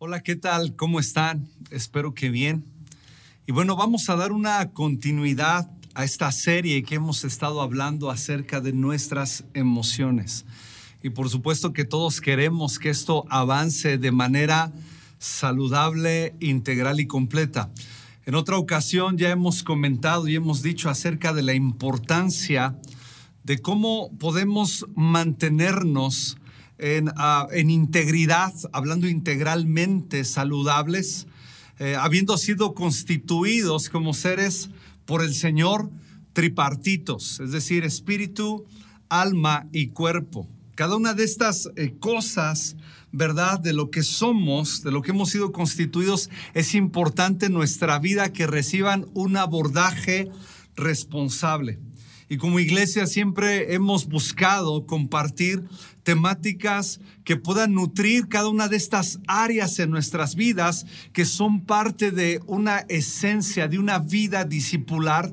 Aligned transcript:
Hola, 0.00 0.22
¿qué 0.22 0.36
tal? 0.36 0.76
¿Cómo 0.76 1.00
están? 1.00 1.48
Espero 1.72 2.14
que 2.14 2.30
bien. 2.30 2.64
Y 3.48 3.52
bueno, 3.52 3.74
vamos 3.74 4.08
a 4.08 4.14
dar 4.14 4.30
una 4.30 4.70
continuidad 4.70 5.68
a 5.92 6.04
esta 6.04 6.30
serie 6.30 6.84
que 6.84 6.94
hemos 6.94 7.24
estado 7.24 7.60
hablando 7.60 8.08
acerca 8.08 8.60
de 8.60 8.72
nuestras 8.72 9.42
emociones. 9.54 10.46
Y 11.02 11.10
por 11.10 11.28
supuesto 11.30 11.72
que 11.72 11.84
todos 11.84 12.20
queremos 12.20 12.78
que 12.78 12.90
esto 12.90 13.24
avance 13.28 13.98
de 13.98 14.12
manera 14.12 14.72
saludable, 15.18 16.36
integral 16.38 17.00
y 17.00 17.08
completa. 17.08 17.68
En 18.24 18.36
otra 18.36 18.56
ocasión 18.56 19.18
ya 19.18 19.30
hemos 19.30 19.64
comentado 19.64 20.28
y 20.28 20.36
hemos 20.36 20.62
dicho 20.62 20.90
acerca 20.90 21.32
de 21.32 21.42
la 21.42 21.54
importancia 21.54 22.78
de 23.42 23.58
cómo 23.58 24.16
podemos 24.20 24.86
mantenernos 24.94 26.38
en, 26.78 27.10
ah, 27.16 27.48
en 27.52 27.70
integridad, 27.70 28.54
hablando 28.72 29.08
integralmente 29.08 30.24
saludables, 30.24 31.26
eh, 31.78 31.96
habiendo 31.96 32.36
sido 32.38 32.74
constituidos 32.74 33.88
como 33.88 34.14
seres 34.14 34.70
por 35.04 35.22
el 35.22 35.34
Señor 35.34 35.90
tripartitos, 36.32 37.40
es 37.40 37.50
decir, 37.50 37.84
espíritu, 37.84 38.64
alma 39.08 39.66
y 39.72 39.88
cuerpo. 39.88 40.48
Cada 40.74 40.96
una 40.96 41.14
de 41.14 41.24
estas 41.24 41.68
eh, 41.74 41.94
cosas, 41.98 42.76
¿verdad? 43.10 43.58
De 43.58 43.72
lo 43.72 43.90
que 43.90 44.04
somos, 44.04 44.82
de 44.84 44.92
lo 44.92 45.02
que 45.02 45.10
hemos 45.10 45.30
sido 45.30 45.50
constituidos, 45.50 46.30
es 46.54 46.74
importante 46.74 47.46
en 47.46 47.54
nuestra 47.54 47.98
vida 47.98 48.32
que 48.32 48.46
reciban 48.46 49.06
un 49.14 49.36
abordaje 49.36 50.30
responsable. 50.76 51.80
Y 52.28 52.36
como 52.36 52.60
iglesia 52.60 53.06
siempre 53.06 53.74
hemos 53.74 54.06
buscado 54.06 54.86
compartir 54.86 55.62
temáticas 56.02 57.00
que 57.24 57.36
puedan 57.36 57.72
nutrir 57.72 58.28
cada 58.28 58.48
una 58.48 58.68
de 58.68 58.76
estas 58.76 59.18
áreas 59.26 59.78
en 59.78 59.90
nuestras 59.90 60.34
vidas, 60.34 60.86
que 61.12 61.24
son 61.24 61.64
parte 61.64 62.10
de 62.10 62.40
una 62.46 62.80
esencia, 62.88 63.66
de 63.66 63.78
una 63.78 63.98
vida 63.98 64.44
discipular 64.44 65.32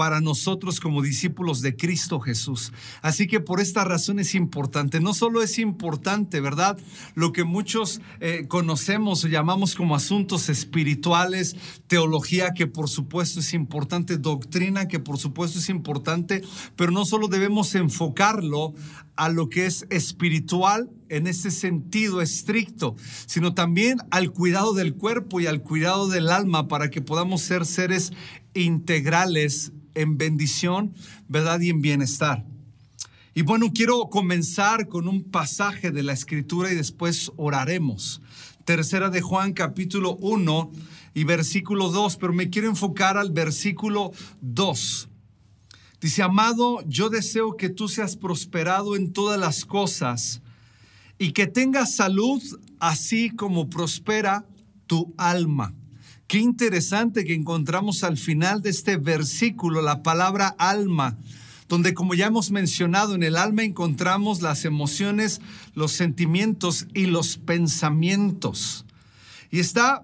para 0.00 0.22
nosotros 0.22 0.80
como 0.80 1.02
discípulos 1.02 1.60
de 1.60 1.76
Cristo 1.76 2.20
Jesús. 2.20 2.72
Así 3.02 3.26
que 3.26 3.38
por 3.38 3.60
esta 3.60 3.84
razón 3.84 4.18
es 4.18 4.34
importante. 4.34 4.98
No 4.98 5.12
solo 5.12 5.42
es 5.42 5.58
importante, 5.58 6.40
¿verdad? 6.40 6.78
Lo 7.14 7.32
que 7.32 7.44
muchos 7.44 8.00
eh, 8.20 8.46
conocemos 8.48 9.22
o 9.26 9.28
llamamos 9.28 9.74
como 9.74 9.94
asuntos 9.94 10.48
espirituales, 10.48 11.54
teología 11.86 12.54
que 12.54 12.66
por 12.66 12.88
supuesto 12.88 13.40
es 13.40 13.52
importante, 13.52 14.16
doctrina 14.16 14.88
que 14.88 15.00
por 15.00 15.18
supuesto 15.18 15.58
es 15.58 15.68
importante, 15.68 16.40
pero 16.76 16.92
no 16.92 17.04
solo 17.04 17.28
debemos 17.28 17.74
enfocarlo 17.74 18.72
a 19.20 19.28
lo 19.28 19.50
que 19.50 19.66
es 19.66 19.86
espiritual 19.90 20.88
en 21.10 21.26
ese 21.26 21.50
sentido 21.50 22.22
estricto, 22.22 22.96
sino 23.26 23.52
también 23.52 23.98
al 24.10 24.32
cuidado 24.32 24.72
del 24.72 24.94
cuerpo 24.94 25.40
y 25.40 25.46
al 25.46 25.60
cuidado 25.60 26.08
del 26.08 26.30
alma 26.30 26.68
para 26.68 26.88
que 26.88 27.02
podamos 27.02 27.42
ser 27.42 27.66
seres 27.66 28.14
integrales 28.54 29.72
en 29.92 30.16
bendición, 30.16 30.94
¿verdad? 31.28 31.60
Y 31.60 31.68
en 31.68 31.82
bienestar. 31.82 32.46
Y 33.34 33.42
bueno, 33.42 33.72
quiero 33.74 34.08
comenzar 34.08 34.88
con 34.88 35.06
un 35.06 35.22
pasaje 35.24 35.90
de 35.90 36.02
la 36.02 36.14
escritura 36.14 36.72
y 36.72 36.74
después 36.74 37.30
oraremos. 37.36 38.22
Tercera 38.64 39.10
de 39.10 39.20
Juan 39.20 39.52
capítulo 39.52 40.16
1 40.16 40.70
y 41.12 41.24
versículo 41.24 41.90
2, 41.90 42.16
pero 42.16 42.32
me 42.32 42.48
quiero 42.48 42.68
enfocar 42.68 43.18
al 43.18 43.32
versículo 43.32 44.12
2. 44.40 45.09
Dice, 46.00 46.22
amado, 46.22 46.82
yo 46.86 47.10
deseo 47.10 47.56
que 47.56 47.68
tú 47.68 47.86
seas 47.88 48.16
prosperado 48.16 48.96
en 48.96 49.12
todas 49.12 49.38
las 49.38 49.66
cosas 49.66 50.40
y 51.18 51.32
que 51.32 51.46
tengas 51.46 51.94
salud 51.94 52.42
así 52.78 53.28
como 53.30 53.68
prospera 53.68 54.46
tu 54.86 55.12
alma. 55.18 55.74
Qué 56.26 56.38
interesante 56.38 57.24
que 57.24 57.34
encontramos 57.34 58.02
al 58.02 58.16
final 58.16 58.62
de 58.62 58.70
este 58.70 58.96
versículo 58.96 59.82
la 59.82 60.02
palabra 60.02 60.54
alma, 60.58 61.18
donde 61.68 61.92
como 61.92 62.14
ya 62.14 62.26
hemos 62.26 62.50
mencionado, 62.50 63.14
en 63.14 63.22
el 63.22 63.36
alma 63.36 63.64
encontramos 63.64 64.40
las 64.40 64.64
emociones, 64.64 65.42
los 65.74 65.92
sentimientos 65.92 66.86
y 66.94 67.06
los 67.06 67.36
pensamientos. 67.36 68.86
Y 69.50 69.60
está 69.60 70.02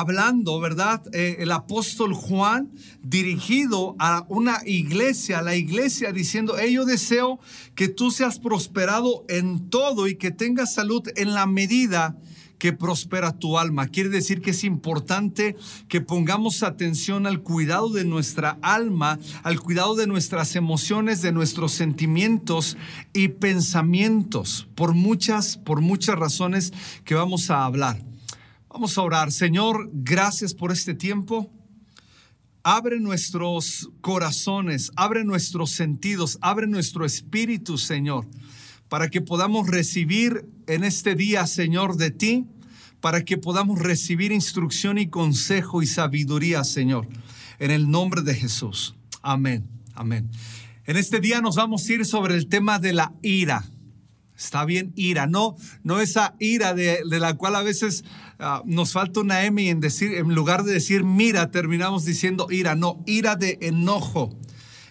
hablando, 0.00 0.58
¿verdad? 0.58 1.02
Eh, 1.12 1.36
el 1.38 1.52
apóstol 1.52 2.14
Juan 2.14 2.72
dirigido 3.02 3.94
a 4.00 4.26
una 4.28 4.60
iglesia, 4.66 5.38
a 5.38 5.42
la 5.42 5.54
iglesia 5.54 6.10
diciendo, 6.10 6.56
hey, 6.58 6.72
yo 6.72 6.84
deseo 6.84 7.38
que 7.76 7.86
tú 7.86 8.10
seas 8.10 8.40
prosperado 8.40 9.24
en 9.28 9.70
todo 9.70 10.08
y 10.08 10.16
que 10.16 10.32
tengas 10.32 10.74
salud 10.74 11.02
en 11.14 11.32
la 11.32 11.46
medida 11.46 12.16
que 12.58 12.72
prospera 12.72 13.38
tu 13.38 13.56
alma. 13.56 13.86
Quiere 13.86 14.08
decir 14.08 14.40
que 14.40 14.50
es 14.50 14.64
importante 14.64 15.54
que 15.86 16.00
pongamos 16.00 16.64
atención 16.64 17.28
al 17.28 17.42
cuidado 17.42 17.90
de 17.90 18.04
nuestra 18.04 18.58
alma, 18.62 19.20
al 19.44 19.60
cuidado 19.60 19.94
de 19.94 20.08
nuestras 20.08 20.56
emociones, 20.56 21.22
de 21.22 21.30
nuestros 21.30 21.70
sentimientos 21.70 22.76
y 23.12 23.28
pensamientos, 23.28 24.66
por 24.74 24.94
muchas, 24.94 25.56
por 25.56 25.80
muchas 25.82 26.18
razones 26.18 26.72
que 27.04 27.14
vamos 27.14 27.48
a 27.50 27.64
hablar. 27.64 28.13
Vamos 28.74 28.98
a 28.98 29.02
orar. 29.02 29.30
Señor, 29.30 29.88
gracias 29.92 30.52
por 30.52 30.72
este 30.72 30.94
tiempo. 30.94 31.48
Abre 32.64 32.98
nuestros 32.98 33.88
corazones, 34.00 34.90
abre 34.96 35.24
nuestros 35.24 35.70
sentidos, 35.70 36.38
abre 36.40 36.66
nuestro 36.66 37.04
espíritu, 37.04 37.78
Señor, 37.78 38.26
para 38.88 39.10
que 39.10 39.20
podamos 39.20 39.68
recibir 39.68 40.50
en 40.66 40.82
este 40.82 41.14
día, 41.14 41.46
Señor, 41.46 41.96
de 41.96 42.10
ti 42.10 42.46
para 43.00 43.24
que 43.24 43.38
podamos 43.38 43.78
recibir 43.78 44.32
instrucción 44.32 44.98
y 44.98 45.06
consejo 45.06 45.80
y 45.80 45.86
sabiduría, 45.86 46.64
Señor, 46.64 47.06
en 47.60 47.70
el 47.70 47.88
nombre 47.88 48.22
de 48.22 48.34
Jesús. 48.34 48.96
Amén, 49.22 49.68
amén. 49.94 50.28
En 50.84 50.96
este 50.96 51.20
día 51.20 51.40
nos 51.40 51.54
vamos 51.54 51.88
a 51.88 51.92
ir 51.92 52.04
sobre 52.06 52.34
el 52.34 52.48
tema 52.48 52.80
de 52.80 52.92
la 52.92 53.12
ira. 53.22 53.64
Está 54.36 54.64
bien, 54.64 54.92
ira, 54.96 55.26
no, 55.26 55.56
no 55.84 56.00
esa 56.00 56.34
ira 56.40 56.74
de, 56.74 57.04
la 57.04 57.34
cual 57.34 57.54
a 57.54 57.62
veces 57.62 58.04
ah, 58.40 58.62
nos 58.64 58.92
falta 58.92 59.20
una 59.20 59.44
M 59.44 59.62
y 59.62 59.68
en, 59.68 59.78
decir, 59.80 60.12
en 60.14 60.34
lugar 60.34 60.64
de 60.64 60.72
decir 60.72 61.04
mira, 61.04 61.52
terminamos 61.52 62.04
diciendo 62.04 62.48
ira, 62.50 62.74
no, 62.74 63.02
ira 63.06 63.36
de 63.36 63.58
enojo. 63.62 64.36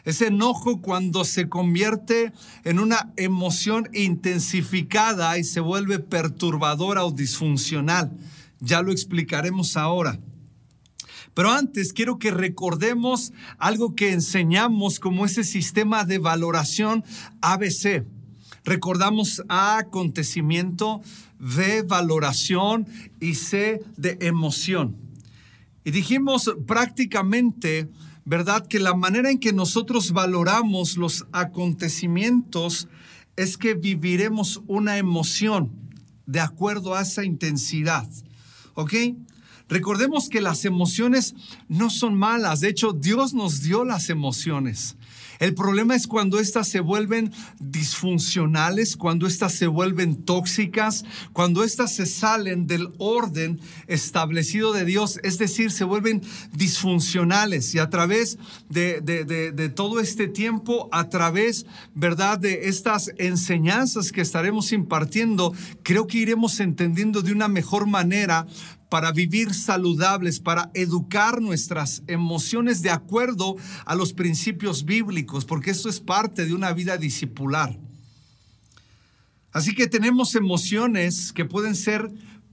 Ese 0.06 0.28
enojo 0.28 0.82
cuando 0.82 1.24
se 1.24 1.48
convierte 1.48 2.34
en 2.64 2.80
una 2.80 3.14
emoción 3.16 3.90
intensificada 3.94 5.38
y 5.38 5.44
se 5.44 5.62
vuelve 5.62 6.00
perturbadora 6.00 7.06
o 7.06 7.12
disfuncional. 7.12 8.12
Ya 8.60 8.82
lo 8.82 8.92
explicaremos 8.92 9.78
ahora. 9.78 10.20
Pero 11.34 11.52
antes 11.52 11.94
quiero 11.94 12.20
que 12.20 12.32
recordemos 12.32 13.34
algo 13.58 13.96
que 13.96 14.12
enseñamos 14.12 15.00
como 15.00 15.26
ese 15.26 15.44
sistema 15.44 16.06
de 16.06 16.20
valoración 16.20 17.04
ABC. 17.42 18.06
Recordamos 18.64 19.44
A, 19.50 19.78
acontecimiento, 19.78 21.02
B, 21.40 21.82
valoración 21.82 22.88
y 23.20 23.36
C, 23.36 23.82
de 23.98 24.18
emoción. 24.22 24.96
Y 25.84 25.92
dijimos 25.92 26.54
prácticamente 26.66 27.90
¿verdad? 28.26 28.66
Que 28.68 28.80
la 28.80 28.94
manera 28.94 29.30
en 29.30 29.40
que 29.40 29.54
nosotros 29.54 30.12
valoramos 30.12 30.98
los 30.98 31.26
acontecimientos 31.32 32.88
es 33.36 33.58
que 33.58 33.74
viviremos 33.74 34.62
una 34.68 34.98
emoción 34.98 35.72
de 36.26 36.40
acuerdo 36.40 36.96
a 36.96 37.02
esa 37.02 37.24
intensidad. 37.26 38.08
¿Ok? 38.76 38.94
Recordemos 39.68 40.30
que 40.30 40.42
las 40.42 40.66
emociones 40.66 41.36
no 41.68 41.90
son 41.90 42.16
malas, 42.16 42.60
de 42.60 42.70
hecho 42.70 42.94
Dios 42.94 43.34
nos 43.34 43.62
dio 43.62 43.86
las 43.86 44.10
emociones. 44.10 44.98
El 45.44 45.56
problema 45.56 45.94
es 45.94 46.08
cuando 46.08 46.40
éstas 46.40 46.70
se 46.70 46.80
vuelven 46.80 47.34
disfuncionales, 47.60 48.96
cuando 48.96 49.28
éstas 49.28 49.54
se 49.54 49.68
vuelven 49.68 50.24
tóxicas, 50.24 51.04
cuando 51.34 51.66
éstas 51.66 51.94
se 51.94 52.06
salen 52.06 52.66
del 52.66 52.94
orden 52.98 53.60
establecido 53.88 54.72
de 54.72 54.86
Dios, 54.86 55.20
es 55.22 55.38
decir, 55.38 55.72
se 55.72 55.84
vuelven 55.84 56.22
disfuncionales. 56.54 57.76
Y 57.76 57.80
a 57.80 57.90
través 57.90 58.38
de, 58.70 59.02
de 59.02 59.70
todo 59.70 60.00
este 60.00 60.30
tiempo, 60.30 60.88
a 60.94 61.10
través, 61.10 61.66
¿verdad?, 61.94 62.40
de 62.40 62.70
estas 62.70 63.12
enseñanzas 63.18 64.14
que 64.14 64.22
estaremos 64.22 64.72
impartiendo, 64.72 65.54
creo 65.84 66.08
que 66.08 66.20
iremos 66.20 66.62
entendiendo 66.62 67.22
de 67.22 67.34
una 67.34 67.50
mejor 67.50 67.86
manera 67.86 68.48
para 68.94 69.12
vivir 69.12 69.56
saludables, 69.56 70.40
para 70.40 70.70
educar 70.76 71.42
nuestras 71.42 72.04
emociones 72.06 72.84
de 72.84 72.92
acuerdo 72.92 73.56
a 73.86 73.96
los 73.96 74.14
principios 74.14 74.86
bíblicos, 74.86 75.46
porque 75.46 75.72
eso 75.72 75.90
es 75.90 76.00
parte 76.00 76.46
de 76.46 76.54
una 76.54 76.74
vida 76.74 76.96
discipular. 76.98 77.76
Así 79.52 79.74
que 79.74 79.88
tenemos 79.88 80.36
emociones 80.36 81.34
que 81.34 81.44
pueden 81.44 81.74
ser 81.74 82.08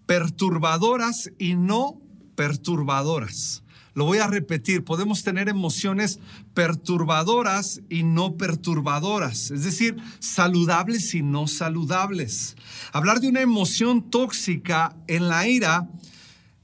perturbadoras 0.07 1.31
y 1.39 1.57
no 1.57 2.01
perturbadoras. 2.37 3.63
Lo 3.93 4.07
voy 4.07 4.17
a 4.17 4.27
repetir, 4.27 4.83
podemos 4.83 5.23
tener 5.23 5.51
emociones 5.51 6.21
perturbadoras 6.55 7.83
y 7.91 8.03
no 8.03 8.39
perturbadoras, 8.39 9.51
es 9.51 9.65
decir, 9.65 9.99
saludables 10.21 11.15
y 11.15 11.21
no 11.21 11.47
saludables. 11.47 12.57
Hablar 12.95 13.21
de 13.21 13.29
una 13.29 13.43
emoción 13.43 14.09
tóxica 14.09 14.97
en 15.07 15.29
la 15.29 15.47
ira 15.47 15.87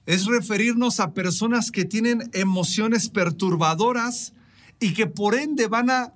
es 0.06 0.26
referirnos 0.26 1.00
a 1.00 1.12
personas 1.12 1.70
que 1.70 1.84
tienen 1.84 2.30
emociones 2.32 3.08
perturbadoras 3.08 4.32
y 4.80 4.94
que 4.94 5.06
por 5.06 5.34
ende 5.34 5.66
van 5.66 5.90
a 5.90 6.12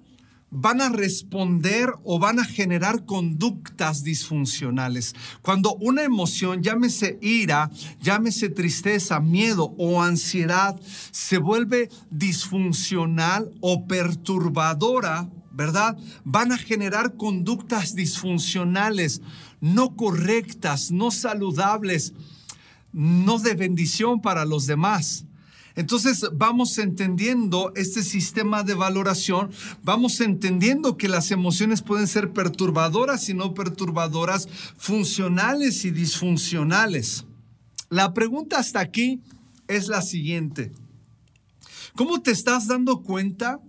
van 0.50 0.80
a 0.80 0.88
responder 0.88 1.90
o 2.02 2.18
van 2.18 2.40
a 2.40 2.44
generar 2.44 3.04
conductas 3.04 4.02
disfuncionales. 4.02 5.14
Cuando 5.42 5.74
una 5.76 6.02
emoción, 6.02 6.62
llámese 6.62 7.18
ira, 7.22 7.70
llámese 8.02 8.48
tristeza, 8.48 9.20
miedo 9.20 9.74
o 9.78 10.02
ansiedad, 10.02 10.78
se 11.12 11.38
vuelve 11.38 11.88
disfuncional 12.10 13.52
o 13.60 13.86
perturbadora, 13.86 15.30
¿verdad? 15.52 15.96
Van 16.24 16.52
a 16.52 16.58
generar 16.58 17.16
conductas 17.16 17.94
disfuncionales, 17.94 19.22
no 19.60 19.94
correctas, 19.94 20.90
no 20.90 21.10
saludables, 21.12 22.12
no 22.92 23.38
de 23.38 23.54
bendición 23.54 24.20
para 24.20 24.44
los 24.44 24.66
demás. 24.66 25.24
Entonces 25.76 26.28
vamos 26.32 26.76
entendiendo 26.78 27.72
este 27.76 28.02
sistema 28.02 28.62
de 28.64 28.74
valoración, 28.74 29.50
vamos 29.82 30.20
entendiendo 30.20 30.96
que 30.96 31.08
las 31.08 31.30
emociones 31.30 31.82
pueden 31.82 32.06
ser 32.06 32.32
perturbadoras 32.32 33.28
y 33.28 33.34
no 33.34 33.54
perturbadoras, 33.54 34.48
funcionales 34.76 35.84
y 35.84 35.90
disfuncionales. 35.90 37.24
La 37.88 38.12
pregunta 38.12 38.58
hasta 38.58 38.80
aquí 38.80 39.20
es 39.68 39.88
la 39.88 40.02
siguiente. 40.02 40.72
¿Cómo 41.94 42.20
te 42.20 42.30
estás 42.30 42.66
dando 42.66 43.02
cuenta 43.02 43.60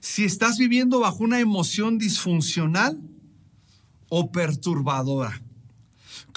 si 0.00 0.24
estás 0.24 0.58
viviendo 0.58 1.00
bajo 1.00 1.24
una 1.24 1.40
emoción 1.40 1.98
disfuncional 1.98 3.00
o 4.08 4.30
perturbadora? 4.30 5.42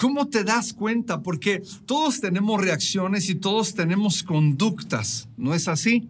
¿Cómo 0.00 0.28
te 0.28 0.44
das 0.44 0.72
cuenta? 0.72 1.22
Porque 1.22 1.62
todos 1.84 2.22
tenemos 2.22 2.58
reacciones 2.58 3.28
y 3.28 3.34
todos 3.34 3.74
tenemos 3.74 4.22
conductas, 4.22 5.28
¿no 5.36 5.52
es 5.52 5.68
así? 5.68 6.08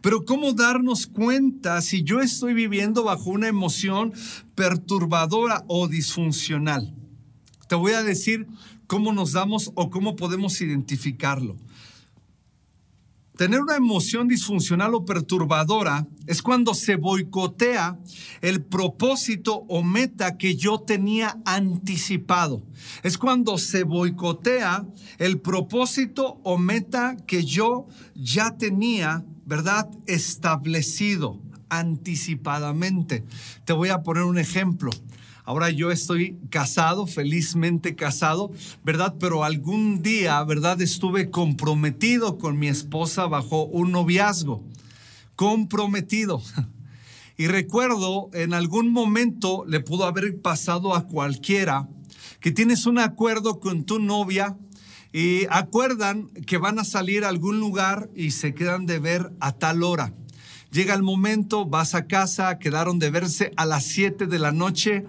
Pero 0.00 0.24
¿cómo 0.24 0.52
darnos 0.52 1.08
cuenta 1.08 1.82
si 1.82 2.04
yo 2.04 2.20
estoy 2.20 2.54
viviendo 2.54 3.02
bajo 3.02 3.30
una 3.30 3.48
emoción 3.48 4.12
perturbadora 4.54 5.64
o 5.66 5.88
disfuncional? 5.88 6.94
Te 7.66 7.74
voy 7.74 7.94
a 7.94 8.04
decir 8.04 8.46
cómo 8.86 9.12
nos 9.12 9.32
damos 9.32 9.72
o 9.74 9.90
cómo 9.90 10.14
podemos 10.14 10.60
identificarlo. 10.60 11.56
Tener 13.42 13.60
una 13.60 13.74
emoción 13.74 14.28
disfuncional 14.28 14.94
o 14.94 15.04
perturbadora 15.04 16.06
es 16.28 16.42
cuando 16.42 16.74
se 16.74 16.94
boicotea 16.94 17.98
el 18.40 18.62
propósito 18.62 19.64
o 19.68 19.82
meta 19.82 20.38
que 20.38 20.54
yo 20.54 20.78
tenía 20.78 21.40
anticipado. 21.44 22.62
Es 23.02 23.18
cuando 23.18 23.58
se 23.58 23.82
boicotea 23.82 24.86
el 25.18 25.40
propósito 25.40 26.38
o 26.44 26.56
meta 26.56 27.16
que 27.26 27.44
yo 27.44 27.88
ya 28.14 28.56
tenía, 28.56 29.24
¿verdad? 29.44 29.90
Establecido 30.06 31.42
anticipadamente. 31.68 33.24
Te 33.64 33.72
voy 33.72 33.88
a 33.88 34.04
poner 34.04 34.22
un 34.22 34.38
ejemplo. 34.38 34.92
Ahora 35.44 35.70
yo 35.70 35.90
estoy 35.90 36.38
casado, 36.50 37.06
felizmente 37.06 37.96
casado, 37.96 38.52
¿verdad? 38.84 39.16
Pero 39.18 39.42
algún 39.42 40.00
día, 40.00 40.42
¿verdad? 40.44 40.80
Estuve 40.80 41.30
comprometido 41.30 42.38
con 42.38 42.58
mi 42.58 42.68
esposa 42.68 43.26
bajo 43.26 43.64
un 43.64 43.92
noviazgo. 43.92 44.64
Comprometido. 45.36 46.42
Y 47.38 47.46
recuerdo, 47.48 48.28
en 48.34 48.52
algún 48.52 48.92
momento 48.92 49.64
le 49.66 49.80
pudo 49.80 50.04
haber 50.04 50.40
pasado 50.42 50.94
a 50.94 51.08
cualquiera 51.08 51.88
que 52.40 52.52
tienes 52.52 52.86
un 52.86 52.98
acuerdo 52.98 53.58
con 53.58 53.84
tu 53.84 53.98
novia 53.98 54.56
y 55.12 55.46
acuerdan 55.50 56.28
que 56.46 56.58
van 56.58 56.78
a 56.78 56.84
salir 56.84 57.24
a 57.24 57.30
algún 57.30 57.58
lugar 57.58 58.10
y 58.14 58.32
se 58.32 58.54
quedan 58.54 58.86
de 58.86 58.98
ver 58.98 59.32
a 59.40 59.52
tal 59.52 59.82
hora. 59.82 60.12
Llega 60.72 60.94
el 60.94 61.02
momento, 61.02 61.66
vas 61.66 61.94
a 61.94 62.06
casa, 62.06 62.58
quedaron 62.58 62.98
de 62.98 63.10
verse 63.10 63.52
a 63.56 63.66
las 63.66 63.84
7 63.84 64.26
de 64.26 64.38
la 64.38 64.52
noche 64.52 65.04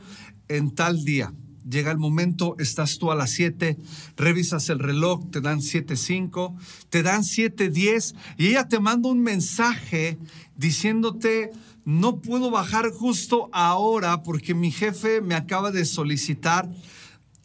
en 0.58 0.72
tal 0.72 1.04
día. 1.04 1.34
Llega 1.70 1.92
el 1.92 1.98
momento, 1.98 2.56
estás 2.60 2.98
tú 2.98 3.12
a 3.12 3.16
las 3.16 3.32
7, 3.32 3.78
revisas 4.18 4.70
el 4.70 4.80
reloj, 4.80 5.30
te 5.32 5.40
dan 5.40 5.60
7.5, 5.60 6.56
te 6.90 7.04
dan 7.04 7.22
7.10 7.22 8.16
y 8.38 8.48
ella 8.48 8.68
te 8.68 8.80
manda 8.80 9.10
un 9.10 9.22
mensaje 9.22 10.18
diciéndote, 10.58 11.52
no 11.86 12.20
puedo 12.20 12.52
bajar 12.52 12.92
justo 12.92 13.50
ahora 13.54 14.24
porque 14.24 14.54
mi 14.54 14.72
jefe 14.72 15.22
me 15.22 15.36
acaba 15.36 15.72
de 15.72 15.86
solicitar 15.86 16.70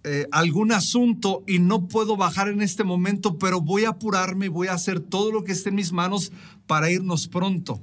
eh, 0.05 0.27
algún 0.33 0.73
asunto 0.73 1.45
y 1.47 1.59
no 1.59 1.87
puedo 1.87 2.17
bajar 2.17 2.49
en 2.49 2.61
este 2.61 2.83
momento, 2.83 3.39
pero 3.39 3.61
voy 3.61 3.85
a 3.85 3.91
apurarme, 3.91 4.49
voy 4.49 4.69
a 4.69 4.75
hacer 4.75 5.01
todo 5.01 5.31
lo 5.33 5.45
que 5.45 5.53
esté 5.53 5.69
en 5.69 5.77
mis 5.77 5.93
manos 5.93 6.33
para 6.67 6.91
irnos 6.91 7.29
pronto. 7.29 7.81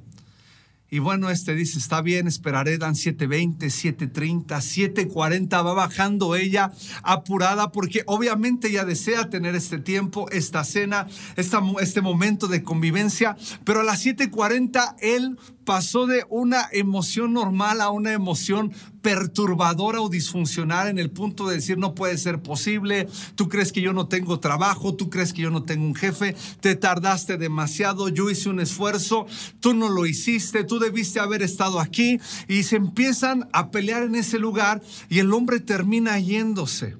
Y 0.89 0.99
bueno, 0.99 1.29
este 1.29 1.55
dice, 1.55 1.79
está 1.79 2.01
bien, 2.01 2.27
esperaré, 2.27 2.77
dan 2.77 2.93
7.20, 2.93 3.57
7.30, 3.57 4.45
7.40, 4.47 5.65
va 5.65 5.73
bajando 5.73 6.35
ella 6.35 6.71
apurada 7.01 7.71
porque 7.71 8.03
obviamente 8.05 8.67
ella 8.67 8.85
desea 8.85 9.29
tener 9.29 9.55
este 9.55 9.79
tiempo, 9.79 10.29
esta 10.31 10.63
cena, 10.63 11.07
este 11.35 12.01
momento 12.01 12.47
de 12.47 12.61
convivencia, 12.61 13.35
pero 13.63 13.81
a 13.81 13.83
las 13.83 14.05
7.40 14.05 14.95
él 14.99 15.37
pasó 15.65 16.05
de 16.05 16.25
una 16.29 16.69
emoción 16.71 17.33
normal 17.33 17.81
a 17.81 17.89
una 17.89 18.13
emoción 18.13 18.71
perturbadora 19.01 20.01
o 20.01 20.09
disfuncional 20.09 20.87
en 20.87 20.97
el 20.97 21.11
punto 21.11 21.47
de 21.47 21.55
decir 21.55 21.77
no 21.77 21.93
puede 21.93 22.17
ser 22.17 22.41
posible, 22.41 23.07
tú 23.35 23.49
crees 23.49 23.71
que 23.71 23.81
yo 23.81 23.93
no 23.93 24.07
tengo 24.07 24.39
trabajo, 24.39 24.95
tú 24.95 25.09
crees 25.09 25.33
que 25.33 25.41
yo 25.41 25.51
no 25.51 25.63
tengo 25.63 25.85
un 25.85 25.95
jefe, 25.95 26.35
te 26.59 26.75
tardaste 26.75 27.37
demasiado, 27.37 28.09
yo 28.09 28.29
hice 28.29 28.49
un 28.49 28.59
esfuerzo, 28.59 29.27
tú 29.59 29.73
no 29.73 29.89
lo 29.89 30.05
hiciste, 30.05 30.63
tú 30.63 30.79
debiste 30.79 31.19
haber 31.19 31.41
estado 31.41 31.79
aquí 31.79 32.19
y 32.47 32.63
se 32.63 32.77
empiezan 32.77 33.49
a 33.51 33.69
pelear 33.71 34.03
en 34.03 34.15
ese 34.15 34.39
lugar 34.39 34.81
y 35.09 35.19
el 35.19 35.33
hombre 35.33 35.59
termina 35.59 36.19
yéndose. 36.19 36.95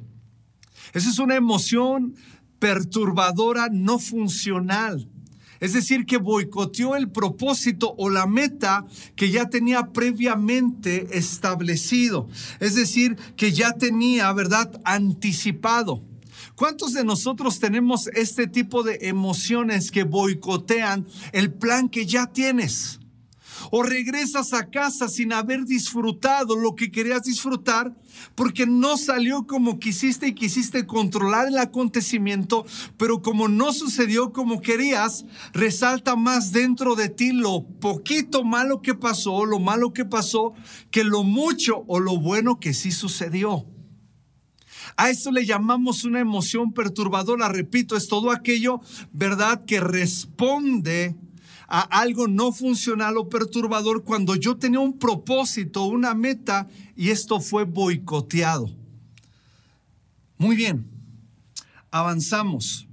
Esa 0.94 1.10
es 1.10 1.20
una 1.20 1.36
emoción 1.36 2.16
perturbadora 2.60 3.70
no 3.72 4.00
funcional. 4.00 5.10
Es 5.60 5.74
decir, 5.74 6.06
que 6.06 6.18
boicoteó 6.18 6.96
el 6.96 7.10
propósito 7.10 7.96
o 7.98 8.10
la 8.10 8.26
meta 8.26 8.86
que 9.16 9.32
ya 9.32 9.50
tenía 9.50 9.92
previamente 9.94 11.08
establecido. 11.18 12.28
Es 12.60 12.76
decir, 12.76 13.16
que 13.36 13.52
ya 13.52 13.74
tenía, 13.74 14.32
¿verdad?, 14.34 14.82
anticipado. 14.84 16.04
¿Cuántos 16.56 16.94
de 16.94 17.04
nosotros 17.04 17.60
tenemos 17.60 18.08
este 18.08 18.48
tipo 18.48 18.84
de 18.84 19.00
emociones 19.02 19.92
que 19.92 20.04
boicotean 20.04 21.06
el 21.34 21.54
plan 21.54 21.90
que 21.90 22.06
ya 22.06 22.28
tienes? 22.28 23.00
O 23.72 23.84
regresas 23.84 24.54
a 24.54 24.70
casa 24.70 25.08
sin 25.08 25.34
haber 25.34 25.66
disfrutado 25.66 26.56
lo 26.56 26.76
que 26.76 26.92
querías 26.92 27.24
disfrutar 27.24 27.96
porque 28.36 28.66
no 28.66 28.98
salió 28.98 29.46
como 29.46 29.80
quisiste 29.80 30.28
y 30.28 30.34
quisiste 30.34 30.86
controlar 30.86 31.48
el 31.48 31.58
acontecimiento, 31.58 32.66
pero 32.98 33.22
como 33.22 33.48
no 33.48 33.74
sucedió 33.74 34.32
como 34.32 34.62
querías, 34.62 35.26
resalta 35.54 36.16
más 36.16 36.52
dentro 36.52 36.96
de 36.96 37.10
ti 37.10 37.32
lo 37.32 37.66
poquito 37.80 38.44
malo 38.44 38.82
que 38.82 38.96
pasó, 38.96 39.46
lo 39.46 39.60
malo 39.60 39.94
que 39.94 40.06
pasó, 40.06 40.54
que 40.92 41.04
lo 41.04 41.24
mucho 41.24 41.84
o 41.88 42.00
lo 42.00 42.18
bueno 42.18 42.60
que 42.60 42.74
sí 42.74 42.92
sucedió. 42.92 43.66
A 44.98 45.10
eso 45.10 45.32
le 45.32 45.46
llamamos 45.46 46.06
una 46.06 46.20
emoción 46.20 46.72
perturbadora. 46.72 47.50
Repito, 47.50 47.98
es 47.98 48.08
todo 48.08 48.32
aquello, 48.32 48.80
¿verdad?, 49.12 49.66
que 49.66 49.82
responde 49.82 51.16
a 51.68 51.82
algo 51.82 52.28
no 52.28 52.52
funcional 52.52 53.18
o 53.18 53.30
perturbador 53.30 54.04
cuando 54.04 54.36
yo 54.36 54.58
tenía 54.58 54.80
un 54.80 54.98
propósito, 54.98 55.86
una 55.86 56.14
meta 56.14 56.68
y 56.96 57.10
esto 57.10 57.40
fue 57.40 57.66
boicoteado. 57.66 58.70
Muy 60.38 60.56
bien, 60.56 60.86
avanzamos. 61.92 62.88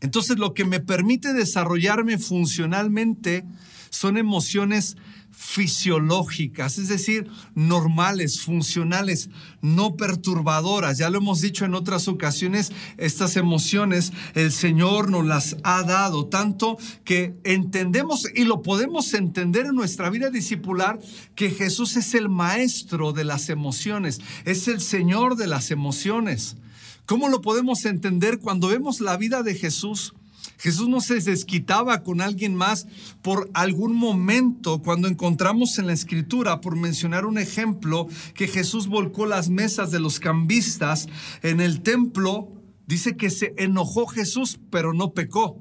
Entonces 0.00 0.38
lo 0.38 0.54
que 0.54 0.64
me 0.64 0.80
permite 0.80 1.32
desarrollarme 1.32 2.18
funcionalmente 2.18 3.44
son 3.90 4.16
emociones 4.16 4.96
fisiológicas, 5.38 6.78
es 6.78 6.88
decir, 6.88 7.28
normales, 7.54 8.40
funcionales, 8.40 9.28
no 9.60 9.94
perturbadoras. 9.94 10.96
Ya 10.96 11.10
lo 11.10 11.18
hemos 11.18 11.42
dicho 11.42 11.66
en 11.66 11.74
otras 11.74 12.08
ocasiones, 12.08 12.72
estas 12.96 13.36
emociones 13.36 14.14
el 14.34 14.50
Señor 14.50 15.10
nos 15.10 15.26
las 15.26 15.58
ha 15.62 15.82
dado, 15.82 16.26
tanto 16.28 16.78
que 17.04 17.36
entendemos 17.44 18.26
y 18.34 18.44
lo 18.44 18.62
podemos 18.62 19.12
entender 19.12 19.66
en 19.66 19.74
nuestra 19.74 20.08
vida 20.08 20.30
discipular 20.30 20.98
que 21.34 21.50
Jesús 21.50 21.96
es 21.96 22.14
el 22.14 22.30
maestro 22.30 23.12
de 23.12 23.24
las 23.24 23.50
emociones, 23.50 24.22
es 24.46 24.68
el 24.68 24.80
Señor 24.80 25.36
de 25.36 25.48
las 25.48 25.70
emociones. 25.70 26.56
¿Cómo 27.04 27.28
lo 27.28 27.42
podemos 27.42 27.84
entender 27.84 28.38
cuando 28.38 28.68
vemos 28.68 29.00
la 29.00 29.18
vida 29.18 29.42
de 29.42 29.54
Jesús? 29.54 30.14
Jesús 30.58 30.88
no 30.88 31.00
se 31.00 31.20
desquitaba 31.20 32.02
con 32.02 32.20
alguien 32.20 32.54
más 32.54 32.86
por 33.22 33.50
algún 33.52 33.94
momento 33.94 34.80
cuando 34.80 35.08
encontramos 35.08 35.78
en 35.78 35.86
la 35.86 35.92
escritura, 35.92 36.60
por 36.60 36.76
mencionar 36.76 37.26
un 37.26 37.38
ejemplo, 37.38 38.08
que 38.34 38.48
Jesús 38.48 38.86
volcó 38.86 39.26
las 39.26 39.48
mesas 39.48 39.90
de 39.90 40.00
los 40.00 40.18
cambistas 40.20 41.08
en 41.42 41.60
el 41.60 41.82
templo. 41.82 42.48
Dice 42.86 43.16
que 43.16 43.30
se 43.30 43.54
enojó 43.58 44.06
Jesús, 44.06 44.58
pero 44.70 44.92
no 44.92 45.12
pecó. 45.12 45.60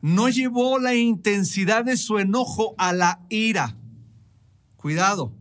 No 0.00 0.28
llevó 0.28 0.78
la 0.78 0.94
intensidad 0.94 1.84
de 1.84 1.96
su 1.96 2.18
enojo 2.18 2.74
a 2.78 2.92
la 2.92 3.20
ira. 3.28 3.76
Cuidado 4.76 5.35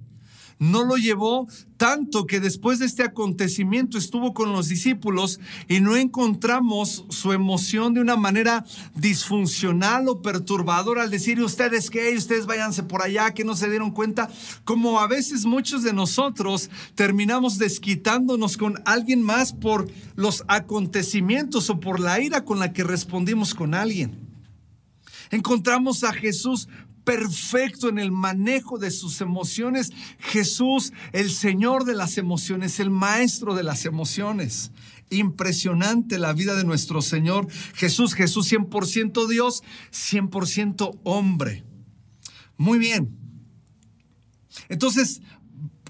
no 0.60 0.84
lo 0.86 0.96
llevó 0.96 1.48
tanto 1.78 2.26
que 2.26 2.40
después 2.40 2.80
de 2.80 2.86
este 2.86 3.04
acontecimiento 3.04 3.98
estuvo 3.98 4.34
con 4.34 4.54
los 4.54 4.70
discípulos 4.70 5.40
y 5.68 5.82
no 5.82 5.98
encontramos 5.98 7.06
su 7.10 7.34
emoción 7.34 7.94
de 7.94 8.00
una 8.00 8.16
manera 8.16 8.66
disfuncional 8.96 10.08
o 10.08 10.22
perturbadora 10.22 11.04
al 11.04 11.12
decir 11.12 11.42
ustedes 11.42 11.90
que 11.90 12.16
ustedes 12.16 12.46
váyanse 12.46 12.84
por 12.84 13.02
allá, 13.02 13.34
que 13.34 13.44
no 13.44 13.56
se 13.56 13.70
dieron 13.70 13.92
cuenta, 13.92 14.30
como 14.64 15.02
a 15.02 15.08
veces 15.08 15.46
muchos 15.46 15.84
de 15.84 15.92
nosotros 15.92 16.70
terminamos 16.96 17.58
desquitándonos 17.58 18.56
con 18.56 18.82
alguien 18.86 19.22
más 19.22 19.52
por 19.52 19.90
los 20.16 20.44
acontecimientos 20.48 21.70
o 21.70 21.80
por 21.80 22.00
la 22.00 22.22
ira 22.22 22.46
con 22.46 22.60
la 22.60 22.72
que 22.72 22.84
respondimos 22.84 23.54
con 23.54 23.74
alguien. 23.74 24.26
Encontramos 25.32 26.04
a 26.04 26.14
Jesús 26.14 26.70
perfecto 27.06 27.88
en 27.88 28.00
el 28.00 28.12
manejo 28.12 28.78
de 28.78 28.92
sus 28.92 29.22
emociones. 29.22 29.94
Jesús, 30.20 30.92
el 31.14 31.32
Señor 31.32 31.86
de 31.86 31.96
las 31.96 32.18
emociones, 32.18 32.80
el 32.80 32.90
Maestro 32.90 33.56
de 33.56 33.64
las 33.64 33.86
emociones. 33.86 34.72
Impresionante 35.10 36.18
la 36.18 36.34
vida 36.34 36.56
de 36.56 36.66
nuestro 36.66 37.02
Señor 37.02 37.48
Jesús. 37.76 38.16
Jesús 38.16 38.52
100% 38.52 39.28
Dios, 39.28 39.64
100% 39.94 41.00
hombre. 41.04 41.64
Muy 42.58 42.80
bien. 42.80 43.16
Entonces, 44.68 45.22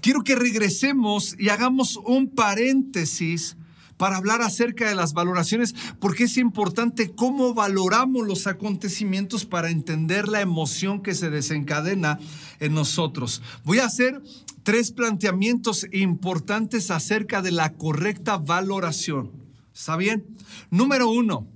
quiero 0.00 0.22
que 0.22 0.36
regresemos 0.36 1.34
y 1.38 1.48
hagamos 1.48 1.96
un 1.96 2.30
paréntesis 2.30 3.56
para 3.96 4.16
hablar 4.16 4.42
acerca 4.42 4.88
de 4.88 4.94
las 4.94 5.12
valoraciones, 5.12 5.74
porque 6.00 6.24
es 6.24 6.36
importante 6.36 7.12
cómo 7.14 7.54
valoramos 7.54 8.26
los 8.26 8.46
acontecimientos 8.46 9.44
para 9.44 9.70
entender 9.70 10.28
la 10.28 10.40
emoción 10.40 11.02
que 11.02 11.14
se 11.14 11.30
desencadena 11.30 12.18
en 12.60 12.74
nosotros. 12.74 13.42
Voy 13.64 13.78
a 13.78 13.86
hacer 13.86 14.22
tres 14.62 14.92
planteamientos 14.92 15.86
importantes 15.92 16.90
acerca 16.90 17.42
de 17.42 17.52
la 17.52 17.74
correcta 17.74 18.36
valoración. 18.36 19.32
¿Está 19.74 19.96
bien? 19.96 20.26
Número 20.70 21.08
uno, 21.08 21.46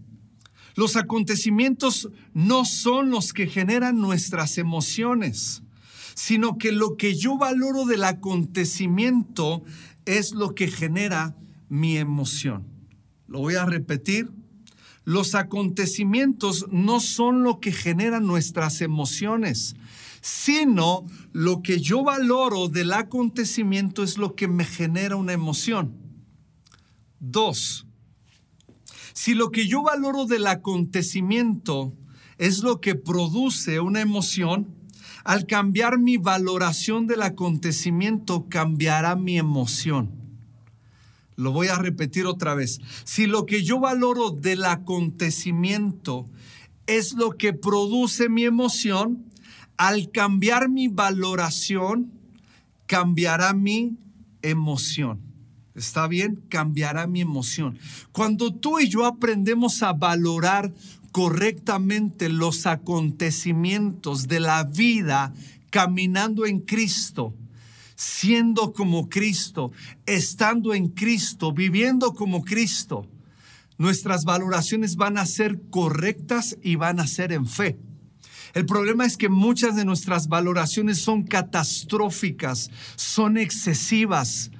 los 0.76 0.96
acontecimientos 0.96 2.10
no 2.32 2.64
son 2.64 3.10
los 3.10 3.32
que 3.32 3.46
generan 3.46 3.98
nuestras 3.98 4.58
emociones, 4.58 5.62
sino 6.14 6.58
que 6.58 6.70
lo 6.70 6.96
que 6.96 7.16
yo 7.16 7.38
valoro 7.38 7.86
del 7.86 8.04
acontecimiento 8.04 9.62
es 10.04 10.32
lo 10.32 10.54
que 10.54 10.68
genera 10.68 11.34
mi 11.70 11.96
emoción. 11.96 12.66
Lo 13.26 13.38
voy 13.38 13.54
a 13.54 13.64
repetir. 13.64 14.28
Los 15.04 15.34
acontecimientos 15.34 16.66
no 16.70 17.00
son 17.00 17.42
lo 17.42 17.58
que 17.58 17.72
generan 17.72 18.26
nuestras 18.26 18.82
emociones, 18.82 19.76
sino 20.20 21.06
lo 21.32 21.62
que 21.62 21.80
yo 21.80 22.04
valoro 22.04 22.68
del 22.68 22.92
acontecimiento 22.92 24.02
es 24.02 24.18
lo 24.18 24.34
que 24.34 24.46
me 24.46 24.66
genera 24.66 25.16
una 25.16 25.32
emoción. 25.32 25.94
Dos, 27.18 27.86
si 29.14 29.34
lo 29.34 29.50
que 29.50 29.66
yo 29.66 29.82
valoro 29.82 30.26
del 30.26 30.46
acontecimiento 30.46 31.94
es 32.36 32.62
lo 32.62 32.80
que 32.80 32.94
produce 32.94 33.80
una 33.80 34.00
emoción, 34.00 34.74
al 35.24 35.46
cambiar 35.46 35.98
mi 35.98 36.16
valoración 36.16 37.06
del 37.06 37.22
acontecimiento 37.22 38.48
cambiará 38.48 39.16
mi 39.16 39.38
emoción. 39.38 40.19
Lo 41.40 41.52
voy 41.52 41.68
a 41.68 41.78
repetir 41.78 42.26
otra 42.26 42.54
vez. 42.54 42.80
Si 43.04 43.26
lo 43.26 43.46
que 43.46 43.64
yo 43.64 43.80
valoro 43.80 44.30
del 44.30 44.64
acontecimiento 44.64 46.28
es 46.86 47.14
lo 47.14 47.30
que 47.30 47.52
produce 47.52 48.28
mi 48.28 48.44
emoción, 48.44 49.24
al 49.78 50.10
cambiar 50.10 50.68
mi 50.68 50.88
valoración, 50.88 52.12
cambiará 52.86 53.54
mi 53.54 53.96
emoción. 54.42 55.20
¿Está 55.74 56.06
bien? 56.08 56.42
Cambiará 56.50 57.06
mi 57.06 57.22
emoción. 57.22 57.78
Cuando 58.12 58.52
tú 58.52 58.78
y 58.78 58.88
yo 58.88 59.06
aprendemos 59.06 59.82
a 59.82 59.94
valorar 59.94 60.74
correctamente 61.10 62.28
los 62.28 62.66
acontecimientos 62.66 64.28
de 64.28 64.40
la 64.40 64.64
vida 64.64 65.32
caminando 65.70 66.44
en 66.44 66.60
Cristo, 66.60 67.34
siendo 68.00 68.72
como 68.72 69.10
Cristo, 69.10 69.72
estando 70.06 70.72
en 70.72 70.88
Cristo, 70.88 71.52
viviendo 71.52 72.14
como 72.14 72.42
Cristo, 72.42 73.06
nuestras 73.76 74.24
valoraciones 74.24 74.96
van 74.96 75.18
a 75.18 75.26
ser 75.26 75.60
correctas 75.68 76.56
y 76.62 76.76
van 76.76 76.98
a 76.98 77.06
ser 77.06 77.30
en 77.30 77.46
fe. 77.46 77.78
El 78.54 78.64
problema 78.64 79.04
es 79.04 79.18
que 79.18 79.28
muchas 79.28 79.76
de 79.76 79.84
nuestras 79.84 80.28
valoraciones 80.28 81.02
son 81.02 81.24
catastróficas, 81.24 82.70
son 82.96 83.36
excesivas, 83.36 84.50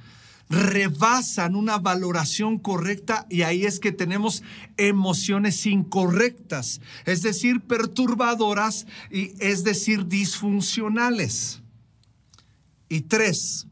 rebasan 0.51 1.57
una 1.57 1.79
valoración 1.79 2.59
correcta 2.59 3.27
y 3.31 3.41
ahí 3.41 3.65
es 3.65 3.81
que 3.81 3.91
tenemos 3.91 4.43
emociones 4.77 5.65
incorrectas, 5.65 6.83
es 7.07 7.23
decir, 7.23 7.63
perturbadoras 7.63 8.87
y 9.11 9.33
es 9.39 9.65
decir, 9.65 10.09
disfuncionales. 10.09 11.60
Y 12.91 13.03
tres, 13.03 13.69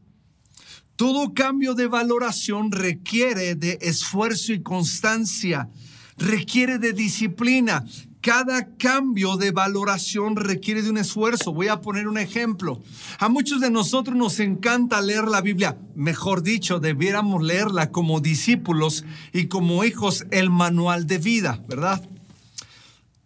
todo 0.95 1.33
cambio 1.33 1.75
de 1.75 1.87
valoración 1.87 2.71
requiere 2.71 3.53
de 3.55 3.77
esfuerzo 3.81 4.53
y 4.53 4.63
constancia, 4.63 5.69
requiere 6.17 6.79
de 6.79 6.93
disciplina. 6.93 7.85
Cada 8.21 8.75
cambio 8.77 9.35
de 9.35 9.51
valoración 9.51 10.37
requiere 10.37 10.81
de 10.81 10.89
un 10.89 10.97
esfuerzo. 10.97 11.53
Voy 11.53 11.67
a 11.67 11.81
poner 11.81 12.07
un 12.07 12.17
ejemplo. 12.17 12.81
A 13.17 13.27
muchos 13.27 13.59
de 13.59 13.69
nosotros 13.69 14.15
nos 14.15 14.39
encanta 14.39 15.01
leer 15.01 15.25
la 15.25 15.41
Biblia. 15.41 15.77
Mejor 15.95 16.41
dicho, 16.41 16.79
debiéramos 16.79 17.43
leerla 17.43 17.91
como 17.91 18.21
discípulos 18.21 19.03
y 19.33 19.47
como 19.47 19.83
hijos 19.83 20.25
el 20.31 20.49
manual 20.49 21.07
de 21.07 21.17
vida, 21.17 21.61
¿verdad? 21.67 22.09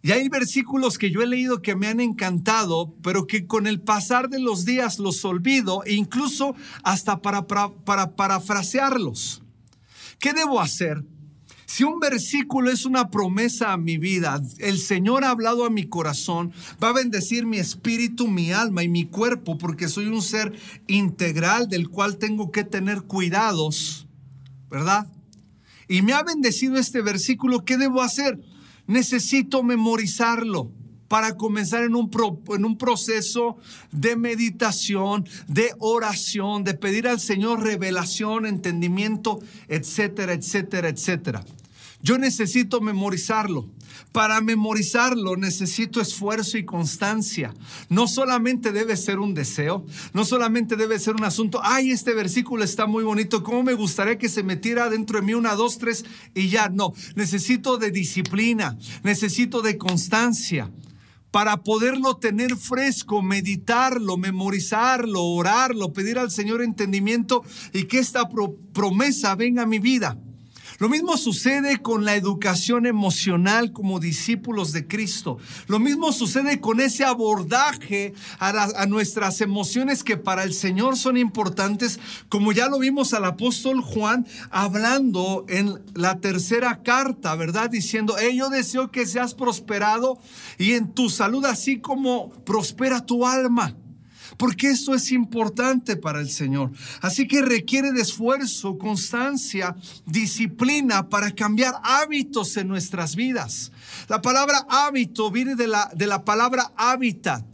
Y 0.04 0.12
hay 0.12 0.28
versículos 0.28 0.98
que 0.98 1.10
yo 1.10 1.22
he 1.22 1.26
leído 1.26 1.62
que 1.62 1.76
me 1.76 1.86
han 1.86 1.98
encantado, 1.98 2.94
pero 3.02 3.26
que 3.26 3.46
con 3.46 3.66
el 3.66 3.80
pasar 3.80 4.28
de 4.28 4.38
los 4.38 4.66
días 4.66 4.98
los 4.98 5.24
olvido 5.24 5.82
e 5.86 5.94
incluso 5.94 6.54
hasta 6.82 7.22
para, 7.22 7.46
para, 7.46 8.14
parafrasearlos. 8.14 9.42
¿Qué 10.18 10.34
debo 10.34 10.60
hacer? 10.60 11.02
Si 11.64 11.84
un 11.84 12.00
versículo 12.00 12.70
es 12.70 12.84
una 12.84 13.10
promesa 13.10 13.72
a 13.72 13.78
mi 13.78 13.96
vida, 13.96 14.42
el 14.58 14.78
Señor 14.78 15.24
ha 15.24 15.30
hablado 15.30 15.64
a 15.64 15.70
mi 15.70 15.84
corazón, 15.84 16.52
va 16.82 16.90
a 16.90 16.92
bendecir 16.92 17.46
mi 17.46 17.56
espíritu, 17.56 18.28
mi 18.28 18.52
alma 18.52 18.82
y 18.82 18.90
mi 18.90 19.06
cuerpo, 19.06 19.56
porque 19.56 19.88
soy 19.88 20.08
un 20.08 20.20
ser 20.20 20.52
integral 20.86 21.70
del 21.70 21.88
cual 21.88 22.18
tengo 22.18 22.50
que 22.52 22.64
tener 22.64 23.04
cuidados, 23.04 24.06
¿verdad? 24.68 25.10
Y 25.88 26.02
me 26.02 26.12
ha 26.12 26.22
bendecido 26.22 26.76
este 26.76 27.00
versículo, 27.00 27.64
¿qué 27.64 27.78
debo 27.78 28.02
hacer? 28.02 28.38
Necesito 28.86 29.62
memorizarlo 29.62 30.70
para 31.08 31.36
comenzar 31.36 31.84
en 31.84 31.94
un, 31.94 32.10
en 32.48 32.64
un 32.64 32.76
proceso 32.76 33.56
de 33.92 34.16
meditación, 34.16 35.28
de 35.46 35.72
oración, 35.78 36.64
de 36.64 36.74
pedir 36.74 37.06
al 37.06 37.20
Señor 37.20 37.62
revelación, 37.62 38.46
entendimiento, 38.46 39.40
etcétera, 39.68 40.32
etcétera, 40.32 40.88
etcétera. 40.88 41.44
Yo 42.02 42.18
necesito 42.18 42.80
memorizarlo. 42.80 43.68
Para 44.14 44.40
memorizarlo 44.40 45.36
necesito 45.36 46.00
esfuerzo 46.00 46.56
y 46.56 46.64
constancia. 46.64 47.52
No 47.88 48.06
solamente 48.06 48.70
debe 48.70 48.96
ser 48.96 49.18
un 49.18 49.34
deseo, 49.34 49.84
no 50.12 50.24
solamente 50.24 50.76
debe 50.76 51.00
ser 51.00 51.16
un 51.16 51.24
asunto, 51.24 51.60
ay, 51.64 51.90
este 51.90 52.14
versículo 52.14 52.62
está 52.62 52.86
muy 52.86 53.02
bonito, 53.02 53.42
¿cómo 53.42 53.64
me 53.64 53.74
gustaría 53.74 54.16
que 54.16 54.28
se 54.28 54.44
metiera 54.44 54.88
dentro 54.88 55.18
de 55.18 55.26
mí 55.26 55.34
una, 55.34 55.56
dos, 55.56 55.78
tres 55.78 56.04
y 56.32 56.48
ya? 56.48 56.68
No, 56.68 56.92
necesito 57.16 57.76
de 57.76 57.90
disciplina, 57.90 58.78
necesito 59.02 59.62
de 59.62 59.78
constancia 59.78 60.70
para 61.32 61.64
poderlo 61.64 62.18
tener 62.18 62.56
fresco, 62.56 63.20
meditarlo, 63.20 64.16
memorizarlo, 64.16 65.24
orarlo, 65.24 65.92
pedir 65.92 66.20
al 66.20 66.30
Señor 66.30 66.62
entendimiento 66.62 67.42
y 67.72 67.86
que 67.86 67.98
esta 67.98 68.28
promesa 68.72 69.34
venga 69.34 69.64
a 69.64 69.66
mi 69.66 69.80
vida. 69.80 70.16
Lo 70.84 70.90
mismo 70.90 71.16
sucede 71.16 71.80
con 71.80 72.04
la 72.04 72.14
educación 72.14 72.84
emocional 72.84 73.72
como 73.72 74.00
discípulos 74.00 74.72
de 74.72 74.86
Cristo. 74.86 75.38
Lo 75.66 75.78
mismo 75.78 76.12
sucede 76.12 76.60
con 76.60 76.78
ese 76.78 77.06
abordaje 77.06 78.12
a, 78.38 78.84
nuestras 78.84 79.40
emociones 79.40 80.04
que 80.04 80.18
para 80.18 80.42
el 80.42 80.52
Señor 80.52 80.98
son 80.98 81.16
importantes, 81.16 81.98
como 82.28 82.52
ya 82.52 82.68
lo 82.68 82.78
vimos 82.78 83.14
al 83.14 83.24
apóstol 83.24 83.80
Juan 83.80 84.26
hablando 84.50 85.46
en 85.48 85.82
la 85.94 86.20
tercera 86.20 86.82
carta, 86.82 87.34
¿verdad? 87.34 87.70
Diciendo, 87.70 88.16
hey, 88.20 88.36
yo 88.36 88.50
deseo 88.50 88.90
que 88.90 89.06
seas 89.06 89.32
prosperado 89.32 90.18
y 90.58 90.72
en 90.72 90.92
tu 90.92 91.08
salud 91.08 91.46
así 91.46 91.78
como 91.78 92.28
prospera 92.44 93.06
tu 93.06 93.26
alma 93.26 93.74
porque 94.36 94.70
esto 94.70 94.94
es 94.94 95.12
importante 95.12 95.96
para 95.96 96.20
el 96.20 96.30
Señor. 96.30 96.70
Así 97.00 97.26
que 97.26 97.42
requiere 97.42 97.92
de 97.92 98.02
esfuerzo, 98.02 98.78
constancia, 98.78 99.76
disciplina 100.06 101.08
para 101.08 101.30
cambiar 101.32 101.74
hábitos 101.82 102.56
en 102.56 102.68
nuestras 102.68 103.16
vidas. 103.16 103.72
La 104.08 104.20
palabra 104.22 104.66
hábito 104.68 105.30
viene 105.30 105.54
de 105.54 105.66
la, 105.66 105.90
de 105.94 106.06
la 106.06 106.24
palabra 106.24 106.72
hábitat. 106.76 107.44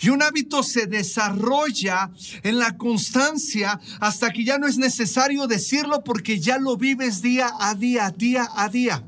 Y 0.00 0.10
un 0.10 0.22
hábito 0.22 0.62
se 0.62 0.86
desarrolla 0.86 2.10
en 2.42 2.58
la 2.58 2.76
constancia 2.76 3.80
hasta 4.00 4.32
que 4.32 4.44
ya 4.44 4.58
no 4.58 4.66
es 4.66 4.76
necesario 4.76 5.46
decirlo 5.46 6.02
porque 6.04 6.40
ya 6.40 6.58
lo 6.58 6.76
vives 6.76 7.22
día 7.22 7.50
a 7.60 7.74
día, 7.74 8.10
día 8.10 8.48
a 8.54 8.68
día. 8.68 9.04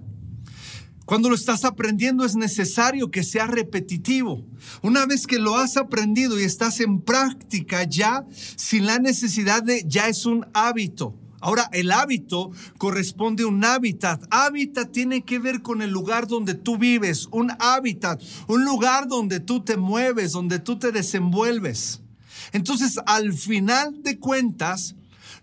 Cuando 1.06 1.28
lo 1.28 1.36
estás 1.36 1.64
aprendiendo 1.64 2.24
es 2.24 2.34
necesario 2.34 3.12
que 3.12 3.22
sea 3.22 3.46
repetitivo. 3.46 4.44
Una 4.82 5.06
vez 5.06 5.28
que 5.28 5.38
lo 5.38 5.56
has 5.56 5.76
aprendido 5.76 6.38
y 6.38 6.42
estás 6.42 6.80
en 6.80 7.00
práctica 7.00 7.84
ya, 7.84 8.26
sin 8.56 8.86
la 8.86 8.98
necesidad 8.98 9.62
de, 9.62 9.84
ya 9.86 10.08
es 10.08 10.26
un 10.26 10.46
hábito. 10.52 11.14
Ahora, 11.40 11.70
el 11.72 11.92
hábito 11.92 12.50
corresponde 12.76 13.44
a 13.44 13.46
un 13.46 13.64
hábitat. 13.64 14.24
Hábitat 14.30 14.90
tiene 14.90 15.22
que 15.22 15.38
ver 15.38 15.62
con 15.62 15.80
el 15.80 15.90
lugar 15.90 16.26
donde 16.26 16.54
tú 16.54 16.76
vives, 16.76 17.28
un 17.30 17.52
hábitat, 17.60 18.20
un 18.48 18.64
lugar 18.64 19.06
donde 19.06 19.38
tú 19.38 19.62
te 19.62 19.76
mueves, 19.76 20.32
donde 20.32 20.58
tú 20.58 20.76
te 20.76 20.90
desenvuelves. 20.90 22.02
Entonces, 22.50 22.98
al 23.06 23.32
final 23.32 24.02
de 24.02 24.18
cuentas, 24.18 24.95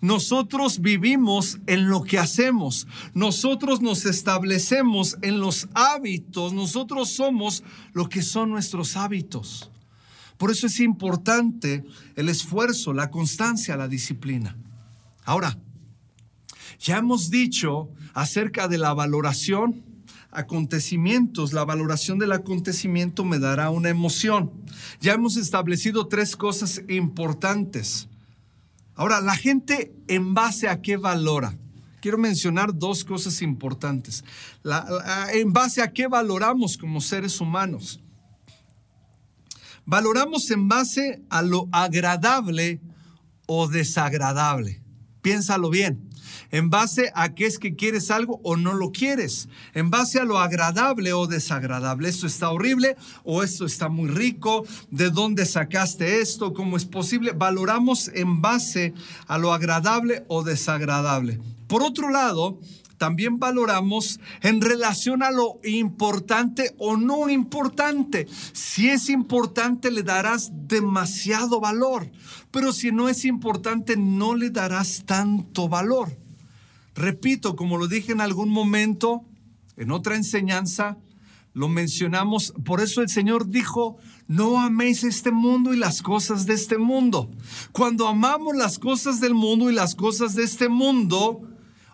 nosotros 0.04 0.82
vivimos 0.82 1.60
en 1.66 1.88
lo 1.88 2.04
que 2.04 2.20
hacemos. 2.20 2.88
Nosotros 3.14 3.82
nos 3.82 4.06
establecemos 4.06 5.18
en 5.22 5.40
los 5.40 5.70
hábitos. 5.74 6.52
Nosotros 6.52 7.08
somos 7.08 7.64
lo 7.94 8.10
que 8.10 8.22
son 8.22 8.50
nuestros 8.50 8.98
hábitos. 8.98 9.72
Por 10.36 10.52
eso 10.52 10.68
es 10.68 10.82
importante 10.82 11.86
el 12.18 12.28
esfuerzo, 12.28 12.92
la 12.92 13.10
constancia, 13.10 13.78
la 13.78 13.88
disciplina. 13.88 14.58
Ahora, 15.24 15.58
ya 16.80 16.98
hemos 16.98 17.30
dicho 17.30 17.90
acerca 18.14 18.68
de 18.68 18.80
la 18.80 18.94
valoración, 18.94 19.86
acontecimientos, 20.32 21.54
la 21.54 21.64
valoración 21.64 22.20
del 22.20 22.34
acontecimiento 22.34 23.24
me 23.24 23.40
dará 23.40 23.70
una 23.70 23.88
emoción. 23.88 24.52
Ya 25.00 25.14
hemos 25.14 25.38
establecido 25.38 26.08
tres 26.08 26.36
cosas 26.36 26.82
importantes. 26.90 28.10
Ahora, 28.96 29.22
la 29.22 29.36
gente 29.36 29.94
en 30.08 30.34
base 30.34 30.68
a 30.68 30.82
qué 30.82 30.98
valora. 30.98 31.58
Quiero 32.02 32.18
mencionar 32.18 32.78
dos 32.78 33.04
cosas 33.04 33.42
importantes. 33.42 34.24
en 35.34 35.54
base 35.54 35.82
a 35.82 35.92
qué 35.92 36.08
valoramos 36.08 36.78
como 36.78 37.02
seres 37.02 37.40
humanos. 37.40 38.00
Valoramos 39.86 40.50
en 40.52 40.68
base 40.68 41.22
a 41.30 41.42
lo 41.42 41.68
agradable 41.72 42.82
o 43.46 43.68
desagradable. 43.68 44.82
Piénsalo 45.22 45.70
bien 45.70 46.12
en 46.51 46.70
base 46.70 47.12
a 47.15 47.34
qué 47.34 47.46
es 47.46 47.60
que 47.60 47.75
quieres 47.75 48.12
algo 48.12 48.39
o 48.44 48.58
no 48.58 48.74
lo 48.74 48.92
quieres, 48.92 49.50
en 49.74 49.89
base 49.89 50.20
a 50.20 50.25
lo 50.25 50.39
agradable 50.39 51.13
o 51.13 51.27
desagradable. 51.27 52.10
Esto 52.10 52.27
está 52.27 52.50
horrible 52.50 52.96
o 53.24 53.44
esto 53.44 53.65
está 53.65 53.89
muy 53.89 54.10
rico, 54.10 54.65
de 54.92 55.10
dónde 55.10 55.46
sacaste 55.46 56.22
esto, 56.22 56.53
cómo 56.53 56.77
es 56.77 56.86
posible. 56.86 57.32
Valoramos 57.32 58.10
en 58.13 58.42
base 58.42 58.94
a 59.27 59.38
lo 59.38 59.53
agradable 59.53 60.24
o 60.27 60.44
desagradable. 60.44 61.39
Por 61.68 61.82
otro 61.82 62.10
lado, 62.10 62.60
también 63.04 63.38
valoramos 63.38 64.22
en 64.42 64.62
relación 64.62 65.24
a 65.24 65.32
lo 65.32 65.60
importante 65.66 66.74
o 66.78 66.96
no 66.96 67.28
importante. 67.28 68.30
Si 68.54 68.88
es 68.88 69.10
importante, 69.10 69.92
le 69.92 70.04
darás 70.04 70.54
demasiado 70.54 71.60
valor, 71.60 72.10
pero 72.50 72.72
si 72.72 72.94
no 72.94 73.10
es 73.10 73.26
importante, 73.26 73.98
no 73.98 74.36
le 74.36 74.52
darás 74.52 75.04
tanto 75.06 75.68
valor. 75.68 76.18
Repito, 76.96 77.58
como 77.58 77.78
lo 77.78 77.90
dije 77.90 78.14
en 78.14 78.22
algún 78.22 78.48
momento, 78.48 79.26
en 79.76 79.92
otra 79.92 80.16
enseñanza, 80.16 80.98
lo 81.54 81.68
mencionamos, 81.68 82.54
por 82.64 82.80
eso 82.80 83.02
el 83.02 83.10
Señor 83.10 83.50
dijo, 83.50 83.98
no 84.30 84.62
améis 84.62 85.04
este 85.04 85.32
mundo 85.32 85.74
y 85.74 85.78
las 85.78 86.02
cosas 86.02 86.46
de 86.46 86.54
este 86.54 86.78
mundo. 86.78 87.30
Cuando 87.74 88.08
amamos 88.08 88.56
las 88.56 88.80
cosas 88.80 89.20
del 89.20 89.34
mundo 89.34 89.70
y 89.70 89.74
las 89.74 89.94
cosas 89.94 90.36
de 90.36 90.44
este 90.44 90.70
mundo, 90.70 91.50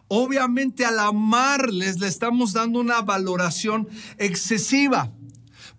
obviamente 0.10 0.86
al 0.86 1.00
amarles 1.00 2.00
le 2.00 2.08
estamos 2.08 2.52
dando 2.52 2.82
una 2.82 3.02
valoración 3.02 3.88
excesiva. 4.17 5.13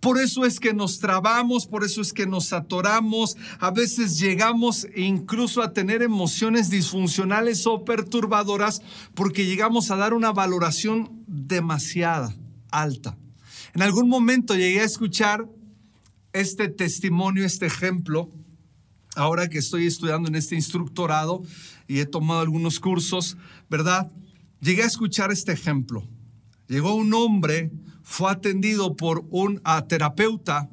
Por 0.00 0.18
eso 0.18 0.46
es 0.46 0.58
que 0.58 0.72
nos 0.72 0.98
trabamos, 0.98 1.66
por 1.66 1.84
eso 1.84 2.00
es 2.00 2.14
que 2.14 2.26
nos 2.26 2.54
atoramos, 2.54 3.36
a 3.58 3.70
veces 3.70 4.18
llegamos 4.18 4.86
incluso 4.96 5.62
a 5.62 5.74
tener 5.74 6.00
emociones 6.00 6.70
disfuncionales 6.70 7.66
o 7.66 7.84
perturbadoras 7.84 8.80
porque 9.14 9.44
llegamos 9.44 9.90
a 9.90 9.96
dar 9.96 10.14
una 10.14 10.32
valoración 10.32 11.22
demasiada 11.26 12.34
alta. 12.70 13.18
En 13.74 13.82
algún 13.82 14.08
momento 14.08 14.54
llegué 14.54 14.80
a 14.80 14.84
escuchar 14.84 15.46
este 16.32 16.68
testimonio, 16.68 17.44
este 17.44 17.66
ejemplo, 17.66 18.30
ahora 19.20 19.48
que 19.48 19.58
estoy 19.58 19.86
estudiando 19.86 20.28
en 20.28 20.34
este 20.34 20.54
instructorado 20.54 21.42
y 21.86 22.00
he 22.00 22.06
tomado 22.06 22.40
algunos 22.40 22.80
cursos, 22.80 23.36
¿verdad? 23.68 24.10
Llegué 24.60 24.82
a 24.82 24.86
escuchar 24.86 25.30
este 25.30 25.52
ejemplo. 25.52 26.06
Llegó 26.68 26.94
un 26.94 27.12
hombre 27.14 27.70
fue 28.02 28.32
atendido 28.32 28.96
por 28.96 29.24
un 29.30 29.62
terapeuta 29.88 30.68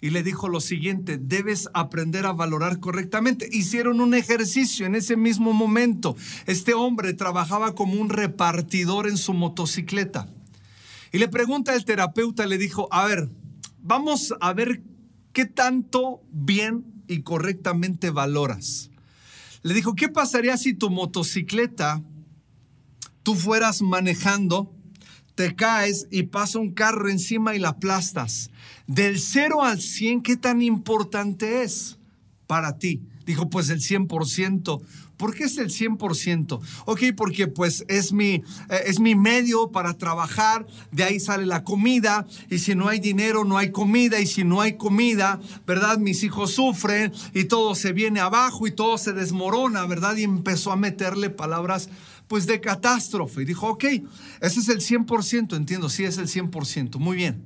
y 0.00 0.08
le 0.08 0.22
dijo 0.22 0.48
lo 0.48 0.60
siguiente, 0.60 1.18
debes 1.18 1.68
aprender 1.74 2.24
a 2.24 2.32
valorar 2.32 2.80
correctamente. 2.80 3.48
Hicieron 3.52 4.00
un 4.00 4.14
ejercicio 4.14 4.86
en 4.86 4.94
ese 4.94 5.16
mismo 5.16 5.52
momento. 5.52 6.16
Este 6.46 6.72
hombre 6.72 7.12
trabajaba 7.12 7.74
como 7.74 8.00
un 8.00 8.08
repartidor 8.08 9.06
en 9.06 9.18
su 9.18 9.34
motocicleta. 9.34 10.28
Y 11.12 11.18
le 11.18 11.28
pregunta 11.28 11.72
al 11.72 11.84
terapeuta, 11.84 12.46
le 12.46 12.56
dijo, 12.56 12.88
a 12.90 13.06
ver, 13.06 13.28
vamos 13.82 14.32
a 14.40 14.54
ver 14.54 14.82
qué 15.32 15.44
tanto 15.44 16.22
bien 16.30 16.95
y 17.08 17.22
correctamente 17.22 18.10
valoras. 18.10 18.90
Le 19.62 19.74
dijo, 19.74 19.94
¿qué 19.94 20.08
pasaría 20.08 20.56
si 20.56 20.74
tu 20.74 20.90
motocicleta 20.90 22.02
tú 23.22 23.34
fueras 23.34 23.82
manejando 23.82 24.72
te 25.36 25.54
caes 25.54 26.08
y 26.10 26.24
pasa 26.24 26.58
un 26.58 26.72
carro 26.72 27.08
encima 27.08 27.54
y 27.54 27.58
la 27.60 27.68
aplastas. 27.68 28.50
Del 28.86 29.20
0 29.20 29.62
al 29.62 29.80
100, 29.80 30.22
¿qué 30.22 30.36
tan 30.36 30.62
importante 30.62 31.62
es 31.62 31.98
para 32.46 32.78
ti? 32.78 33.02
Dijo, 33.26 33.48
pues 33.50 33.68
el 33.68 33.80
100%. 33.80 34.80
¿Por 35.16 35.34
qué 35.34 35.44
es 35.44 35.56
el 35.58 35.70
100%? 35.70 36.60
Ok, 36.84 37.00
porque 37.16 37.46
pues 37.46 37.84
es 37.88 38.12
mi, 38.12 38.34
eh, 38.34 38.42
es 38.86 39.00
mi 39.00 39.14
medio 39.14 39.70
para 39.70 39.94
trabajar, 39.94 40.66
de 40.92 41.04
ahí 41.04 41.20
sale 41.20 41.46
la 41.46 41.64
comida, 41.64 42.26
y 42.50 42.58
si 42.58 42.74
no 42.74 42.88
hay 42.88 43.00
dinero, 43.00 43.44
no 43.44 43.56
hay 43.56 43.70
comida, 43.70 44.20
y 44.20 44.26
si 44.26 44.44
no 44.44 44.60
hay 44.60 44.76
comida, 44.76 45.40
¿verdad? 45.66 45.98
Mis 45.98 46.22
hijos 46.22 46.52
sufren 46.52 47.12
y 47.32 47.44
todo 47.44 47.74
se 47.74 47.92
viene 47.92 48.20
abajo 48.20 48.66
y 48.66 48.72
todo 48.72 48.98
se 48.98 49.12
desmorona, 49.12 49.86
¿verdad? 49.86 50.16
Y 50.16 50.24
empezó 50.24 50.72
a 50.72 50.76
meterle 50.76 51.30
palabras 51.30 51.88
pues 52.28 52.46
de 52.46 52.60
catástrofe. 52.60 53.42
Y 53.42 53.44
dijo, 53.44 53.68
ok, 53.68 53.84
ese 54.40 54.60
es 54.60 54.68
el 54.68 54.80
100%, 54.80 55.56
entiendo, 55.56 55.88
sí 55.88 56.04
es 56.04 56.18
el 56.18 56.26
100%, 56.26 56.98
muy 56.98 57.16
bien. 57.16 57.42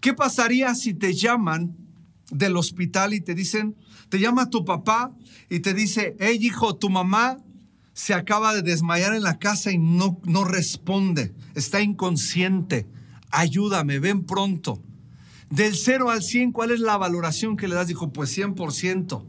¿Qué 0.00 0.12
pasaría 0.12 0.74
si 0.74 0.94
te 0.94 1.14
llaman 1.14 1.76
del 2.30 2.56
hospital 2.56 3.14
y 3.14 3.20
te 3.20 3.34
dicen, 3.34 3.76
te 4.08 4.20
llama 4.20 4.50
tu 4.50 4.64
papá 4.64 5.12
y 5.48 5.60
te 5.60 5.74
dice, 5.74 6.16
hey 6.18 6.38
hijo, 6.40 6.76
tu 6.76 6.90
mamá 6.90 7.38
se 7.92 8.14
acaba 8.14 8.54
de 8.54 8.62
desmayar 8.62 9.14
en 9.14 9.22
la 9.22 9.38
casa 9.38 9.70
y 9.72 9.78
no, 9.78 10.20
no 10.24 10.44
responde, 10.44 11.34
está 11.54 11.80
inconsciente, 11.80 12.86
ayúdame, 13.30 13.98
ven 13.98 14.24
pronto. 14.24 14.82
Del 15.48 15.76
0 15.76 16.10
al 16.10 16.22
100, 16.22 16.52
¿cuál 16.52 16.72
es 16.72 16.80
la 16.80 16.96
valoración 16.96 17.56
que 17.56 17.68
le 17.68 17.76
das? 17.76 17.86
Dijo, 17.86 18.12
pues 18.12 18.36
100%. 18.36 19.24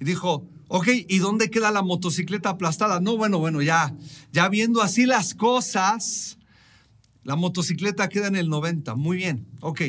Y 0.00 0.04
dijo, 0.04 0.48
Ok, 0.72 0.86
¿y 1.08 1.18
dónde 1.18 1.50
queda 1.50 1.72
la 1.72 1.82
motocicleta 1.82 2.50
aplastada? 2.50 3.00
No, 3.00 3.16
bueno, 3.16 3.40
bueno, 3.40 3.60
ya, 3.60 3.92
ya 4.32 4.48
viendo 4.48 4.82
así 4.82 5.04
las 5.04 5.34
cosas, 5.34 6.38
la 7.24 7.34
motocicleta 7.34 8.08
queda 8.08 8.28
en 8.28 8.36
el 8.36 8.48
90. 8.48 8.94
Muy 8.94 9.16
bien, 9.16 9.48
ok. 9.62 9.80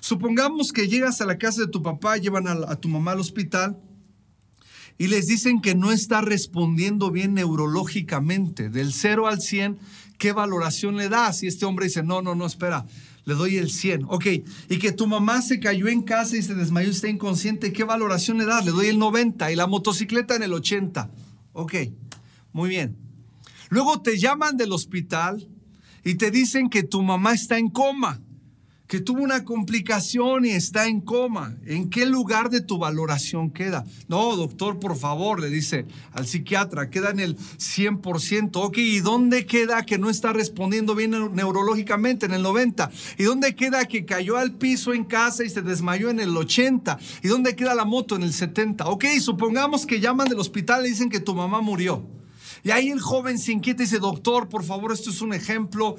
Supongamos 0.00 0.72
que 0.72 0.88
llegas 0.88 1.20
a 1.20 1.26
la 1.26 1.38
casa 1.38 1.62
de 1.62 1.68
tu 1.68 1.82
papá, 1.82 2.16
llevan 2.16 2.46
a, 2.46 2.76
tu 2.76 2.88
mamá 2.88 3.12
al 3.12 3.20
hospital 3.20 3.78
y 4.96 5.08
les 5.08 5.26
dicen 5.26 5.60
que 5.60 5.74
no 5.74 5.92
está 5.92 6.20
respondiendo 6.20 7.10
bien 7.10 7.34
neurológicamente. 7.34 8.68
Del 8.68 8.92
0 8.92 9.26
al 9.26 9.40
100, 9.40 9.78
¿qué 10.18 10.32
valoración 10.32 10.96
le 10.96 11.08
das? 11.08 11.42
Y 11.42 11.46
este 11.46 11.66
hombre 11.66 11.86
dice, 11.86 12.02
no, 12.02 12.22
no, 12.22 12.34
no, 12.34 12.46
espera, 12.46 12.86
le 13.24 13.34
doy 13.34 13.56
el 13.56 13.70
100. 13.70 14.04
Ok, 14.08 14.26
y 14.68 14.78
que 14.78 14.92
tu 14.92 15.06
mamá 15.06 15.42
se 15.42 15.60
cayó 15.60 15.88
en 15.88 16.02
casa 16.02 16.36
y 16.36 16.42
se 16.42 16.54
desmayó 16.54 16.88
y 16.88 16.92
está 16.92 17.08
inconsciente, 17.08 17.72
¿qué 17.72 17.84
valoración 17.84 18.38
le 18.38 18.46
das? 18.46 18.64
Le 18.64 18.72
doy 18.72 18.88
el 18.88 18.98
90 18.98 19.52
y 19.52 19.56
la 19.56 19.66
motocicleta 19.66 20.34
en 20.36 20.42
el 20.42 20.52
80. 20.52 21.10
Ok, 21.52 21.74
muy 22.52 22.68
bien. 22.68 22.96
Luego 23.68 24.00
te 24.00 24.18
llaman 24.18 24.56
del 24.56 24.72
hospital 24.72 25.48
y 26.04 26.14
te 26.14 26.30
dicen 26.30 26.70
que 26.70 26.82
tu 26.82 27.02
mamá 27.02 27.34
está 27.34 27.58
en 27.58 27.68
coma 27.68 28.20
que 28.88 29.00
tuvo 29.00 29.22
una 29.22 29.44
complicación 29.44 30.46
y 30.46 30.50
está 30.50 30.86
en 30.86 31.02
coma. 31.02 31.56
¿En 31.66 31.90
qué 31.90 32.06
lugar 32.06 32.48
de 32.48 32.62
tu 32.62 32.78
valoración 32.78 33.50
queda? 33.50 33.84
No, 34.08 34.34
doctor, 34.34 34.80
por 34.80 34.96
favor, 34.96 35.40
le 35.40 35.50
dice 35.50 35.84
al 36.12 36.26
psiquiatra, 36.26 36.88
queda 36.88 37.10
en 37.10 37.20
el 37.20 37.36
100%. 37.36 38.50
Ok, 38.54 38.78
¿y 38.78 39.00
dónde 39.00 39.44
queda 39.44 39.84
que 39.84 39.98
no 39.98 40.08
está 40.08 40.32
respondiendo 40.32 40.94
bien 40.94 41.10
neurológicamente 41.34 42.26
en 42.26 42.32
el 42.32 42.42
90? 42.42 42.90
¿Y 43.18 43.24
dónde 43.24 43.54
queda 43.54 43.84
que 43.84 44.06
cayó 44.06 44.38
al 44.38 44.52
piso 44.52 44.94
en 44.94 45.04
casa 45.04 45.44
y 45.44 45.50
se 45.50 45.60
desmayó 45.60 46.08
en 46.08 46.20
el 46.20 46.34
80? 46.34 46.98
¿Y 47.22 47.28
dónde 47.28 47.54
queda 47.54 47.74
la 47.74 47.84
moto 47.84 48.16
en 48.16 48.22
el 48.22 48.32
70? 48.32 48.86
Ok, 48.86 49.04
supongamos 49.20 49.84
que 49.84 50.00
llaman 50.00 50.28
del 50.28 50.38
hospital 50.38 50.86
y 50.86 50.90
dicen 50.90 51.10
que 51.10 51.20
tu 51.20 51.34
mamá 51.34 51.60
murió. 51.60 52.17
Y 52.62 52.70
ahí 52.70 52.90
el 52.90 53.00
joven 53.00 53.38
se 53.38 53.52
inquieta 53.52 53.82
y 53.82 53.86
dice, 53.86 53.98
doctor, 53.98 54.48
por 54.48 54.64
favor, 54.64 54.92
esto 54.92 55.10
es 55.10 55.20
un 55.20 55.32
ejemplo, 55.32 55.96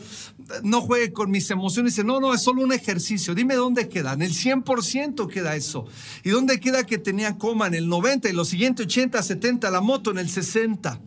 no 0.63 0.81
juegue 0.81 1.13
con 1.13 1.31
mis 1.31 1.49
emociones. 1.51 1.93
Dice, 1.93 2.03
no, 2.03 2.19
no, 2.19 2.33
es 2.33 2.41
solo 2.41 2.61
un 2.61 2.73
ejercicio. 2.73 3.35
Dime 3.35 3.55
dónde 3.55 3.87
queda. 3.89 4.13
En 4.13 4.21
el 4.21 4.33
100% 4.33 5.27
queda 5.27 5.55
eso. 5.55 5.85
¿Y 6.23 6.29
dónde 6.29 6.59
queda 6.59 6.85
que 6.85 6.97
tenía 6.97 7.37
coma? 7.37 7.67
En 7.67 7.75
el 7.75 7.87
90 7.87 8.29
y 8.29 8.33
los 8.33 8.49
siguientes 8.49 8.85
80, 8.85 9.21
70, 9.21 9.71
la 9.71 9.81
moto 9.81 10.11
en 10.11 10.19
el 10.19 10.29
60. 10.29 11.01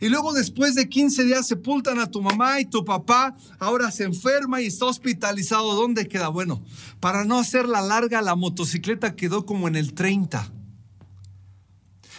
Y 0.00 0.08
luego 0.08 0.32
después 0.32 0.74
de 0.74 0.88
15 0.88 1.24
días 1.24 1.48
sepultan 1.48 1.98
a 1.98 2.10
tu 2.10 2.22
mamá 2.22 2.60
y 2.60 2.66
tu 2.66 2.84
papá 2.84 3.36
ahora 3.58 3.90
se 3.90 4.04
enferma 4.04 4.60
y 4.60 4.66
está 4.66 4.86
hospitalizado. 4.86 5.74
¿Dónde 5.74 6.06
queda? 6.06 6.28
Bueno, 6.28 6.62
para 7.00 7.24
no 7.24 7.38
hacer 7.38 7.68
la 7.68 7.82
larga, 7.82 8.22
la 8.22 8.36
motocicleta 8.36 9.16
quedó 9.16 9.44
como 9.44 9.66
en 9.66 9.74
el 9.74 9.94
30. 9.94 10.52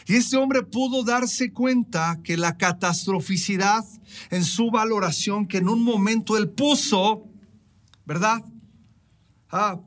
Y 0.10 0.16
ese 0.16 0.38
hombre 0.38 0.64
pudo 0.64 1.04
darse 1.04 1.54
cuenta 1.54 2.20
que 2.24 2.36
la 2.36 2.58
catastroficidad 2.58 3.86
en 4.32 4.44
su 4.44 4.72
valoración 4.72 5.46
que 5.46 5.60
en 5.60 5.70
un 5.70 5.84
momento 5.84 6.36
él 6.36 6.50
puso, 6.50 7.28
¿verdad? 8.08 8.44
Ah, 9.52 9.80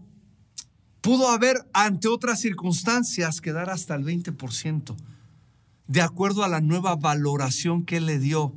pudo 1.00 1.28
haber 1.28 1.56
ante 1.72 2.06
otras 2.06 2.40
circunstancias 2.40 3.40
quedar 3.40 3.68
hasta 3.68 3.96
el 3.96 4.04
20%, 4.04 4.94
de 5.88 6.02
acuerdo 6.02 6.44
a 6.44 6.48
la 6.48 6.60
nueva 6.60 6.94
valoración 6.94 7.84
que 7.84 7.96
él 7.96 8.06
le 8.06 8.20
dio 8.20 8.54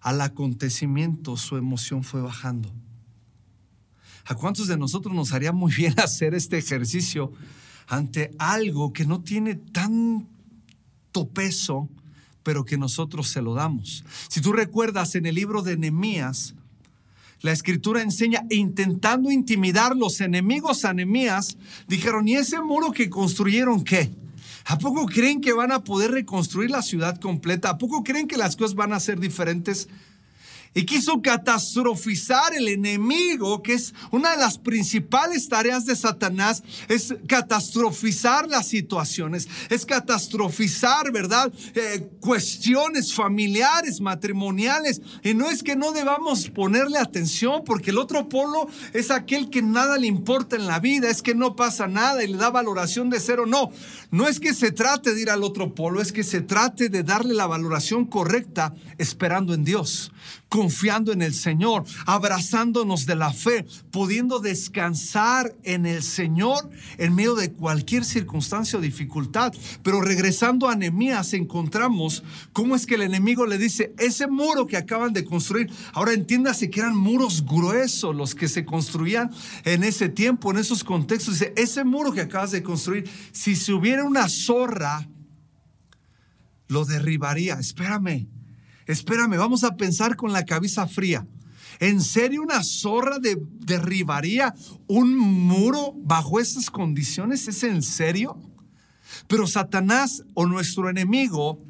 al 0.00 0.20
acontecimiento, 0.20 1.36
su 1.36 1.56
emoción 1.56 2.02
fue 2.02 2.20
bajando. 2.20 2.72
¿A 4.24 4.34
cuántos 4.34 4.66
de 4.66 4.76
nosotros 4.76 5.14
nos 5.14 5.32
haría 5.32 5.52
muy 5.52 5.72
bien 5.72 5.94
hacer 6.00 6.34
este 6.34 6.58
ejercicio 6.58 7.32
ante 7.86 8.32
algo 8.40 8.92
que 8.92 9.06
no 9.06 9.20
tiene 9.20 9.54
tan 9.54 10.34
peso, 11.24 11.88
pero 12.42 12.64
que 12.64 12.76
nosotros 12.76 13.28
se 13.28 13.42
lo 13.42 13.54
damos. 13.54 14.04
Si 14.28 14.40
tú 14.40 14.52
recuerdas 14.52 15.14
en 15.14 15.26
el 15.26 15.34
libro 15.34 15.62
de 15.62 15.76
Nehemías, 15.76 16.54
la 17.40 17.52
escritura 17.52 18.02
enseña, 18.02 18.44
intentando 18.50 19.30
intimidar 19.30 19.96
los 19.96 20.20
enemigos 20.20 20.84
a 20.84 20.92
Nehemías, 20.92 21.56
dijeron, 21.88 22.28
¿y 22.28 22.34
ese 22.34 22.60
muro 22.60 22.92
que 22.92 23.10
construyeron 23.10 23.82
qué? 23.82 24.10
¿A 24.64 24.78
poco 24.78 25.06
creen 25.06 25.40
que 25.40 25.52
van 25.52 25.72
a 25.72 25.84
poder 25.84 26.10
reconstruir 26.10 26.70
la 26.70 26.82
ciudad 26.82 27.18
completa? 27.20 27.70
¿A 27.70 27.78
poco 27.78 28.02
creen 28.02 28.26
que 28.26 28.36
las 28.36 28.56
cosas 28.56 28.74
van 28.74 28.92
a 28.92 29.00
ser 29.00 29.20
diferentes? 29.20 29.88
Y 30.76 30.84
quiso 30.84 31.22
catastrofizar 31.22 32.54
el 32.54 32.68
enemigo, 32.68 33.62
que 33.62 33.72
es 33.72 33.94
una 34.10 34.32
de 34.32 34.36
las 34.36 34.58
principales 34.58 35.48
tareas 35.48 35.86
de 35.86 35.96
Satanás, 35.96 36.62
es 36.88 37.14
catastrofizar 37.26 38.46
las 38.46 38.68
situaciones, 38.68 39.48
es 39.70 39.86
catastrofizar, 39.86 41.10
¿verdad? 41.12 41.50
Eh, 41.74 42.10
cuestiones 42.20 43.14
familiares, 43.14 44.02
matrimoniales. 44.02 45.00
Y 45.22 45.32
no 45.32 45.48
es 45.50 45.62
que 45.62 45.76
no 45.76 45.92
debamos 45.92 46.50
ponerle 46.50 46.98
atención, 46.98 47.62
porque 47.64 47.90
el 47.90 47.96
otro 47.96 48.28
polo 48.28 48.68
es 48.92 49.10
aquel 49.10 49.48
que 49.48 49.62
nada 49.62 49.96
le 49.96 50.08
importa 50.08 50.56
en 50.56 50.66
la 50.66 50.78
vida, 50.78 51.08
es 51.08 51.22
que 51.22 51.34
no 51.34 51.56
pasa 51.56 51.86
nada 51.86 52.22
y 52.22 52.26
le 52.26 52.36
da 52.36 52.50
valoración 52.50 53.08
de 53.08 53.18
cero. 53.18 53.46
No, 53.46 53.70
no 54.10 54.28
es 54.28 54.40
que 54.40 54.52
se 54.52 54.72
trate 54.72 55.14
de 55.14 55.22
ir 55.22 55.30
al 55.30 55.42
otro 55.42 55.74
polo, 55.74 56.02
es 56.02 56.12
que 56.12 56.22
se 56.22 56.42
trate 56.42 56.90
de 56.90 57.02
darle 57.02 57.32
la 57.32 57.46
valoración 57.46 58.04
correcta 58.04 58.74
esperando 58.98 59.54
en 59.54 59.64
Dios 59.64 60.12
confiando 60.48 61.12
en 61.12 61.22
el 61.22 61.34
Señor, 61.34 61.84
abrazándonos 62.06 63.06
de 63.06 63.16
la 63.16 63.32
fe, 63.32 63.66
pudiendo 63.90 64.38
descansar 64.38 65.54
en 65.64 65.86
el 65.86 66.02
Señor 66.02 66.70
en 66.98 67.14
medio 67.14 67.34
de 67.34 67.52
cualquier 67.52 68.04
circunstancia 68.04 68.78
o 68.78 68.82
dificultad. 68.82 69.52
Pero 69.82 70.00
regresando 70.00 70.68
a 70.68 70.76
Nehemías 70.76 71.34
encontramos 71.34 72.22
cómo 72.52 72.76
es 72.76 72.86
que 72.86 72.94
el 72.94 73.02
enemigo 73.02 73.46
le 73.46 73.58
dice, 73.58 73.92
ese 73.98 74.26
muro 74.26 74.66
que 74.66 74.76
acaban 74.76 75.12
de 75.12 75.24
construir, 75.24 75.70
ahora 75.92 76.12
entiéndase 76.12 76.70
que 76.70 76.80
eran 76.80 76.96
muros 76.96 77.44
gruesos 77.44 78.14
los 78.14 78.34
que 78.34 78.48
se 78.48 78.64
construían 78.64 79.30
en 79.64 79.84
ese 79.84 80.08
tiempo, 80.08 80.50
en 80.50 80.58
esos 80.58 80.84
contextos. 80.84 81.34
Dice, 81.34 81.52
ese 81.56 81.84
muro 81.84 82.12
que 82.12 82.20
acabas 82.20 82.52
de 82.52 82.62
construir, 82.62 83.08
si 83.32 83.56
se 83.56 83.72
hubiera 83.72 84.04
una 84.04 84.28
zorra, 84.28 85.08
lo 86.68 86.84
derribaría. 86.84 87.54
Espérame, 87.54 88.28
Espérame, 88.86 89.36
vamos 89.36 89.64
a 89.64 89.76
pensar 89.76 90.16
con 90.16 90.32
la 90.32 90.44
cabeza 90.44 90.86
fría. 90.86 91.26
¿En 91.80 92.00
serio 92.00 92.42
una 92.42 92.62
zorra 92.62 93.18
de, 93.18 93.38
derribaría 93.60 94.54
un 94.86 95.18
muro 95.18 95.92
bajo 95.96 96.40
esas 96.40 96.70
condiciones? 96.70 97.48
¿Es 97.48 97.62
en 97.64 97.82
serio? 97.82 98.40
Pero 99.28 99.46
Satanás 99.46 100.24
o 100.34 100.46
nuestro 100.46 100.88
enemigo 100.88 101.62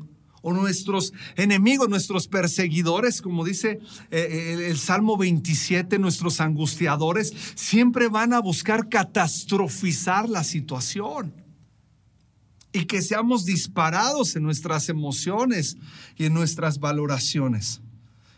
o 0.42 0.52
nuestros 0.52 1.12
enemigos, 1.35 1.88
nuestros 1.88 2.29
perseguidores, 2.29 3.20
como 3.20 3.44
dice 3.44 3.81
eh, 4.12 4.52
el, 4.55 4.61
el, 4.61 4.79
Salmo 4.79 5.16
27, 5.16 5.98
nuestros 5.98 6.40
angustiadores, 6.40 7.33
siempre 7.57 8.07
van 8.09 8.33
a 8.33 8.40
buscar 8.40 8.88
catastrofizar 8.88 10.29
la 10.29 10.44
situación 10.44 11.45
y 12.76 12.84
que 12.84 13.00
seamos 13.00 13.46
disparados 13.46 14.36
en 14.36 14.42
nuestras 14.42 14.90
emociones 14.90 15.78
y 16.18 16.26
en 16.26 16.34
nuestras 16.34 16.78
valoraciones. 16.78 17.80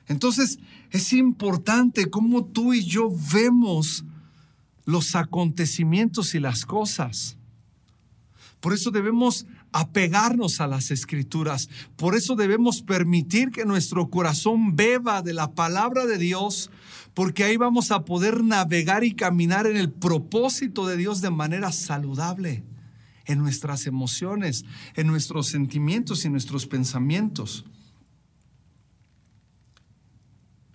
Entonces, 0.06 0.60
es 0.92 1.12
importante 1.12 2.08
cómo 2.08 2.44
tú 2.44 2.72
y 2.72 2.84
yo 2.84 3.10
vemos 3.32 4.04
los 4.84 5.16
acontecimientos 5.16 6.36
y 6.36 6.38
las 6.38 6.64
cosas. 6.64 7.36
Por 8.60 8.74
eso 8.74 8.92
debemos 8.92 9.44
apegarnos 9.72 10.60
a 10.60 10.68
las 10.68 10.92
escrituras. 10.92 11.68
Por 11.96 12.14
eso 12.14 12.36
debemos 12.36 12.82
permitir 12.82 13.50
que 13.50 13.64
nuestro 13.64 14.08
corazón 14.08 14.76
beba 14.76 15.20
de 15.20 15.34
la 15.34 15.50
palabra 15.50 16.06
de 16.06 16.16
Dios, 16.16 16.70
porque 17.12 17.42
ahí 17.42 17.56
vamos 17.56 17.90
a 17.90 18.04
poder 18.04 18.44
navegar 18.44 19.02
y 19.02 19.16
caminar 19.16 19.66
en 19.66 19.76
el 19.76 19.90
propósito 19.90 20.86
de 20.86 20.96
Dios 20.96 21.22
de 21.22 21.30
manera 21.30 21.72
saludable 21.72 22.62
en 23.28 23.38
nuestras 23.38 23.86
emociones, 23.86 24.64
en 24.94 25.06
nuestros 25.06 25.48
sentimientos 25.48 26.24
y 26.24 26.30
nuestros 26.30 26.66
pensamientos. 26.66 27.64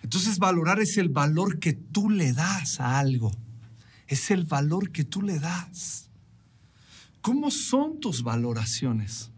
Entonces 0.04 0.38
valorar 0.38 0.80
es 0.80 0.98
el 0.98 1.10
valor 1.10 1.60
que 1.60 1.74
tú 1.74 2.10
le 2.10 2.32
das 2.32 2.80
a 2.80 3.00
algo. 3.00 3.32
Es 4.08 4.30
el 4.30 4.46
valor 4.46 4.92
que 4.92 5.04
tú 5.04 5.24
le 5.24 5.40
das. 5.40 6.10
¿Cómo 7.22 7.50
son 7.50 8.00
tus 8.00 8.22
valoraciones? 8.22 9.32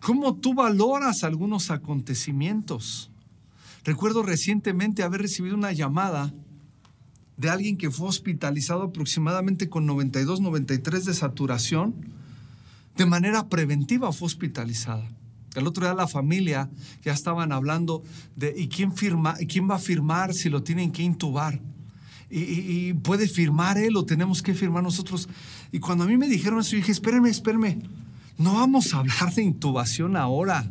¿Cómo 0.00 0.36
tú 0.36 0.54
valoras 0.54 1.24
algunos 1.24 1.70
acontecimientos? 1.70 3.10
Recuerdo 3.84 4.22
recientemente 4.22 5.02
haber 5.02 5.22
recibido 5.22 5.56
una 5.56 5.72
llamada 5.72 6.32
de 7.36 7.50
alguien 7.50 7.76
que 7.76 7.90
fue 7.90 8.06
hospitalizado 8.06 8.84
aproximadamente 8.84 9.68
con 9.68 9.86
92, 9.86 10.40
93 10.40 11.04
de 11.06 11.14
saturación 11.14 12.21
de 12.96 13.06
manera 13.06 13.48
preventiva 13.48 14.12
fue 14.12 14.26
hospitalizada. 14.26 15.08
El 15.54 15.66
otro 15.66 15.84
día 15.84 15.94
la 15.94 16.08
familia 16.08 16.70
ya 17.02 17.12
estaban 17.12 17.52
hablando 17.52 18.02
de 18.36 18.54
¿y 18.56 18.68
quién, 18.68 18.92
firma, 18.92 19.34
quién 19.48 19.68
va 19.68 19.76
a 19.76 19.78
firmar 19.78 20.32
si 20.34 20.48
lo 20.48 20.62
tienen 20.62 20.92
que 20.92 21.02
intubar? 21.02 21.60
Y, 22.34 22.94
puede 22.94 23.28
firmar 23.28 23.76
él 23.76 23.94
o 23.94 24.06
tenemos 24.06 24.42
que 24.42 24.54
firmar 24.54 24.82
nosotros. 24.82 25.28
Y 25.70 25.80
cuando 25.80 26.04
a 26.04 26.06
mí 26.06 26.16
me 26.16 26.28
dijeron 26.28 26.60
eso, 26.60 26.76
dije, 26.76 26.90
espérenme, 26.90 27.28
espérenme, 27.28 27.82
no 28.38 28.54
vamos 28.54 28.94
a 28.94 28.98
hablar 28.98 29.34
de 29.34 29.42
intubación 29.42 30.16
ahora. 30.16 30.70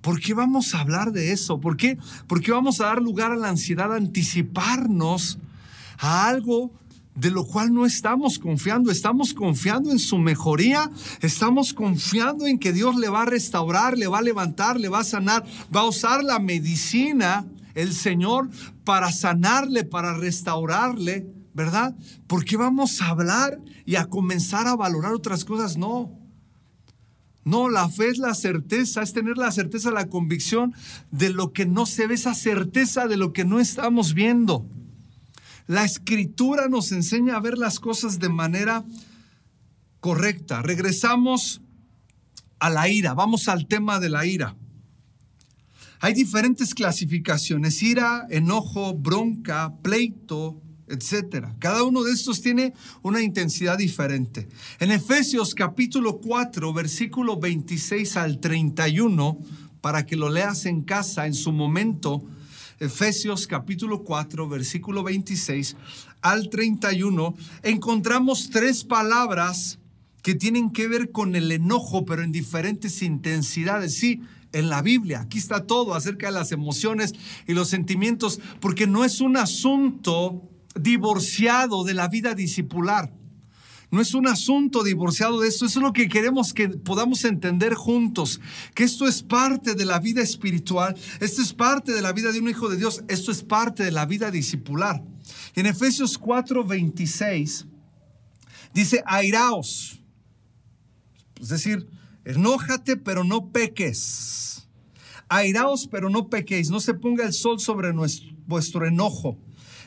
¿Por 0.00 0.20
qué 0.20 0.32
vamos 0.32 0.74
a 0.74 0.80
hablar 0.80 1.10
de 1.10 1.32
eso? 1.32 1.60
¿Por 1.60 1.76
qué, 1.76 1.98
¿Por 2.28 2.40
qué 2.40 2.52
vamos 2.52 2.80
a 2.80 2.86
dar 2.86 3.02
lugar 3.02 3.32
a 3.32 3.36
la 3.36 3.48
ansiedad, 3.48 3.92
anticiparnos 3.92 5.38
a 5.98 6.28
algo 6.28 6.72
de 7.14 7.30
lo 7.30 7.44
cual 7.46 7.72
no 7.72 7.84
estamos 7.84 8.38
confiando. 8.38 8.90
Estamos 8.90 9.34
confiando 9.34 9.90
en 9.90 9.98
su 9.98 10.18
mejoría, 10.18 10.90
estamos 11.20 11.74
confiando 11.74 12.46
en 12.46 12.58
que 12.58 12.72
Dios 12.72 12.96
le 12.96 13.08
va 13.08 13.22
a 13.22 13.26
restaurar, 13.26 13.98
le 13.98 14.06
va 14.06 14.18
a 14.18 14.22
levantar, 14.22 14.80
le 14.80 14.88
va 14.88 15.00
a 15.00 15.04
sanar, 15.04 15.44
va 15.74 15.80
a 15.80 15.88
usar 15.88 16.24
la 16.24 16.38
medicina, 16.38 17.46
el 17.74 17.92
Señor, 17.92 18.48
para 18.84 19.12
sanarle, 19.12 19.84
para 19.84 20.14
restaurarle, 20.14 21.26
¿verdad? 21.54 21.94
¿Por 22.26 22.44
qué 22.44 22.56
vamos 22.56 23.00
a 23.00 23.08
hablar 23.08 23.60
y 23.84 23.96
a 23.96 24.06
comenzar 24.06 24.66
a 24.66 24.76
valorar 24.76 25.12
otras 25.12 25.44
cosas? 25.44 25.76
No. 25.76 26.18
No, 27.44 27.68
la 27.68 27.88
fe 27.88 28.08
es 28.08 28.18
la 28.18 28.34
certeza, 28.34 29.02
es 29.02 29.12
tener 29.12 29.36
la 29.36 29.50
certeza, 29.50 29.90
la 29.90 30.08
convicción 30.08 30.74
de 31.10 31.30
lo 31.30 31.52
que 31.52 31.66
no 31.66 31.86
se 31.86 32.06
ve, 32.06 32.14
esa 32.14 32.34
certeza 32.34 33.08
de 33.08 33.16
lo 33.16 33.32
que 33.32 33.44
no 33.44 33.58
estamos 33.58 34.14
viendo. 34.14 34.64
La 35.66 35.84
escritura 35.84 36.68
nos 36.68 36.92
enseña 36.92 37.36
a 37.36 37.40
ver 37.40 37.58
las 37.58 37.78
cosas 37.78 38.18
de 38.18 38.28
manera 38.28 38.84
correcta. 40.00 40.62
Regresamos 40.62 41.60
a 42.58 42.70
la 42.70 42.88
ira, 42.88 43.14
vamos 43.14 43.48
al 43.48 43.66
tema 43.66 44.00
de 44.00 44.08
la 44.08 44.26
ira. 44.26 44.56
Hay 46.00 46.14
diferentes 46.14 46.74
clasificaciones, 46.74 47.80
ira, 47.82 48.26
enojo, 48.28 48.94
bronca, 48.94 49.72
pleito, 49.82 50.60
etcétera. 50.88 51.54
Cada 51.58 51.84
uno 51.84 52.02
de 52.02 52.12
estos 52.12 52.42
tiene 52.42 52.74
una 53.02 53.22
intensidad 53.22 53.78
diferente. 53.78 54.48
En 54.80 54.90
Efesios 54.90 55.54
capítulo 55.54 56.18
4, 56.18 56.72
versículo 56.72 57.38
26 57.38 58.16
al 58.16 58.40
31, 58.40 59.38
para 59.80 60.04
que 60.04 60.16
lo 60.16 60.28
leas 60.28 60.66
en 60.66 60.82
casa 60.82 61.26
en 61.26 61.34
su 61.34 61.52
momento, 61.52 62.24
Efesios 62.80 63.46
capítulo 63.46 64.02
4, 64.02 64.48
versículo 64.48 65.02
26 65.02 65.76
al 66.20 66.50
31, 66.50 67.34
encontramos 67.62 68.50
tres 68.50 68.84
palabras 68.84 69.78
que 70.22 70.34
tienen 70.34 70.70
que 70.70 70.88
ver 70.88 71.10
con 71.10 71.34
el 71.34 71.50
enojo, 71.50 72.04
pero 72.04 72.22
en 72.22 72.32
diferentes 72.32 73.02
intensidades. 73.02 73.98
Sí, 73.98 74.22
en 74.52 74.68
la 74.68 74.82
Biblia, 74.82 75.22
aquí 75.22 75.38
está 75.38 75.66
todo 75.66 75.94
acerca 75.94 76.26
de 76.26 76.32
las 76.32 76.52
emociones 76.52 77.14
y 77.46 77.54
los 77.54 77.68
sentimientos, 77.68 78.40
porque 78.60 78.86
no 78.86 79.04
es 79.04 79.20
un 79.20 79.36
asunto 79.36 80.48
divorciado 80.74 81.84
de 81.84 81.94
la 81.94 82.08
vida 82.08 82.34
discipular. 82.34 83.12
No 83.92 84.00
es 84.00 84.14
un 84.14 84.26
asunto 84.26 84.82
divorciado 84.82 85.38
de 85.38 85.48
esto, 85.48 85.66
eso 85.66 85.78
es 85.78 85.82
lo 85.82 85.92
que 85.92 86.08
queremos 86.08 86.54
que 86.54 86.66
podamos 86.70 87.26
entender 87.26 87.74
juntos, 87.74 88.40
que 88.74 88.84
esto 88.84 89.06
es 89.06 89.22
parte 89.22 89.74
de 89.74 89.84
la 89.84 89.98
vida 89.98 90.22
espiritual, 90.22 90.96
esto 91.20 91.42
es 91.42 91.52
parte 91.52 91.92
de 91.92 92.00
la 92.00 92.14
vida 92.14 92.32
de 92.32 92.40
un 92.40 92.48
hijo 92.48 92.70
de 92.70 92.78
Dios, 92.78 93.04
esto 93.08 93.30
es 93.30 93.42
parte 93.42 93.84
de 93.84 93.90
la 93.92 94.06
vida 94.06 94.30
discipular. 94.30 95.04
En 95.54 95.66
Efesios 95.66 96.18
4:26 96.18 97.66
dice, 98.72 99.02
airaos, 99.04 100.00
es 101.38 101.48
decir, 101.48 101.86
enójate 102.24 102.96
pero 102.96 103.24
no 103.24 103.50
peques, 103.50 104.66
airaos 105.28 105.86
pero 105.86 106.08
no 106.08 106.30
pequéis, 106.30 106.70
no 106.70 106.80
se 106.80 106.94
ponga 106.94 107.26
el 107.26 107.34
sol 107.34 107.60
sobre 107.60 107.92
vuestro 108.46 108.86
enojo, 108.86 109.36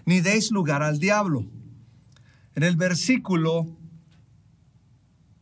ni 0.05 0.21
deis 0.21 0.51
lugar 0.51 0.83
al 0.83 0.99
diablo. 0.99 1.47
En 2.53 2.61
el 2.61 2.75
versículo 2.75 3.75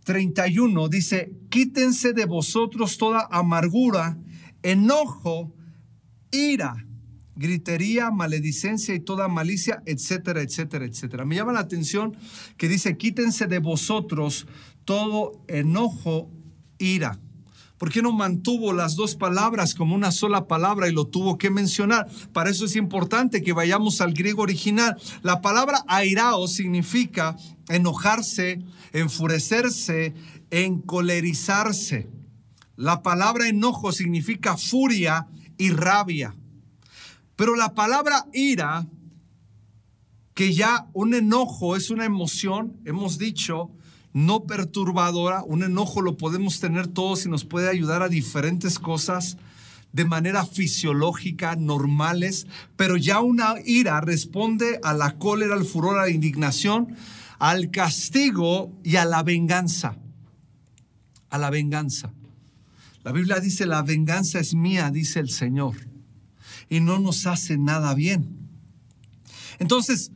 31 0.04 0.90
dice, 0.90 1.32
quítense 1.50 2.14
de 2.14 2.26
vosotros 2.26 2.98
toda 2.98 3.28
amargura, 3.32 4.18
enojo, 4.62 5.56
ira, 6.32 6.86
gritería, 7.36 8.12
maledicencia 8.12 8.94
y 8.94 9.00
toda 9.00 9.28
malicia, 9.28 9.82
etcétera, 9.86 10.42
etcétera, 10.42 10.86
etcétera. 10.86 11.26
Me 11.26 11.36
llama 11.36 11.54
la 11.54 11.62
atención 11.62 12.16
que 12.58 12.68
dice, 12.68 12.98
quítense 12.98 13.48
de 13.48 13.60
vosotros 13.60 14.48
todo 14.86 15.44
enojo, 15.48 16.32
ira. 16.78 17.20
¿Por 17.84 17.92
qué 17.92 18.02
no 18.02 18.14
mantuvo 18.14 18.72
las 18.72 18.96
dos 18.96 19.18
palabras 19.18 19.76
como 19.76 19.94
una 19.94 20.14
sola 20.14 20.48
palabra 20.48 20.88
y 20.88 20.94
lo 20.94 21.04
tuvo 21.04 21.38
que 21.38 21.50
mencionar? 21.50 22.08
Para 22.32 22.50
eso 22.50 22.64
es 22.64 22.78
importante 22.78 23.44
que 23.44 23.52
vayamos 23.52 24.00
al 24.00 24.14
griego 24.14 24.42
original. 24.42 24.96
La 25.22 25.42
palabra 25.42 25.84
airao 25.90 26.48
significa 26.48 27.36
enojarse, 27.68 28.64
enfurecerse, 28.94 30.14
encolerizarse. 30.50 32.10
La 32.78 33.04
palabra 33.04 33.50
enojo 33.50 33.92
significa 33.92 34.56
furia 34.56 35.28
y 35.58 35.72
rabia. 35.72 36.38
Pero 37.36 37.58
la 37.58 37.74
palabra 37.74 38.28
ira, 38.32 38.88
que 40.34 40.54
ya 40.54 40.88
un 40.94 41.16
enojo 41.16 41.76
es 41.76 41.90
una 41.90 42.06
emoción, 42.06 42.80
hemos 42.86 43.18
dicho, 43.18 43.72
no 44.14 44.46
perturbadora. 44.46 45.44
Un 45.44 45.64
enojo 45.64 46.02
lo 46.02 46.18
podemos 46.18 46.60
tener 46.60 46.88
todos 46.88 47.26
y 47.26 47.30
nos 47.30 47.46
puede 47.46 47.70
ayudar 47.70 48.02
a 48.04 48.10
diferentes 48.10 48.80
cosas 48.80 49.38
de 49.92 50.06
manera 50.06 50.46
fisiológica, 50.46 51.56
normales, 51.56 52.48
pero 52.76 52.98
ya 52.98 53.22
una 53.22 53.56
ira 53.64 54.02
responde 54.02 54.80
a 54.84 54.94
la 54.94 55.18
cólera, 55.20 55.54
al 55.54 55.66
furor, 55.66 56.00
a 56.00 56.04
la 56.04 56.10
indignación, 56.10 56.96
al 57.38 57.70
castigo 57.70 58.72
y 58.84 58.96
a 58.96 59.06
la 59.06 59.22
venganza. 59.22 59.98
A 61.30 61.38
la 61.38 61.52
venganza. 61.52 62.12
La 63.04 63.12
Biblia 63.12 63.40
dice, 63.40 63.66
la 63.66 63.84
venganza 63.84 64.40
es 64.40 64.56
mía, 64.56 64.90
dice 64.90 65.20
el 65.20 65.30
Señor, 65.30 65.76
y 66.70 66.80
no 66.80 67.00
nos 67.00 67.28
hace 67.28 67.58
nada 67.58 67.94
bien. 67.94 68.50
Entonces, 69.60 70.12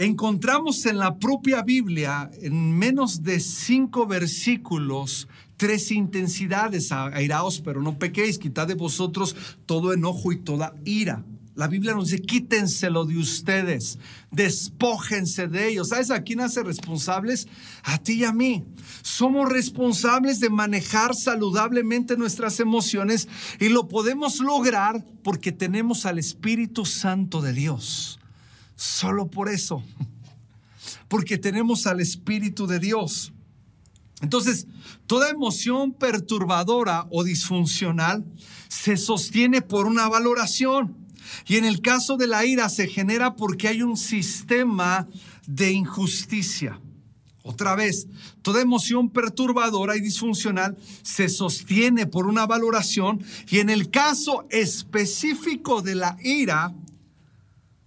encontramos 0.00 0.86
en 0.86 0.96
la 0.96 1.18
propia 1.18 1.62
Biblia, 1.62 2.30
en 2.40 2.72
menos 2.78 3.22
de 3.22 3.38
cinco 3.38 4.06
versículos, 4.06 5.28
tres 5.58 5.90
intensidades, 5.90 6.90
airaos, 6.90 7.60
pero 7.60 7.82
no 7.82 7.98
pequéis, 7.98 8.38
quitad 8.38 8.66
de 8.66 8.74
vosotros 8.74 9.36
todo 9.66 9.92
enojo 9.92 10.32
y 10.32 10.38
toda 10.38 10.74
ira. 10.86 11.22
La 11.54 11.68
Biblia 11.68 11.92
nos 11.92 12.08
dice, 12.08 12.22
quítenselo 12.22 13.04
de 13.04 13.18
ustedes, 13.18 13.98
despójense 14.30 15.48
de 15.48 15.68
ellos. 15.68 15.88
¿Sabes 15.88 16.10
a 16.10 16.22
quién 16.22 16.40
hace 16.40 16.62
responsables? 16.62 17.46
A 17.82 17.98
ti 17.98 18.14
y 18.14 18.24
a 18.24 18.32
mí. 18.32 18.64
Somos 19.02 19.50
responsables 19.50 20.40
de 20.40 20.48
manejar 20.48 21.14
saludablemente 21.14 22.16
nuestras 22.16 22.58
emociones 22.60 23.28
y 23.58 23.68
lo 23.68 23.86
podemos 23.86 24.38
lograr 24.38 25.04
porque 25.22 25.52
tenemos 25.52 26.06
al 26.06 26.18
Espíritu 26.18 26.86
Santo 26.86 27.42
de 27.42 27.52
Dios. 27.52 28.19
Solo 28.80 29.30
por 29.30 29.50
eso. 29.50 29.84
Porque 31.06 31.36
tenemos 31.36 31.86
al 31.86 32.00
Espíritu 32.00 32.66
de 32.66 32.78
Dios. 32.78 33.30
Entonces, 34.22 34.66
toda 35.06 35.28
emoción 35.28 35.92
perturbadora 35.92 37.06
o 37.10 37.22
disfuncional 37.22 38.24
se 38.68 38.96
sostiene 38.96 39.60
por 39.60 39.84
una 39.84 40.08
valoración. 40.08 40.96
Y 41.46 41.58
en 41.58 41.66
el 41.66 41.82
caso 41.82 42.16
de 42.16 42.26
la 42.26 42.46
ira 42.46 42.70
se 42.70 42.88
genera 42.88 43.36
porque 43.36 43.68
hay 43.68 43.82
un 43.82 43.98
sistema 43.98 45.06
de 45.46 45.72
injusticia. 45.72 46.80
Otra 47.42 47.74
vez, 47.74 48.06
toda 48.40 48.62
emoción 48.62 49.10
perturbadora 49.10 49.94
y 49.94 50.00
disfuncional 50.00 50.78
se 51.02 51.28
sostiene 51.28 52.06
por 52.06 52.26
una 52.26 52.46
valoración 52.46 53.22
y 53.50 53.58
en 53.58 53.68
el 53.68 53.90
caso 53.90 54.46
específico 54.48 55.82
de 55.82 55.96
la 55.96 56.16
ira 56.22 56.74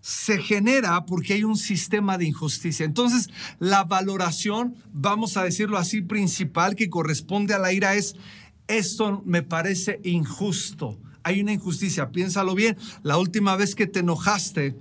se 0.03 0.37
genera 0.37 1.05
porque 1.05 1.33
hay 1.33 1.45
un 1.45 1.55
sistema 1.55 2.17
de 2.17 2.25
injusticia. 2.25 2.85
Entonces, 2.85 3.29
la 3.59 3.85
valoración, 3.85 4.75
vamos 4.91 5.37
a 5.37 5.45
decirlo 5.45 5.77
así, 5.77 6.01
principal 6.01 6.75
que 6.75 6.89
corresponde 6.89 7.53
a 7.53 7.57
la 7.57 7.71
ira 7.71 7.95
es, 7.95 8.17
esto 8.67 9.23
me 9.25 9.43
parece 9.43 10.01
injusto. 10.03 10.99
Hay 11.23 11.39
una 11.39 11.53
injusticia, 11.53 12.11
piénsalo 12.11 12.53
bien. 12.53 12.75
La 13.01 13.17
última 13.17 13.55
vez 13.55 13.75
que 13.75 13.87
te 13.87 13.99
enojaste, 13.99 14.77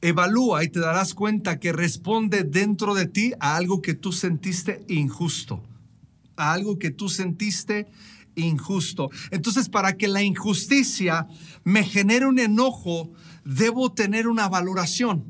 evalúa 0.00 0.64
y 0.64 0.70
te 0.70 0.80
darás 0.80 1.12
cuenta 1.12 1.60
que 1.60 1.72
responde 1.74 2.44
dentro 2.44 2.94
de 2.94 3.04
ti 3.04 3.34
a 3.40 3.56
algo 3.56 3.82
que 3.82 3.92
tú 3.92 4.12
sentiste 4.12 4.86
injusto, 4.88 5.62
a 6.36 6.54
algo 6.54 6.78
que 6.78 6.90
tú 6.90 7.10
sentiste 7.10 7.80
injusto. 7.80 8.11
Entonces, 9.30 9.68
para 9.68 9.96
que 9.96 10.08
la 10.08 10.22
injusticia 10.22 11.26
me 11.64 11.84
genere 11.84 12.26
un 12.26 12.38
enojo, 12.38 13.10
debo 13.44 13.92
tener 13.92 14.28
una 14.28 14.48
valoración. 14.48 15.24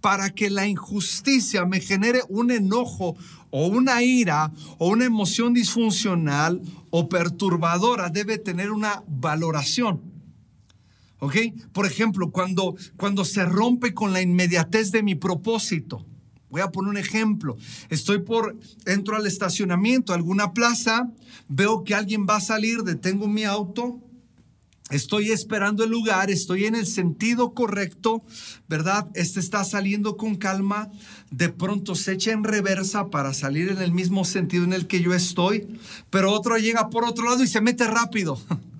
Para 0.00 0.30
que 0.30 0.50
la 0.50 0.66
injusticia 0.66 1.64
me 1.64 1.80
genere 1.80 2.20
un 2.28 2.50
enojo 2.50 3.16
o 3.50 3.66
una 3.66 4.02
ira 4.02 4.52
o 4.78 4.88
una 4.88 5.04
emoción 5.04 5.54
disfuncional 5.54 6.60
o 6.90 7.08
perturbadora, 7.08 8.08
debe 8.10 8.38
tener 8.38 8.70
una 8.70 9.02
valoración. 9.08 10.00
¿Ok? 11.18 11.36
Por 11.72 11.86
ejemplo, 11.86 12.30
cuando, 12.30 12.76
cuando 12.96 13.24
se 13.24 13.44
rompe 13.44 13.94
con 13.94 14.12
la 14.12 14.20
inmediatez 14.20 14.92
de 14.92 15.02
mi 15.02 15.14
propósito. 15.14 16.06
Voy 16.50 16.60
a 16.60 16.70
poner 16.70 16.90
un 16.90 16.96
ejemplo. 16.96 17.56
Estoy 17.90 18.20
por, 18.20 18.56
entro 18.86 19.16
al 19.16 19.26
estacionamiento, 19.26 20.12
alguna 20.12 20.52
plaza, 20.52 21.10
veo 21.48 21.84
que 21.84 21.94
alguien 21.94 22.26
va 22.28 22.36
a 22.36 22.40
salir, 22.40 22.82
detengo 22.82 23.28
mi 23.28 23.44
auto 23.44 24.00
Estoy 24.90 25.32
esperando 25.32 25.82
el 25.82 25.90
lugar, 25.90 26.30
estoy 26.30 26.66
en 26.66 26.76
el 26.76 26.86
sentido 26.86 27.54
correcto, 27.54 28.22
¿verdad? 28.68 29.08
Este 29.14 29.40
está 29.40 29.64
saliendo 29.64 30.16
con 30.16 30.36
calma, 30.36 30.92
de 31.32 31.48
pronto 31.48 31.96
se 31.96 32.12
echa 32.12 32.30
en 32.30 32.44
reversa 32.44 33.10
para 33.10 33.34
salir 33.34 33.68
en 33.68 33.82
el 33.82 33.90
mismo 33.90 34.24
sentido 34.24 34.62
en 34.62 34.72
el 34.72 34.86
que 34.86 35.02
yo 35.02 35.12
estoy, 35.12 35.66
pero 36.08 36.30
otro 36.30 36.56
llega 36.56 36.88
por 36.88 37.04
otro 37.04 37.24
lado 37.24 37.42
y 37.42 37.48
se 37.48 37.60
mete 37.60 37.84
rápido. 37.84 38.40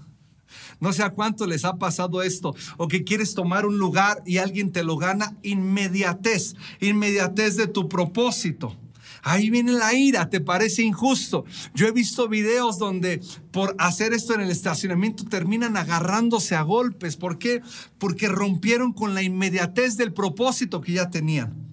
No 0.80 0.92
sé 0.92 1.02
a 1.02 1.10
cuánto 1.10 1.46
les 1.46 1.64
ha 1.64 1.76
pasado 1.76 2.22
esto, 2.22 2.54
o 2.76 2.88
que 2.88 3.04
quieres 3.04 3.34
tomar 3.34 3.66
un 3.66 3.78
lugar 3.78 4.22
y 4.26 4.38
alguien 4.38 4.72
te 4.72 4.84
lo 4.84 4.96
gana, 4.96 5.36
inmediatez, 5.42 6.54
inmediatez 6.80 7.56
de 7.56 7.66
tu 7.66 7.88
propósito. 7.88 8.76
Ahí 9.22 9.50
viene 9.50 9.72
la 9.72 9.92
ira, 9.92 10.30
te 10.30 10.40
parece 10.40 10.82
injusto. 10.82 11.44
Yo 11.74 11.88
he 11.88 11.90
visto 11.90 12.28
videos 12.28 12.78
donde 12.78 13.20
por 13.50 13.74
hacer 13.78 14.12
esto 14.12 14.34
en 14.34 14.40
el 14.40 14.52
estacionamiento 14.52 15.24
terminan 15.24 15.76
agarrándose 15.76 16.54
a 16.54 16.62
golpes. 16.62 17.16
¿Por 17.16 17.36
qué? 17.36 17.60
Porque 17.98 18.28
rompieron 18.28 18.92
con 18.92 19.14
la 19.14 19.22
inmediatez 19.24 19.96
del 19.96 20.12
propósito 20.12 20.80
que 20.80 20.92
ya 20.92 21.10
tenían. 21.10 21.66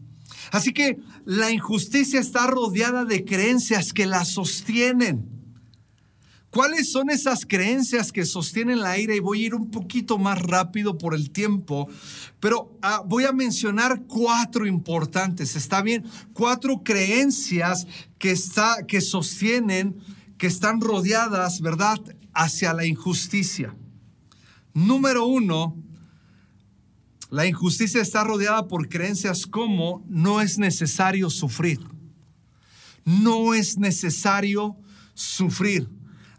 Así 0.51 0.73
que 0.73 0.97
la 1.25 1.51
injusticia 1.51 2.19
está 2.19 2.47
rodeada 2.47 3.05
de 3.05 3.23
creencias 3.23 3.93
que 3.93 4.07
la 4.07 4.25
sostienen. 4.25 5.32
¿Cuáles 6.53 6.91
son 6.91 7.09
esas 7.09 7.47
creencias 7.47 8.11
que 8.11 8.25
sostienen 8.25 8.79
la 8.79 8.99
ira? 8.99 9.15
Y 9.15 9.19
voy 9.19 9.41
a 9.41 9.45
ir 9.47 9.55
un 9.55 9.71
poquito 9.71 10.19
más 10.19 10.39
rápido 10.39 10.99
por 10.99 11.15
el 11.15 11.31
tiempo, 11.31 11.89
pero 12.39 12.77
ah, 12.83 13.01
voy 13.03 13.23
a 13.23 13.31
mencionar 13.31 14.03
cuatro 14.07 14.67
importantes, 14.67 15.55
¿está 15.55 15.81
bien? 15.81 16.05
Cuatro 16.31 16.83
creencias 16.83 17.87
que, 18.19 18.29
está, 18.29 18.85
que 18.87 19.01
sostienen, 19.01 19.97
que 20.37 20.45
están 20.45 20.79
rodeadas, 20.79 21.59
¿verdad?, 21.59 21.97
hacia 22.35 22.71
la 22.75 22.85
injusticia. 22.85 23.75
Número 24.75 25.25
uno, 25.25 25.75
la 27.31 27.47
injusticia 27.47 27.99
está 27.99 28.23
rodeada 28.23 28.67
por 28.67 28.89
creencias 28.89 29.47
como 29.47 30.05
no 30.07 30.39
es 30.39 30.59
necesario 30.59 31.31
sufrir. 31.31 31.79
No 33.05 33.55
es 33.55 33.79
necesario 33.79 34.77
sufrir. 35.15 35.89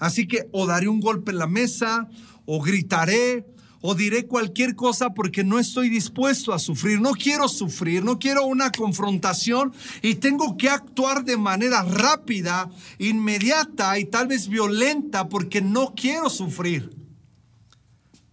Así 0.05 0.27
que 0.27 0.47
o 0.53 0.67
daré 0.67 0.87
un 0.87 1.01
golpe 1.01 1.31
en 1.31 1.39
la 1.39 1.47
mesa, 1.47 2.11
o 2.45 2.61
gritaré, 2.61 3.47
o 3.81 3.95
diré 3.95 4.27
cualquier 4.27 4.77
cosa 4.77 5.15
porque 5.15 5.45
no 5.45 5.59
estoy 5.59 5.89
dispuesto 5.89 6.53
a 6.53 6.59
sufrir. 6.59 7.01
No 7.01 7.13
quiero 7.13 7.49
sufrir, 7.49 8.05
no 8.05 8.19
quiero 8.19 8.45
una 8.45 8.71
confrontación 8.71 9.73
y 10.03 10.17
tengo 10.17 10.59
que 10.59 10.69
actuar 10.69 11.25
de 11.25 11.39
manera 11.39 11.83
rápida, 11.83 12.69
inmediata 12.99 13.99
y 13.99 14.05
tal 14.05 14.27
vez 14.27 14.49
violenta 14.49 15.31
porque 15.31 15.63
no 15.63 15.95
quiero 15.95 16.29
sufrir. 16.29 16.91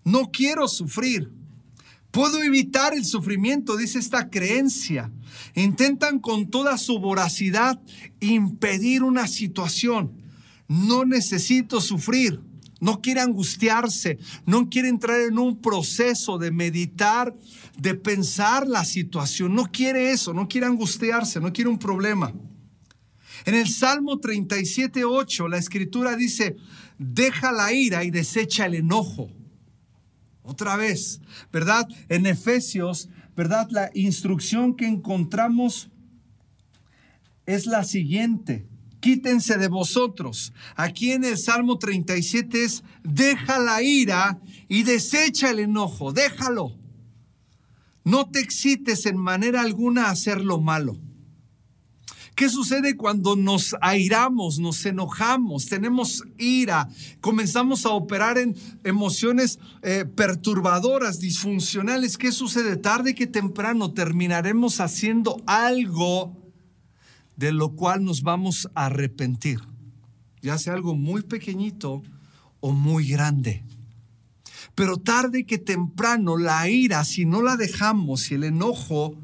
No 0.03 0.29
quiero 0.29 0.67
sufrir. 0.67 1.31
Puedo 2.11 2.43
evitar 2.43 2.93
el 2.93 3.05
sufrimiento, 3.05 3.77
dice 3.77 3.97
esta 3.97 4.29
creencia. 4.29 5.09
Intentan 5.55 6.19
con 6.19 6.49
toda 6.49 6.77
su 6.77 6.99
voracidad 6.99 7.79
impedir 8.19 9.03
una 9.03 9.25
situación 9.25 10.20
no 10.71 11.03
necesito 11.03 11.81
sufrir, 11.81 12.39
no 12.79 13.01
quiere 13.01 13.19
angustiarse, 13.19 14.17
no 14.45 14.69
quiere 14.69 14.87
entrar 14.87 15.19
en 15.19 15.37
un 15.37 15.61
proceso 15.61 16.37
de 16.37 16.49
meditar, 16.49 17.35
de 17.77 17.93
pensar 17.93 18.65
la 18.65 18.85
situación, 18.85 19.53
no 19.53 19.69
quiere 19.69 20.11
eso, 20.11 20.33
no 20.33 20.47
quiere 20.47 20.67
angustiarse, 20.67 21.41
no 21.41 21.51
quiere 21.51 21.69
un 21.69 21.77
problema. 21.77 22.33
En 23.43 23.55
el 23.55 23.67
Salmo 23.67 24.19
37, 24.19 25.03
8, 25.03 25.49
la 25.49 25.57
escritura 25.57 26.15
dice, 26.15 26.55
deja 26.97 27.51
la 27.51 27.73
ira 27.73 28.05
y 28.05 28.11
desecha 28.11 28.65
el 28.65 28.75
enojo. 28.75 29.29
Otra 30.41 30.77
vez, 30.77 31.19
¿verdad? 31.51 31.85
En 32.07 32.25
Efesios, 32.25 33.09
¿verdad? 33.35 33.67
La 33.71 33.91
instrucción 33.93 34.77
que 34.77 34.87
encontramos 34.87 35.89
es 37.45 37.65
la 37.65 37.83
siguiente 37.83 38.70
quítense 39.01 39.57
de 39.57 39.67
vosotros. 39.67 40.53
Aquí 40.77 41.11
en 41.11 41.25
el 41.25 41.37
Salmo 41.37 41.77
37 41.77 42.63
es, 42.63 42.83
deja 43.03 43.59
la 43.59 43.83
ira 43.83 44.39
y 44.69 44.83
desecha 44.83 45.49
el 45.49 45.59
enojo, 45.59 46.13
déjalo. 46.13 46.77
No 48.05 48.29
te 48.29 48.39
excites 48.39 49.05
en 49.05 49.17
manera 49.17 49.61
alguna 49.61 50.05
a 50.05 50.11
hacer 50.11 50.41
lo 50.41 50.61
malo. 50.61 50.97
¿Qué 52.35 52.49
sucede 52.49 52.95
cuando 52.95 53.35
nos 53.35 53.75
airamos, 53.81 54.57
nos 54.57 54.85
enojamos, 54.85 55.67
tenemos 55.67 56.23
ira, 56.37 56.89
comenzamos 57.19 57.85
a 57.85 57.89
operar 57.89 58.37
en 58.37 58.55
emociones 58.83 59.59
eh, 59.83 60.05
perturbadoras, 60.05 61.19
disfuncionales? 61.19 62.17
¿Qué 62.17 62.31
sucede? 62.31 62.77
Tarde 62.77 63.13
que 63.13 63.27
temprano 63.27 63.93
terminaremos 63.93 64.79
haciendo 64.79 65.37
algo 65.45 66.40
de 67.41 67.51
lo 67.51 67.71
cual 67.71 68.03
nos 68.03 68.21
vamos 68.21 68.69
a 68.75 68.85
arrepentir, 68.85 69.59
ya 70.43 70.59
sea 70.59 70.75
algo 70.75 70.93
muy 70.93 71.23
pequeñito 71.23 72.03
o 72.59 72.71
muy 72.71 73.07
grande. 73.07 73.65
Pero 74.75 74.97
tarde 74.97 75.47
que 75.47 75.57
temprano 75.57 76.37
la 76.37 76.69
ira, 76.69 77.03
si 77.03 77.25
no 77.25 77.41
la 77.41 77.57
dejamos, 77.57 78.21
si 78.21 78.35
el 78.35 78.43
enojo 78.43 79.17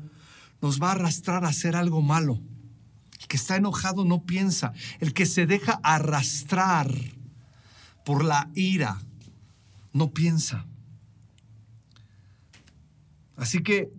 nos 0.63 0.81
va 0.81 0.89
a 0.89 0.91
arrastrar 0.93 1.45
a 1.45 1.49
hacer 1.49 1.75
algo 1.75 2.01
malo. 2.01 2.41
El 3.21 3.27
que 3.27 3.37
está 3.37 3.55
enojado 3.55 4.03
no 4.03 4.23
piensa, 4.23 4.73
el 4.99 5.13
que 5.13 5.27
se 5.27 5.45
deja 5.45 5.79
arrastrar 5.83 6.91
por 8.03 8.25
la 8.25 8.49
ira 8.55 8.99
no 9.93 10.09
piensa. 10.09 10.65
Así 13.35 13.61
que 13.61 13.91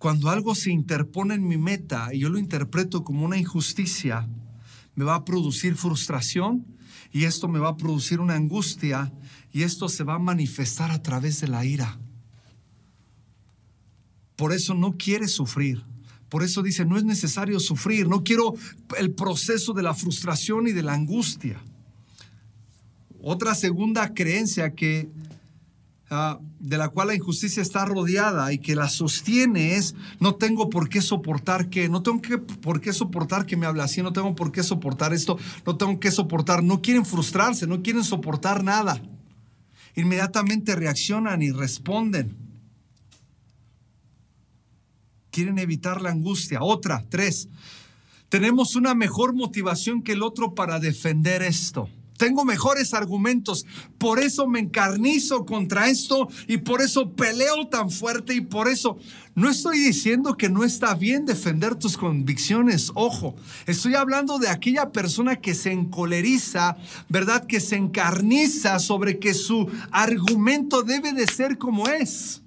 cuando 0.00 0.30
algo 0.30 0.54
se 0.54 0.70
interpone 0.70 1.34
en 1.34 1.46
mi 1.46 1.58
meta 1.58 2.08
y 2.14 2.20
yo 2.20 2.30
lo 2.30 2.38
interpreto 2.38 3.04
como 3.04 3.22
una 3.22 3.36
injusticia, 3.36 4.26
me 4.94 5.04
va 5.04 5.14
a 5.14 5.26
producir 5.26 5.74
frustración 5.74 6.64
y 7.12 7.24
esto 7.24 7.48
me 7.48 7.58
va 7.58 7.68
a 7.68 7.76
producir 7.76 8.18
una 8.18 8.34
angustia 8.34 9.12
y 9.52 9.62
esto 9.62 9.90
se 9.90 10.02
va 10.02 10.14
a 10.14 10.18
manifestar 10.18 10.90
a 10.90 11.02
través 11.02 11.42
de 11.42 11.48
la 11.48 11.66
ira. 11.66 11.98
Por 14.36 14.54
eso 14.54 14.72
no 14.72 14.96
quiere 14.96 15.28
sufrir. 15.28 15.84
Por 16.30 16.44
eso 16.44 16.62
dice, 16.62 16.86
no 16.86 16.96
es 16.96 17.04
necesario 17.04 17.60
sufrir, 17.60 18.08
no 18.08 18.24
quiero 18.24 18.54
el 18.96 19.10
proceso 19.10 19.74
de 19.74 19.82
la 19.82 19.92
frustración 19.92 20.66
y 20.66 20.72
de 20.72 20.82
la 20.82 20.94
angustia. 20.94 21.62
Otra 23.20 23.54
segunda 23.54 24.14
creencia 24.14 24.74
que 24.74 25.10
Ah, 26.12 26.40
de 26.58 26.76
la 26.76 26.88
cual 26.88 27.06
la 27.06 27.14
injusticia 27.14 27.62
está 27.62 27.84
rodeada 27.84 28.52
y 28.52 28.58
que 28.58 28.74
la 28.74 28.88
sostiene 28.88 29.76
es, 29.76 29.94
no 30.18 30.34
tengo 30.34 30.68
por 30.68 30.88
qué 30.88 31.00
soportar 31.02 31.70
que, 31.70 31.88
no 31.88 32.02
tengo 32.02 32.20
por 32.60 32.80
qué 32.80 32.92
soportar 32.92 33.46
que 33.46 33.56
me 33.56 33.64
hable 33.64 33.82
así, 33.82 34.02
no 34.02 34.12
tengo 34.12 34.34
por 34.34 34.50
qué 34.50 34.64
soportar 34.64 35.14
esto, 35.14 35.38
no 35.64 35.76
tengo 35.76 36.00
que 36.00 36.10
soportar, 36.10 36.64
no 36.64 36.82
quieren 36.82 37.06
frustrarse, 37.06 37.68
no 37.68 37.80
quieren 37.80 38.02
soportar 38.02 38.64
nada. 38.64 39.00
Inmediatamente 39.94 40.74
reaccionan 40.74 41.42
y 41.42 41.52
responden. 41.52 42.36
Quieren 45.30 45.60
evitar 45.60 46.02
la 46.02 46.10
angustia. 46.10 46.60
Otra, 46.60 47.04
tres, 47.08 47.48
tenemos 48.28 48.74
una 48.74 48.96
mejor 48.96 49.32
motivación 49.32 50.02
que 50.02 50.12
el 50.12 50.24
otro 50.24 50.56
para 50.56 50.80
defender 50.80 51.42
esto 51.42 51.88
tengo 52.20 52.44
mejores 52.44 52.92
argumentos, 52.92 53.64
por 53.96 54.18
eso 54.18 54.46
me 54.46 54.60
encarnizo 54.60 55.46
contra 55.46 55.88
esto 55.88 56.28
y 56.46 56.58
por 56.58 56.82
eso 56.82 57.12
peleo 57.12 57.68
tan 57.68 57.90
fuerte 57.90 58.34
y 58.34 58.42
por 58.42 58.68
eso 58.68 58.98
no 59.34 59.48
estoy 59.48 59.78
diciendo 59.78 60.36
que 60.36 60.50
no 60.50 60.62
está 60.62 60.92
bien 60.94 61.24
defender 61.24 61.76
tus 61.76 61.96
convicciones, 61.96 62.92
ojo, 62.94 63.36
estoy 63.66 63.94
hablando 63.94 64.38
de 64.38 64.48
aquella 64.48 64.92
persona 64.92 65.36
que 65.36 65.54
se 65.54 65.72
encoleriza, 65.72 66.76
¿verdad? 67.08 67.46
Que 67.46 67.58
se 67.58 67.76
encarniza 67.76 68.78
sobre 68.80 69.18
que 69.18 69.32
su 69.32 69.70
argumento 69.90 70.82
debe 70.82 71.14
de 71.14 71.26
ser 71.26 71.56
como 71.56 71.88
es 71.88 72.42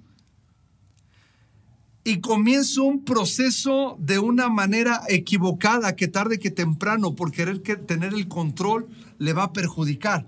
y 2.03 2.19
comienzo 2.19 2.83
un 2.83 3.05
proceso 3.05 3.95
de 3.99 4.19
una 4.19 4.49
manera 4.49 5.01
equivocada 5.07 5.95
que 5.95 6.07
tarde 6.07 6.39
que 6.39 6.51
temprano, 6.51 7.15
por 7.15 7.31
querer 7.31 7.59
tener 7.59 8.13
el 8.13 8.27
control, 8.27 8.87
le 9.19 9.33
va 9.33 9.43
a 9.43 9.53
perjudicar. 9.53 10.27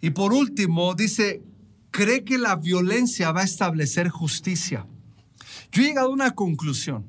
Y 0.00 0.10
por 0.10 0.32
último, 0.32 0.94
dice, 0.94 1.42
cree 1.90 2.24
que 2.24 2.38
la 2.38 2.56
violencia 2.56 3.30
va 3.32 3.42
a 3.42 3.44
establecer 3.44 4.08
justicia. 4.08 4.86
Yo 5.70 5.82
he 5.82 5.86
llegado 5.86 6.08
a 6.08 6.12
una 6.12 6.34
conclusión. 6.34 7.04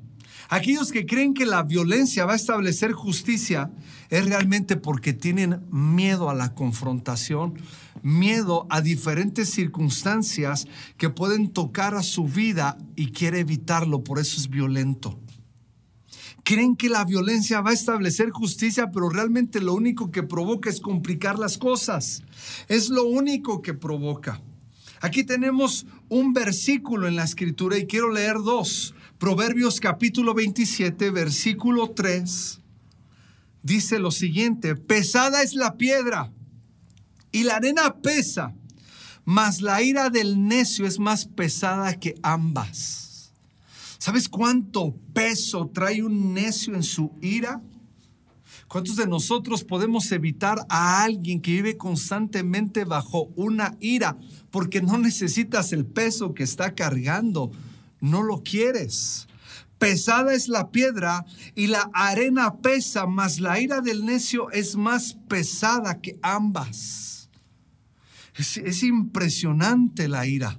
Aquellos 0.48 0.90
que 0.92 1.06
creen 1.06 1.34
que 1.34 1.46
la 1.46 1.62
violencia 1.62 2.24
va 2.24 2.32
a 2.32 2.36
establecer 2.36 2.92
justicia 2.92 3.70
es 4.08 4.24
realmente 4.24 4.76
porque 4.76 5.12
tienen 5.12 5.60
miedo 5.70 6.30
a 6.30 6.34
la 6.34 6.54
confrontación, 6.54 7.54
miedo 8.02 8.66
a 8.70 8.80
diferentes 8.80 9.50
circunstancias 9.50 10.66
que 10.96 11.10
pueden 11.10 11.50
tocar 11.50 11.94
a 11.94 12.02
su 12.02 12.24
vida 12.24 12.78
y 12.96 13.12
quiere 13.12 13.40
evitarlo, 13.40 14.02
por 14.02 14.18
eso 14.18 14.36
es 14.38 14.48
violento. 14.48 15.20
Creen 16.42 16.74
que 16.74 16.88
la 16.88 17.04
violencia 17.04 17.60
va 17.60 17.70
a 17.70 17.74
establecer 17.74 18.30
justicia, 18.30 18.90
pero 18.90 19.08
realmente 19.08 19.60
lo 19.60 19.74
único 19.74 20.10
que 20.10 20.22
provoca 20.22 20.70
es 20.70 20.80
complicar 20.80 21.38
las 21.38 21.58
cosas. 21.58 22.22
Es 22.66 22.88
lo 22.88 23.04
único 23.04 23.62
que 23.62 23.74
provoca. 23.74 24.40
Aquí 25.00 25.24
tenemos 25.24 25.86
un 26.08 26.32
versículo 26.32 27.08
en 27.08 27.16
la 27.16 27.24
escritura 27.24 27.78
y 27.78 27.86
quiero 27.86 28.10
leer 28.10 28.38
dos. 28.38 28.94
Proverbios 29.20 29.80
capítulo 29.80 30.32
27, 30.32 31.10
versículo 31.10 31.90
3. 31.90 32.58
Dice 33.62 33.98
lo 33.98 34.12
siguiente, 34.12 34.76
pesada 34.76 35.42
es 35.42 35.52
la 35.52 35.76
piedra 35.76 36.32
y 37.30 37.42
la 37.42 37.56
arena 37.56 37.96
pesa, 37.96 38.54
mas 39.26 39.60
la 39.60 39.82
ira 39.82 40.08
del 40.08 40.48
necio 40.48 40.86
es 40.86 40.98
más 40.98 41.26
pesada 41.26 42.00
que 42.00 42.14
ambas. 42.22 43.34
¿Sabes 43.98 44.26
cuánto 44.26 44.96
peso 45.12 45.70
trae 45.70 46.02
un 46.02 46.32
necio 46.32 46.74
en 46.74 46.82
su 46.82 47.12
ira? 47.20 47.60
¿Cuántos 48.68 48.96
de 48.96 49.06
nosotros 49.06 49.64
podemos 49.64 50.10
evitar 50.12 50.64
a 50.70 51.02
alguien 51.02 51.42
que 51.42 51.50
vive 51.50 51.76
constantemente 51.76 52.86
bajo 52.86 53.24
una 53.36 53.76
ira 53.80 54.16
porque 54.50 54.80
no 54.80 54.96
necesitas 54.96 55.74
el 55.74 55.84
peso 55.84 56.32
que 56.32 56.42
está 56.42 56.74
cargando? 56.74 57.52
No 58.00 58.22
lo 58.22 58.42
quieres. 58.42 59.26
Pesada 59.78 60.34
es 60.34 60.48
la 60.48 60.70
piedra 60.70 61.24
y 61.54 61.68
la 61.68 61.90
arena 61.94 62.56
pesa, 62.58 63.06
mas 63.06 63.40
la 63.40 63.60
ira 63.60 63.80
del 63.80 64.04
necio 64.04 64.50
es 64.50 64.76
más 64.76 65.16
pesada 65.28 66.00
que 66.00 66.18
ambas. 66.22 67.30
Es, 68.34 68.58
es 68.58 68.82
impresionante 68.82 70.06
la 70.08 70.26
ira 70.26 70.58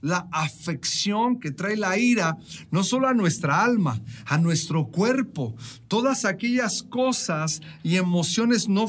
la 0.00 0.28
afección 0.30 1.40
que 1.40 1.50
trae 1.50 1.76
la 1.76 1.98
ira, 1.98 2.36
no 2.70 2.84
solo 2.84 3.08
a 3.08 3.14
nuestra 3.14 3.64
alma, 3.64 4.00
a 4.26 4.38
nuestro 4.38 4.86
cuerpo, 4.88 5.54
todas 5.88 6.24
aquellas 6.24 6.82
cosas 6.82 7.60
y 7.82 7.96
emociones 7.96 8.68
no, 8.68 8.86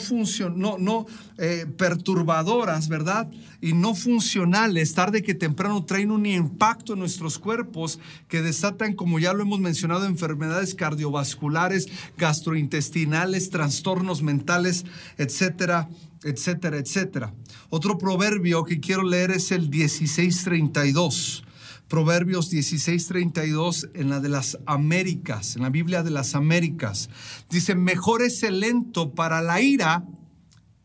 no, 0.56 0.78
no 0.78 1.06
eh, 1.38 1.66
perturbadoras, 1.78 2.90
¿verdad? 2.90 3.30
Y 3.62 3.74
no 3.74 3.96
funcionales, 3.96 4.94
tarde 4.94 5.24
que 5.24 5.34
temprano 5.34 5.84
traen 5.86 6.12
un 6.12 6.26
impacto 6.26 6.94
en 6.94 7.00
nuestros 7.00 7.40
cuerpos 7.40 8.00
que 8.28 8.42
desatan, 8.42 8.94
como 8.94 9.20
ya 9.20 9.34
lo 9.34 9.44
hemos 9.44 9.60
mencionado, 9.60 10.06
enfermedades 10.06 10.76
cardiovasculares, 10.76 11.88
gastrointestinales, 12.18 13.50
trastornos 13.50 14.22
mentales, 14.22 14.86
etcétera, 15.18 15.90
etcétera, 16.24 16.78
etcétera. 16.78 17.34
Otro 17.70 17.98
proverbio 17.98 18.64
que 18.64 18.80
quiero 18.80 19.04
leer 19.04 19.32
es 19.32 19.52
el 19.52 19.70
1632. 19.70 21.44
Proverbios 21.88 22.52
16:32 22.52 23.90
en 23.96 24.10
la 24.10 24.20
de 24.20 24.30
las 24.30 24.60
Américas, 24.68 25.56
en 25.56 25.64
la 25.64 25.70
Biblia 25.70 26.04
de 26.04 26.12
las 26.12 26.36
Américas. 26.36 27.10
Dice, 27.50 27.74
mejor 27.74 28.22
es 28.22 28.44
el 28.44 28.60
lento 28.60 29.16
para 29.16 29.42
la 29.42 29.60
ira 29.62 30.06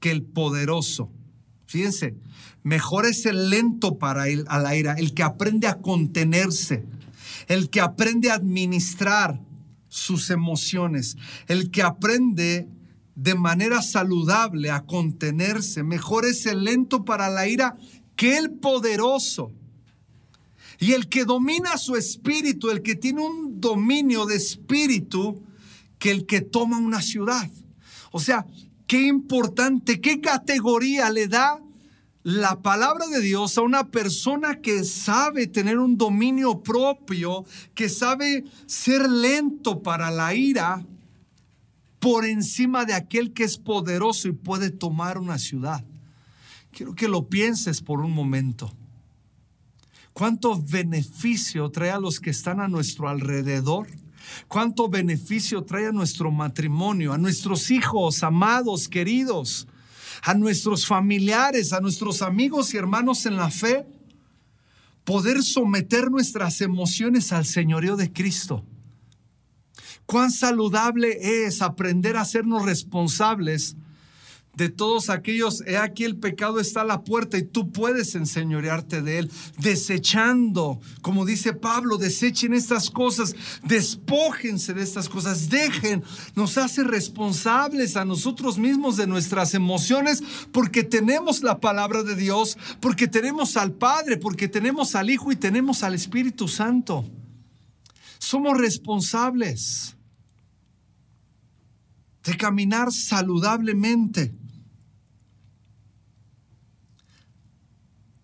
que 0.01 0.11
el 0.11 0.23
poderoso. 0.23 1.11
Fíjense, 1.67 2.15
mejor 2.63 3.05
es 3.05 3.27
el 3.27 3.51
lento 3.51 3.99
para 3.99 4.29
el, 4.29 4.45
a 4.49 4.59
la 4.59 4.77
ira, 4.77 4.95
el 4.95 5.13
que 5.13 5.23
aprende 5.23 5.67
a 5.67 5.81
contenerse, 5.81 6.87
el 7.49 7.69
que 7.69 7.81
aprende 7.81 8.31
a 8.31 8.35
administrar 8.35 9.41
sus 9.89 10.31
emociones, 10.31 11.17
el 11.49 11.71
que 11.71 11.83
aprende 11.83 12.67
de 13.15 13.35
manera 13.35 13.83
saludable 13.83 14.71
a 14.71 14.85
contenerse. 14.85 15.83
Mejor 15.83 16.25
es 16.25 16.47
el 16.47 16.65
lento 16.65 17.05
para 17.05 17.29
la 17.29 17.49
ira 17.49 17.77
que 18.17 18.39
el 18.39 18.51
poderoso. 18.51 19.53
Y 20.79 20.93
el 20.93 21.09
que 21.09 21.25
domina 21.25 21.77
su 21.79 21.97
espíritu, 21.97 22.71
el 22.71 22.83
que 22.83 22.97
tiene 22.97 23.23
un 23.23 23.61
dominio 23.61 24.27
de 24.27 24.37
espíritu, 24.37 25.43
que 25.99 26.11
el 26.11 26.27
que 26.27 26.41
toma 26.41 26.79
una 26.79 27.01
ciudad. 27.01 27.51
O 28.11 28.21
sea, 28.21 28.47
qué 28.87 29.07
importante, 29.07 30.01
qué 30.01 30.21
categoría 30.21 31.11
le 31.11 31.29
da 31.29 31.61
la 32.25 32.63
palabra 32.63 33.07
de 33.07 33.21
Dios 33.21 33.57
a 33.59 33.63
una 33.63 33.91
persona 33.91 34.61
que 34.61 34.85
sabe 34.85 35.47
tener 35.47 35.79
un 35.79 35.97
dominio 35.97 36.63
propio, 36.63 37.45
que 37.75 37.89
sabe 37.89 38.45
ser 38.67 39.09
lento 39.09 39.83
para 39.83 40.11
la 40.11 40.35
ira, 40.35 40.85
por 42.05 42.27
encima 42.27 42.85
de 42.85 42.93
aquel 42.93 43.33
que 43.33 43.45
es 43.45 43.57
poderoso 43.57 44.29
y 44.29 44.33
puede 44.33 44.69
tomar 44.69 45.17
una 45.17 45.39
ciudad. 45.39 45.83
Quiero 46.71 46.95
que 46.95 47.09
lo 47.09 47.31
pienses 47.31 47.81
por 47.81 48.01
un 48.01 48.13
momento. 48.13 48.71
¿Cuánto 50.13 50.63
beneficio 50.63 51.71
trae 51.71 51.93
a 51.93 51.99
los 51.99 52.21
que 52.21 52.29
están 52.29 52.61
a 52.61 52.69
nuestro 52.69 53.09
alrededor? 53.09 53.89
¿Cuánto 54.49 54.91
beneficio 54.91 55.63
trae 55.63 55.87
a 55.87 55.93
nuestro 55.93 56.31
matrimonio, 56.31 57.15
a 57.15 57.17
nuestros 57.17 57.71
hijos 57.71 58.23
amados, 58.23 58.87
queridos, 58.87 59.67
a 60.25 60.35
nuestros 60.35 60.87
familiares, 60.87 61.73
a 61.73 61.81
nuestros 61.81 62.21
amigos 62.21 62.75
y 62.75 62.77
hermanos 62.77 63.25
en 63.25 63.37
la 63.37 63.49
fe? 63.49 63.87
Poder 65.05 65.43
someter 65.43 66.11
nuestras 66.11 66.61
emociones 66.61 67.33
al 67.33 67.47
señorío 67.47 67.97
de 67.97 68.13
Cristo. 68.13 68.63
Cuán 70.07 70.31
saludable 70.31 71.47
es 71.47 71.63
aprender 71.63 72.17
a 72.17 72.23
hacernos 72.23 72.65
responsables 72.65 73.77
de 74.57 74.69
todos 74.69 75.11
aquellos, 75.11 75.63
he 75.67 75.77
aquí 75.77 76.05
el 76.05 76.17
pecado 76.17 76.61
está 76.61 76.83
a 76.83 76.85
la 76.85 77.03
puerta 77.03 77.39
y 77.39 77.43
tú 77.43 77.73
puedes 77.73 78.15
enseñorearte 78.15 79.03
de 79.03 79.19
él, 79.19 79.31
desechando, 79.59 80.81
como 81.03 81.25
dice 81.25 81.53
Pablo, 81.53 81.99
desechen 81.99 82.55
estas 82.55 82.91
cosas, 82.91 83.35
despójense 83.65 84.73
de 84.75 84.83
estas 84.83 85.09
cosas, 85.09 85.49
dejen, 85.49 86.05
nos 86.37 86.57
hace 86.57 86.85
responsables 86.85 87.97
a 87.97 88.05
nosotros 88.05 88.59
mismos 88.59 88.97
de 88.97 89.07
nuestras 89.07 89.55
emociones 89.55 90.23
porque 90.53 90.85
tenemos 90.85 91.43
la 91.43 91.59
palabra 91.59 92.03
de 92.03 92.15
Dios, 92.15 92.57
porque 92.81 93.09
tenemos 93.09 93.57
al 93.57 93.73
Padre, 93.73 94.19
porque 94.19 94.49
tenemos 94.49 94.95
al 94.95 95.11
Hijo 95.11 95.33
y 95.33 95.37
tenemos 95.37 95.83
al 95.83 95.95
Espíritu 95.95 96.47
Santo. 96.47 97.05
Somos 98.25 98.57
responsables 98.57 99.95
de 102.23 102.35
caminar 102.39 102.91
saludablemente. 102.91 104.35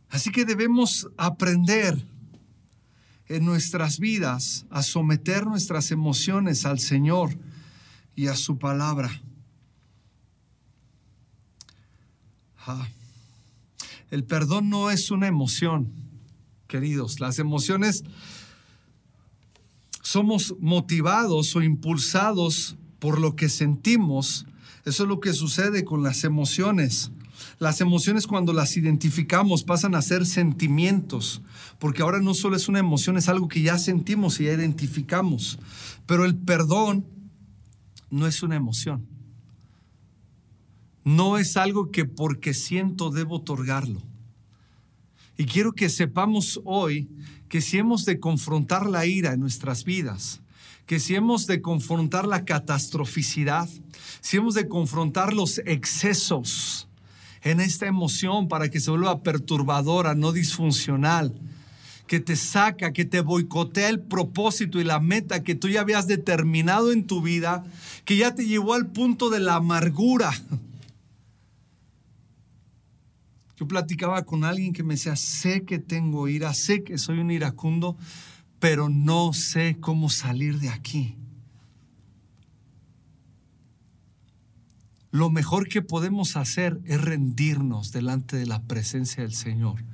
Así 0.08 0.30
que 0.30 0.46
debemos 0.46 1.06
aprender 1.18 2.02
en 3.28 3.44
nuestras 3.44 3.98
vidas 3.98 4.64
a 4.70 4.82
someter 4.82 5.44
nuestras 5.44 5.90
emociones 5.90 6.64
al 6.64 6.80
Señor 6.80 7.38
y 8.16 8.28
a 8.28 8.36
su 8.36 8.58
palabra. 8.58 9.10
Ah, 12.66 12.88
el 14.10 14.24
perdón 14.24 14.70
no 14.70 14.90
es 14.90 15.10
una 15.10 15.26
emoción, 15.26 15.92
queridos. 16.68 17.20
Las 17.20 17.38
emociones 17.38 18.02
somos 20.10 20.56
motivados 20.58 21.54
o 21.54 21.62
impulsados 21.62 22.76
por 22.98 23.20
lo 23.20 23.36
que 23.36 23.48
sentimos. 23.48 24.44
Eso 24.84 25.04
es 25.04 25.08
lo 25.08 25.20
que 25.20 25.32
sucede 25.32 25.84
con 25.84 26.02
las 26.02 26.24
emociones. 26.24 27.12
Las 27.60 27.80
emociones 27.80 28.26
cuando 28.26 28.52
las 28.52 28.76
identificamos 28.76 29.62
pasan 29.62 29.94
a 29.94 30.02
ser 30.02 30.26
sentimientos, 30.26 31.42
porque 31.78 32.02
ahora 32.02 32.18
no 32.18 32.34
solo 32.34 32.56
es 32.56 32.68
una 32.68 32.80
emoción, 32.80 33.18
es 33.18 33.28
algo 33.28 33.46
que 33.46 33.62
ya 33.62 33.78
sentimos 33.78 34.40
y 34.40 34.46
ya 34.46 34.52
identificamos. 34.52 35.60
Pero 36.06 36.24
el 36.24 36.36
perdón 36.36 37.06
no 38.10 38.26
es 38.26 38.42
una 38.42 38.56
emoción. 38.56 39.06
No 41.04 41.38
es 41.38 41.56
algo 41.56 41.92
que 41.92 42.04
porque 42.04 42.52
siento 42.52 43.10
debo 43.10 43.36
otorgarlo. 43.36 44.02
Y 45.38 45.44
quiero 45.44 45.70
que 45.72 45.88
sepamos 45.88 46.60
hoy 46.64 47.08
que 47.50 47.60
si 47.60 47.78
hemos 47.78 48.04
de 48.04 48.20
confrontar 48.20 48.86
la 48.86 49.04
ira 49.06 49.32
en 49.32 49.40
nuestras 49.40 49.84
vidas, 49.84 50.40
que 50.86 51.00
si 51.00 51.16
hemos 51.16 51.48
de 51.48 51.60
confrontar 51.60 52.26
la 52.26 52.44
catastroficidad, 52.44 53.68
si 54.20 54.36
hemos 54.36 54.54
de 54.54 54.68
confrontar 54.68 55.34
los 55.34 55.58
excesos 55.66 56.86
en 57.42 57.58
esta 57.58 57.88
emoción 57.88 58.46
para 58.46 58.70
que 58.70 58.78
se 58.78 58.90
vuelva 58.90 59.22
perturbadora, 59.22 60.14
no 60.14 60.30
disfuncional, 60.30 61.34
que 62.06 62.20
te 62.20 62.36
saca, 62.36 62.92
que 62.92 63.04
te 63.04 63.20
boicotea 63.20 63.88
el 63.88 63.98
propósito 63.98 64.80
y 64.80 64.84
la 64.84 65.00
meta 65.00 65.42
que 65.42 65.56
tú 65.56 65.68
ya 65.68 65.80
habías 65.80 66.06
determinado 66.06 66.92
en 66.92 67.04
tu 67.04 67.20
vida, 67.20 67.64
que 68.04 68.16
ya 68.16 68.36
te 68.36 68.46
llevó 68.46 68.74
al 68.74 68.86
punto 68.86 69.28
de 69.28 69.40
la 69.40 69.56
amargura, 69.56 70.32
yo 73.60 73.68
platicaba 73.68 74.24
con 74.24 74.44
alguien 74.44 74.72
que 74.72 74.82
me 74.82 74.94
decía, 74.94 75.16
sé 75.16 75.66
que 75.66 75.78
tengo 75.78 76.28
ira, 76.28 76.54
sé 76.54 76.82
que 76.82 76.96
soy 76.96 77.18
un 77.18 77.30
iracundo, 77.30 77.94
pero 78.58 78.88
no 78.88 79.34
sé 79.34 79.76
cómo 79.78 80.08
salir 80.08 80.60
de 80.60 80.70
aquí. 80.70 81.18
Lo 85.10 85.28
mejor 85.28 85.68
que 85.68 85.82
podemos 85.82 86.36
hacer 86.36 86.80
es 86.86 87.02
rendirnos 87.02 87.92
delante 87.92 88.38
de 88.38 88.46
la 88.46 88.62
presencia 88.62 89.24
del 89.24 89.34
Señor 89.34 89.84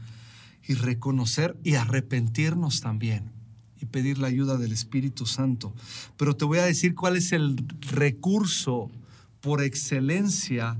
y 0.69 0.75
reconocer 0.75 1.57
y 1.65 1.75
arrepentirnos 1.75 2.81
también 2.81 3.33
y 3.81 3.87
pedir 3.87 4.19
la 4.19 4.29
ayuda 4.29 4.59
del 4.59 4.71
Espíritu 4.71 5.27
Santo. 5.27 5.75
Pero 6.17 6.37
te 6.37 6.45
voy 6.45 6.59
a 6.59 6.67
decir 6.67 6.95
cuál 6.95 7.17
es 7.17 7.33
el 7.33 7.57
recurso 7.81 8.93
por 9.41 9.61
excelencia 9.61 10.77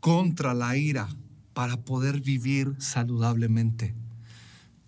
contra 0.00 0.54
la 0.54 0.74
ira 0.74 1.10
para 1.58 1.76
poder 1.76 2.20
vivir 2.20 2.76
saludablemente. 2.78 3.96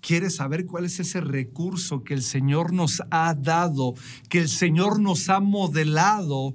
¿Quieres 0.01 0.37
saber 0.37 0.67
cuál 0.67 0.85
es 0.85 1.01
ese 1.01 1.21
recurso 1.21 2.05
que 2.05 2.15
el 2.15 2.23
Señor 2.23 2.73
nos 2.73 3.03
ha 3.11 3.35
dado, 3.35 3.95
que 4.29 4.39
el 4.39 4.49
Señor 4.49 5.01
nos 5.01 5.29
ha 5.31 5.41
modelado 5.41 6.55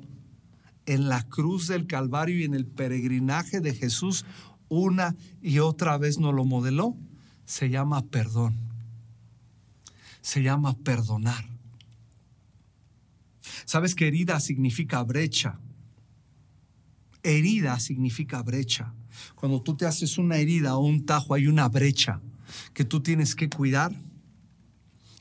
en 0.86 1.10
la 1.10 1.24
cruz 1.24 1.68
del 1.68 1.86
Calvario 1.86 2.40
y 2.40 2.46
en 2.46 2.54
el 2.54 2.66
peregrinaje 2.66 3.60
de 3.60 3.74
Jesús? 3.74 4.26
Una 4.70 5.18
y 5.42 5.60
otra 5.60 5.98
vez 5.98 6.18
nos 6.18 6.34
lo 6.34 6.46
modeló. 6.46 6.96
Se 7.44 7.70
llama 7.70 8.02
perdón. 8.06 8.56
Se 10.22 10.42
llama 10.42 10.78
perdonar. 10.78 11.46
¿Sabes 13.66 13.96
que 13.96 14.08
herida 14.08 14.40
significa 14.40 15.04
brecha? 15.04 15.60
Herida 17.22 17.82
significa 17.82 18.42
brecha. 18.44 18.94
Cuando 19.36 19.62
tú 19.62 19.76
te 19.76 19.86
haces 19.86 20.18
una 20.18 20.38
herida 20.38 20.76
o 20.76 20.86
un 20.86 21.06
tajo, 21.06 21.34
hay 21.34 21.48
una 21.48 21.68
brecha 21.70 22.22
que 22.74 22.86
tú 22.86 23.02
tienes 23.02 23.36
que 23.36 23.50
cuidar, 23.50 23.94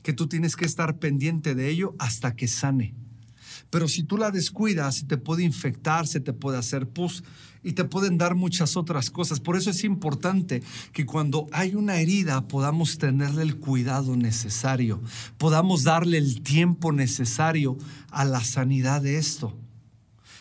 que 0.03 0.13
tú 0.13 0.27
tienes 0.27 0.55
que 0.55 0.65
estar 0.65 0.99
pendiente 0.99 1.55
de 1.55 1.69
ello 1.69 1.95
hasta 1.99 2.35
que 2.35 2.47
sane. 2.47 2.93
Pero 3.69 3.87
si 3.87 4.03
tú 4.03 4.17
la 4.17 4.31
descuidas, 4.31 4.95
se 4.95 5.05
te 5.05 5.17
puede 5.17 5.43
infectar, 5.43 6.07
se 6.07 6.19
te 6.19 6.33
puede 6.33 6.57
hacer 6.57 6.87
pus 6.87 7.23
y 7.63 7.73
te 7.73 7.83
pueden 7.83 8.17
dar 8.17 8.35
muchas 8.35 8.77
otras 8.77 9.09
cosas. 9.09 9.39
Por 9.39 9.57
eso 9.57 9.71
es 9.71 9.83
importante 9.83 10.61
que 10.93 11.05
cuando 11.05 11.47
hay 11.51 11.75
una 11.75 11.97
herida 11.99 12.47
podamos 12.47 12.97
tenerle 12.97 13.41
el 13.41 13.57
cuidado 13.57 14.15
necesario, 14.15 15.01
podamos 15.37 15.83
darle 15.83 16.19
el 16.19 16.41
tiempo 16.41 16.91
necesario 16.91 17.77
a 18.11 18.23
la 18.23 18.43
sanidad 18.43 19.01
de 19.01 19.17
esto. 19.17 19.57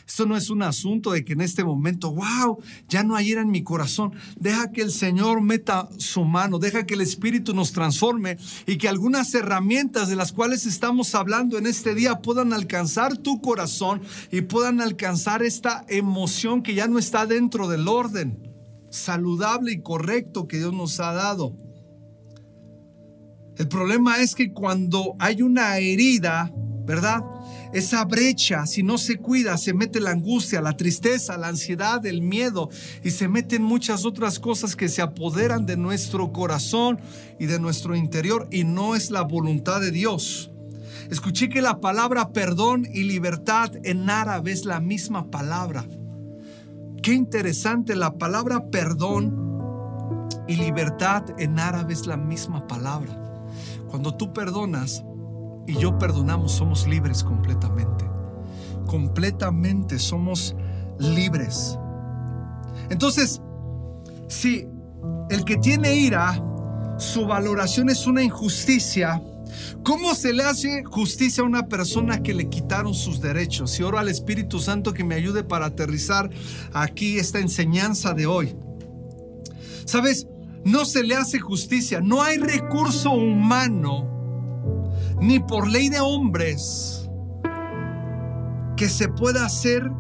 Esto 0.07 0.27
no 0.27 0.37
es 0.37 0.51
un 0.51 0.63
asunto 0.63 1.13
de 1.13 1.25
que 1.25 1.33
en 1.33 1.41
este 1.41 1.65
momento, 1.65 2.13
wow, 2.13 2.59
ya 2.89 3.03
no 3.03 3.17
hay 3.17 3.31
ira 3.31 3.41
en 3.41 3.51
mi 3.51 3.63
corazón. 3.63 4.13
Deja 4.39 4.71
que 4.71 4.83
el 4.83 4.91
Señor 4.91 5.41
meta 5.41 5.89
su 5.99 6.25
mano, 6.25 6.59
deja 6.59 6.85
que 6.85 6.95
el 6.95 7.01
Espíritu 7.01 7.55
nos 7.55 7.73
transforme 7.73 8.37
y 8.67 8.77
que 8.77 8.89
algunas 8.89 9.35
herramientas 9.35 10.09
de 10.09 10.17
las 10.17 10.33
cuales 10.33 10.67
estamos 10.67 11.15
hablando 11.15 11.57
en 11.57 11.67
este 11.67 11.95
día 11.95 12.17
puedan 12.17 12.53
alcanzar 12.53 13.17
tu 13.17 13.41
corazón 13.41 14.03
y 14.31 14.43
puedan 14.43 14.81
alcanzar 14.81 15.43
esta 15.43 15.85
emoción 15.89 16.63
que 16.63 16.75
ya 16.75 16.87
no 16.87 16.99
está 16.99 17.27
dentro 17.27 17.69
del 17.69 17.89
orden 17.89 18.45
saludable 18.95 19.73
y 19.73 19.83
correcto 19.83 20.47
que 20.47 20.59
Dios 20.59 20.73
nos 20.73 21.01
ha 21.01 21.13
dado. 21.13 21.57
El 23.57 23.69
problema 23.69 24.19
es 24.19 24.35
que 24.35 24.53
cuando 24.53 25.15
hay 25.19 25.43
una 25.43 25.79
herida, 25.79 26.53
¿verdad? 26.85 27.23
Esa 27.75 28.05
brecha, 28.05 28.67
si 28.67 28.85
no 28.85 28.99
se 28.99 29.17
cuida, 29.17 29.59
se 29.59 29.75
mete 29.75 29.99
la 29.99 30.13
angustia, 30.13 30.61
la 30.61 30.77
tristeza, 30.77 31.37
la 31.37 31.49
ansiedad, 31.49 32.07
el 32.07 32.23
miedo 32.23 32.71
y 33.03 33.11
se 33.11 33.27
meten 33.27 33.65
muchas 33.65 34.05
otras 34.05 34.39
cosas 34.39 34.77
que 34.77 34.89
se 34.89 35.03
apoderan 35.03 35.67
de 35.67 35.77
nuestro 35.77 36.33
corazón 36.33 37.01
y 37.41 37.47
de 37.47 37.59
nuestro 37.59 37.97
interior 37.97 38.47
y 38.53 38.63
no 38.63 38.95
es 38.95 39.11
la 39.11 39.23
voluntad 39.23 39.81
de 39.81 39.91
Dios. 39.91 40.53
Escuché 41.11 41.49
que 41.49 41.63
la 41.63 41.81
palabra 41.81 42.33
perdón 42.33 42.87
y 42.93 43.03
libertad 43.03 43.73
en 43.83 44.09
árabe 44.09 44.53
es 44.53 44.65
la 44.65 44.79
misma 44.79 45.33
palabra. 45.33 45.85
Qué 47.03 47.13
interesante, 47.13 47.97
la 47.97 48.19
palabra 48.19 48.71
perdón 48.71 50.29
y 50.47 50.55
libertad 50.55 51.25
en 51.39 51.59
árabe 51.59 51.93
es 51.93 52.07
la 52.07 52.17
misma 52.17 52.69
palabra. 52.69 53.21
Cuando 53.89 54.15
tú 54.15 54.33
perdonas, 54.33 55.03
y 55.67 55.77
yo 55.79 55.99
perdonamos, 55.99 56.53
somos 56.53 56.87
libres 56.87 57.23
completamente. 57.23 58.05
Completamente 58.87 59.99
somos 59.99 60.55
libres. 60.99 61.79
Entonces, 62.91 63.41
si 64.29 64.69
el 65.31 65.45
que 65.45 65.57
tiene 65.57 65.95
ira, 65.95 66.43
su 66.99 67.27
valoración 67.27 67.89
es 67.89 68.07
una 68.07 68.23
injusticia, 68.23 69.23
¿Cómo 69.85 70.15
se 70.15 70.33
le 70.33 70.43
hace 70.43 70.83
justicia 70.85 71.43
a 71.43 71.47
una 71.47 71.69
persona 71.69 72.23
que 72.23 72.35
le 72.35 72.49
quitaron 72.49 72.95
sus 72.95 73.21
derechos? 73.21 73.79
Y 73.79 73.83
oro 73.83 73.99
al 73.99 74.09
Espíritu 74.09 74.59
Santo 74.59 74.93
que 74.93 75.05
me 75.05 75.15
ayude 75.15 75.45
para 75.45 75.67
aterrizar 75.67 76.31
aquí 76.73 77.19
esta 77.19 77.39
enseñanza 77.39 78.15
de 78.15 78.27
hoy. 78.27 78.57
Sabes, 79.85 80.27
no 80.65 80.85
se 80.85 81.03
le 81.03 81.15
hace 81.15 81.39
justicia, 81.39 82.01
no 82.01 82.23
hay 82.23 82.39
recurso 82.39 83.13
humano 83.13 84.14
ni 85.21 85.39
por 85.41 85.69
ley 85.69 85.89
de 85.89 86.01
hombres 86.01 87.09
que 88.77 88.89
se 88.89 89.09
pueda 89.09 89.45
hacer 89.45 89.91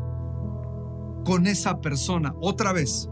con 1.24 1.46
esa 1.46 1.80
persona. 1.80 2.34
Otra 2.40 2.72
vez, 2.72 3.08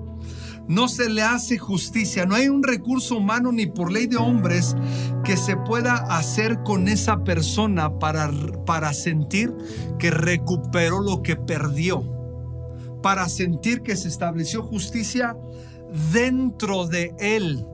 no 0.69 0.89
se 0.89 1.09
le 1.09 1.23
hace 1.23 1.59
justicia, 1.59 2.25
no 2.25 2.35
hay 2.35 2.49
un 2.49 2.63
recurso 2.63 3.17
humano 3.17 3.53
ni 3.53 3.67
por 3.67 3.91
ley 3.91 4.07
de 4.07 4.17
hombres 4.17 4.77
que 5.25 5.37
se 5.37 5.57
pueda 5.57 5.95
hacer 6.17 6.63
con 6.63 6.89
esa 6.89 7.25
persona 7.25 7.99
para, 7.99 8.31
para 8.65 8.93
sentir 8.93 9.53
que 9.99 10.11
recuperó 10.11 11.01
lo 11.01 11.23
que 11.23 11.37
perdió, 11.37 12.03
para 13.03 13.29
sentir 13.29 13.83
que 13.83 13.97
se 13.97 14.09
estableció 14.09 14.63
justicia 14.63 15.37
dentro 16.13 16.87
de 16.87 17.15
él. 17.19 17.67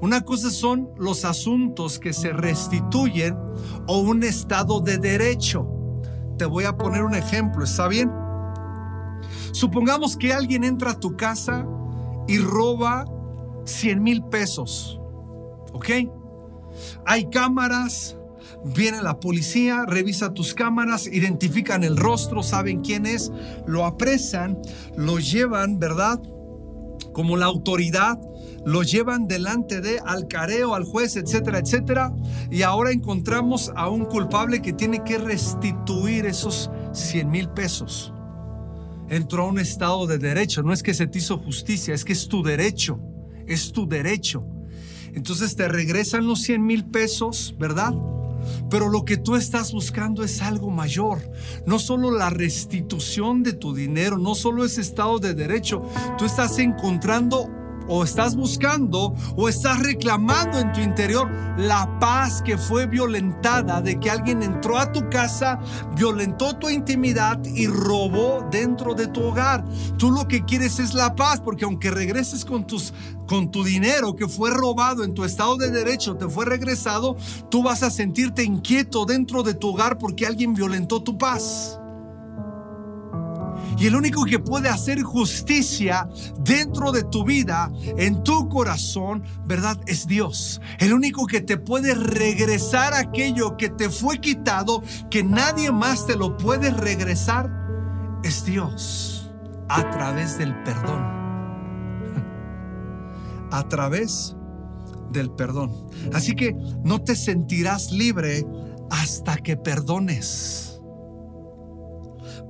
Una 0.00 0.22
cosa 0.22 0.50
son 0.50 0.90
los 0.96 1.24
asuntos 1.24 1.98
que 1.98 2.12
se 2.12 2.32
restituyen 2.32 3.36
o 3.86 3.98
un 3.98 4.22
estado 4.22 4.80
de 4.80 4.98
derecho. 4.98 5.66
Te 6.36 6.44
voy 6.44 6.64
a 6.64 6.76
poner 6.76 7.02
un 7.02 7.14
ejemplo, 7.14 7.64
¿está 7.64 7.88
bien? 7.88 8.10
Supongamos 9.52 10.16
que 10.16 10.32
alguien 10.32 10.64
entra 10.64 10.92
a 10.92 11.00
tu 11.00 11.16
casa 11.16 11.66
y 12.28 12.38
roba 12.38 13.06
100 13.64 14.02
mil 14.02 14.22
pesos, 14.24 15.00
¿ok? 15.72 15.88
Hay 17.06 17.28
cámaras, 17.30 18.16
viene 18.64 19.02
la 19.02 19.18
policía, 19.18 19.84
revisa 19.86 20.34
tus 20.34 20.54
cámaras, 20.54 21.06
identifican 21.06 21.84
el 21.84 21.96
rostro, 21.96 22.42
saben 22.42 22.82
quién 22.82 23.06
es, 23.06 23.32
lo 23.66 23.84
apresan, 23.84 24.58
lo 24.96 25.18
llevan, 25.18 25.78
¿verdad? 25.78 26.20
Como 27.12 27.36
la 27.36 27.46
autoridad 27.46 28.18
lo 28.64 28.82
llevan 28.82 29.28
delante 29.28 29.80
de 29.80 29.98
al 30.04 30.28
careo, 30.28 30.74
al 30.74 30.84
juez, 30.84 31.16
etcétera, 31.16 31.58
etcétera. 31.58 32.14
Y 32.50 32.62
ahora 32.62 32.90
encontramos 32.90 33.72
a 33.74 33.88
un 33.88 34.04
culpable 34.04 34.60
que 34.60 34.72
tiene 34.72 35.02
que 35.04 35.18
restituir 35.18 36.26
esos 36.26 36.70
100 36.92 37.30
mil 37.30 37.48
pesos. 37.50 38.12
Entró 39.08 39.44
a 39.44 39.48
un 39.48 39.58
estado 39.58 40.06
de 40.06 40.18
derecho. 40.18 40.62
No 40.62 40.72
es 40.72 40.82
que 40.82 40.94
se 40.94 41.06
te 41.06 41.18
hizo 41.18 41.38
justicia, 41.38 41.94
es 41.94 42.04
que 42.04 42.12
es 42.12 42.28
tu 42.28 42.42
derecho. 42.42 43.00
Es 43.46 43.72
tu 43.72 43.88
derecho. 43.88 44.44
Entonces 45.14 45.56
te 45.56 45.66
regresan 45.68 46.26
los 46.26 46.42
100 46.42 46.64
mil 46.64 46.84
pesos, 46.84 47.54
¿verdad? 47.58 47.94
Pero 48.70 48.88
lo 48.88 49.04
que 49.04 49.16
tú 49.16 49.36
estás 49.36 49.72
buscando 49.72 50.22
es 50.22 50.42
algo 50.42 50.70
mayor. 50.70 51.18
No 51.66 51.78
solo 51.78 52.10
la 52.10 52.30
restitución 52.30 53.42
de 53.42 53.54
tu 53.54 53.74
dinero, 53.74 54.18
no 54.18 54.34
solo 54.34 54.64
ese 54.64 54.80
estado 54.80 55.18
de 55.18 55.34
derecho. 55.34 55.82
Tú 56.18 56.24
estás 56.24 56.58
encontrando 56.58 57.50
o 57.88 58.04
estás 58.04 58.36
buscando 58.36 59.14
o 59.36 59.48
estás 59.48 59.80
reclamando 59.80 60.58
en 60.58 60.72
tu 60.72 60.80
interior 60.80 61.30
la 61.56 61.98
paz 61.98 62.42
que 62.42 62.56
fue 62.56 62.86
violentada 62.86 63.80
de 63.80 63.98
que 63.98 64.10
alguien 64.10 64.42
entró 64.42 64.78
a 64.78 64.92
tu 64.92 65.08
casa, 65.10 65.58
violentó 65.96 66.56
tu 66.56 66.68
intimidad 66.68 67.42
y 67.44 67.66
robó 67.66 68.46
dentro 68.50 68.94
de 68.94 69.08
tu 69.08 69.22
hogar. 69.22 69.64
Tú 69.96 70.10
lo 70.10 70.28
que 70.28 70.44
quieres 70.44 70.78
es 70.78 70.94
la 70.94 71.16
paz 71.16 71.40
porque 71.40 71.64
aunque 71.64 71.90
regreses 71.90 72.44
con 72.44 72.66
tus 72.66 72.92
con 73.26 73.50
tu 73.50 73.62
dinero 73.62 74.16
que 74.16 74.26
fue 74.26 74.50
robado 74.50 75.04
en 75.04 75.12
tu 75.12 75.22
estado 75.22 75.56
de 75.56 75.70
derecho, 75.70 76.16
te 76.16 76.26
fue 76.28 76.46
regresado, 76.46 77.14
tú 77.50 77.62
vas 77.62 77.82
a 77.82 77.90
sentirte 77.90 78.42
inquieto 78.42 79.04
dentro 79.04 79.42
de 79.42 79.52
tu 79.52 79.68
hogar 79.68 79.98
porque 79.98 80.26
alguien 80.26 80.54
violentó 80.54 81.02
tu 81.02 81.18
paz. 81.18 81.78
Y 83.78 83.86
el 83.86 83.94
único 83.94 84.24
que 84.24 84.40
puede 84.40 84.68
hacer 84.68 85.02
justicia 85.02 86.08
dentro 86.40 86.90
de 86.90 87.04
tu 87.04 87.24
vida, 87.24 87.70
en 87.96 88.24
tu 88.24 88.48
corazón, 88.48 89.22
¿verdad? 89.46 89.78
Es 89.86 90.08
Dios. 90.08 90.60
El 90.80 90.92
único 90.92 91.26
que 91.26 91.40
te 91.40 91.56
puede 91.56 91.94
regresar 91.94 92.94
aquello 92.94 93.56
que 93.56 93.68
te 93.68 93.88
fue 93.88 94.18
quitado, 94.18 94.82
que 95.10 95.22
nadie 95.22 95.70
más 95.70 96.06
te 96.06 96.16
lo 96.16 96.36
puede 96.36 96.70
regresar, 96.70 97.50
es 98.24 98.44
Dios. 98.44 99.30
A 99.68 99.88
través 99.90 100.38
del 100.38 100.60
perdón. 100.64 101.00
A 103.52 103.62
través 103.68 104.34
del 105.12 105.30
perdón. 105.30 105.72
Así 106.12 106.34
que 106.34 106.56
no 106.82 107.02
te 107.02 107.14
sentirás 107.14 107.92
libre 107.92 108.44
hasta 108.90 109.36
que 109.36 109.56
perdones 109.56 110.67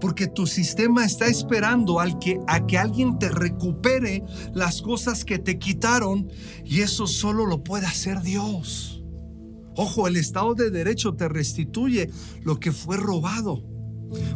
porque 0.00 0.26
tu 0.26 0.46
sistema 0.46 1.04
está 1.04 1.26
esperando 1.26 2.00
al 2.00 2.18
que, 2.18 2.40
a 2.46 2.66
que 2.66 2.78
alguien 2.78 3.18
te 3.18 3.28
recupere 3.28 4.24
las 4.54 4.82
cosas 4.82 5.24
que 5.24 5.38
te 5.38 5.58
quitaron 5.58 6.30
y 6.64 6.80
eso 6.80 7.06
solo 7.06 7.46
lo 7.46 7.64
puede 7.64 7.86
hacer 7.86 8.22
Dios. 8.22 9.02
Ojo, 9.76 10.08
el 10.08 10.16
Estado 10.16 10.54
de 10.54 10.70
Derecho 10.70 11.14
te 11.14 11.28
restituye 11.28 12.10
lo 12.42 12.58
que 12.58 12.72
fue 12.72 12.96
robado. 12.96 13.62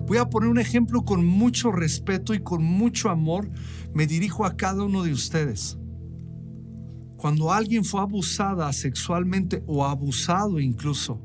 Voy 0.07 0.19
a 0.19 0.29
poner 0.29 0.49
un 0.49 0.59
ejemplo 0.59 1.05
con 1.05 1.25
mucho 1.25 1.73
respeto 1.73 2.35
y 2.35 2.41
con 2.41 2.63
mucho 2.63 3.09
amor. 3.09 3.51
Me 3.95 4.07
dirijo 4.07 4.45
a 4.45 4.57
cada 4.57 4.85
uno 4.85 5.03
de 5.03 5.13
ustedes. 5.13 5.79
cuando 7.17 7.53
alguien 7.53 7.85
fue 7.85 8.01
abusada 8.01 8.73
sexualmente 8.73 9.63
o 9.69 9.85
abusado 9.85 10.59
incluso, 10.59 11.21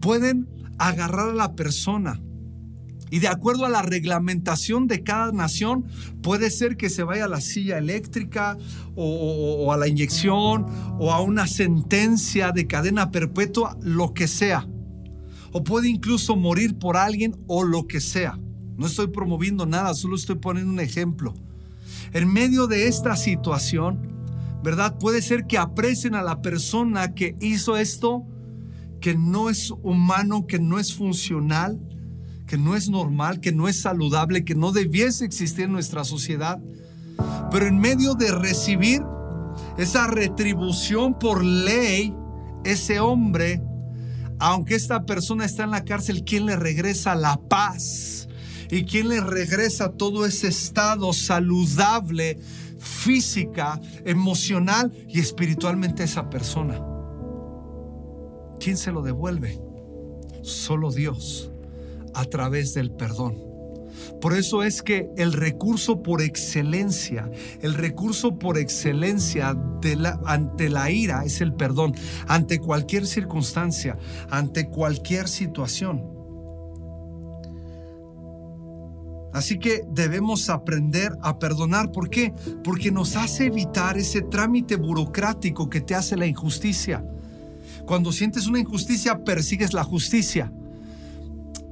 pueden 0.00 0.48
agarrar 0.78 1.28
a 1.28 1.34
la 1.34 1.54
persona 1.54 2.22
y 3.10 3.20
de 3.20 3.28
acuerdo 3.28 3.64
a 3.64 3.70
la 3.70 3.82
reglamentación 3.82 4.86
de 4.86 5.02
cada 5.02 5.32
nación, 5.32 5.84
puede 6.22 6.50
ser 6.50 6.76
que 6.76 6.90
se 6.90 7.02
vaya 7.02 7.24
a 7.24 7.28
la 7.28 7.40
silla 7.40 7.78
eléctrica 7.78 8.56
o, 8.94 9.72
a 9.72 9.76
la 9.76 9.88
inyección 9.88 10.66
o 10.98 11.12
a 11.12 11.20
una 11.20 11.46
sentencia 11.46 12.52
de 12.52 12.66
cadena 12.66 13.10
perpetua, 13.10 13.76
lo 13.82 14.12
que 14.12 14.28
sea. 14.28 14.66
O 15.52 15.64
puede 15.64 15.88
incluso 15.88 16.36
morir 16.36 16.78
por 16.78 16.96
alguien 16.96 17.36
o 17.46 17.64
lo 17.64 17.86
que 17.86 18.00
sea. 18.00 18.38
No 18.76 18.86
estoy 18.86 19.08
promoviendo 19.08 19.66
nada, 19.66 19.94
solo 19.94 20.16
estoy 20.16 20.36
poniendo 20.36 20.72
un 20.72 20.80
ejemplo. 20.80 21.34
En 22.12 22.30
medio 22.30 22.66
de 22.66 22.86
esta 22.88 23.16
situación, 23.16 24.12
¿verdad? 24.62 24.98
Puede 24.98 25.22
ser 25.22 25.46
que 25.46 25.58
aprecien 25.58 26.14
a 26.14 26.22
la 26.22 26.42
persona 26.42 27.14
que 27.14 27.36
hizo 27.40 27.76
esto, 27.76 28.24
que 29.00 29.14
no 29.14 29.48
es 29.48 29.70
humano, 29.82 30.46
que 30.46 30.58
no 30.58 30.78
es 30.78 30.94
funcional 30.94 31.80
que 32.48 32.56
no 32.56 32.74
es 32.74 32.88
normal, 32.88 33.40
que 33.40 33.52
no 33.52 33.68
es 33.68 33.82
saludable, 33.82 34.44
que 34.44 34.54
no 34.54 34.72
debiese 34.72 35.26
existir 35.26 35.66
en 35.66 35.72
nuestra 35.72 36.02
sociedad. 36.02 36.58
Pero 37.52 37.66
en 37.66 37.78
medio 37.78 38.14
de 38.14 38.32
recibir 38.32 39.02
esa 39.76 40.06
retribución 40.06 41.18
por 41.18 41.44
ley, 41.44 42.14
ese 42.64 43.00
hombre, 43.00 43.62
aunque 44.40 44.74
esta 44.74 45.04
persona 45.04 45.44
está 45.44 45.64
en 45.64 45.72
la 45.72 45.84
cárcel, 45.84 46.24
¿quién 46.24 46.46
le 46.46 46.56
regresa 46.56 47.14
la 47.14 47.36
paz? 47.36 48.28
¿Y 48.70 48.84
quién 48.84 49.08
le 49.08 49.20
regresa 49.20 49.92
todo 49.92 50.24
ese 50.24 50.48
estado 50.48 51.12
saludable, 51.12 52.38
física, 52.78 53.78
emocional 54.06 54.90
y 55.06 55.20
espiritualmente 55.20 56.02
a 56.02 56.06
esa 56.06 56.30
persona? 56.30 56.80
¿Quién 58.58 58.78
se 58.78 58.90
lo 58.90 59.02
devuelve? 59.02 59.60
Solo 60.42 60.90
Dios 60.90 61.52
a 62.14 62.24
través 62.24 62.74
del 62.74 62.90
perdón. 62.90 63.48
Por 64.20 64.34
eso 64.34 64.62
es 64.62 64.82
que 64.82 65.10
el 65.16 65.32
recurso 65.32 66.02
por 66.02 66.22
excelencia, 66.22 67.30
el 67.62 67.74
recurso 67.74 68.38
por 68.38 68.58
excelencia 68.58 69.56
ante 70.26 70.68
la 70.68 70.90
ira 70.90 71.24
es 71.24 71.40
el 71.40 71.54
perdón, 71.54 71.94
ante 72.26 72.58
cualquier 72.58 73.06
circunstancia, 73.06 73.96
ante 74.30 74.68
cualquier 74.68 75.28
situación. 75.28 76.18
Así 79.32 79.58
que 79.58 79.84
debemos 79.92 80.48
aprender 80.48 81.16
a 81.22 81.38
perdonar. 81.38 81.92
¿Por 81.92 82.10
qué? 82.10 82.32
Porque 82.64 82.90
nos 82.90 83.14
hace 83.14 83.46
evitar 83.46 83.98
ese 83.98 84.22
trámite 84.22 84.76
burocrático 84.76 85.68
que 85.68 85.80
te 85.80 85.94
hace 85.94 86.16
la 86.16 86.26
injusticia. 86.26 87.04
Cuando 87.86 88.10
sientes 88.10 88.46
una 88.46 88.58
injusticia, 88.58 89.22
persigues 89.24 89.74
la 89.74 89.84
justicia. 89.84 90.52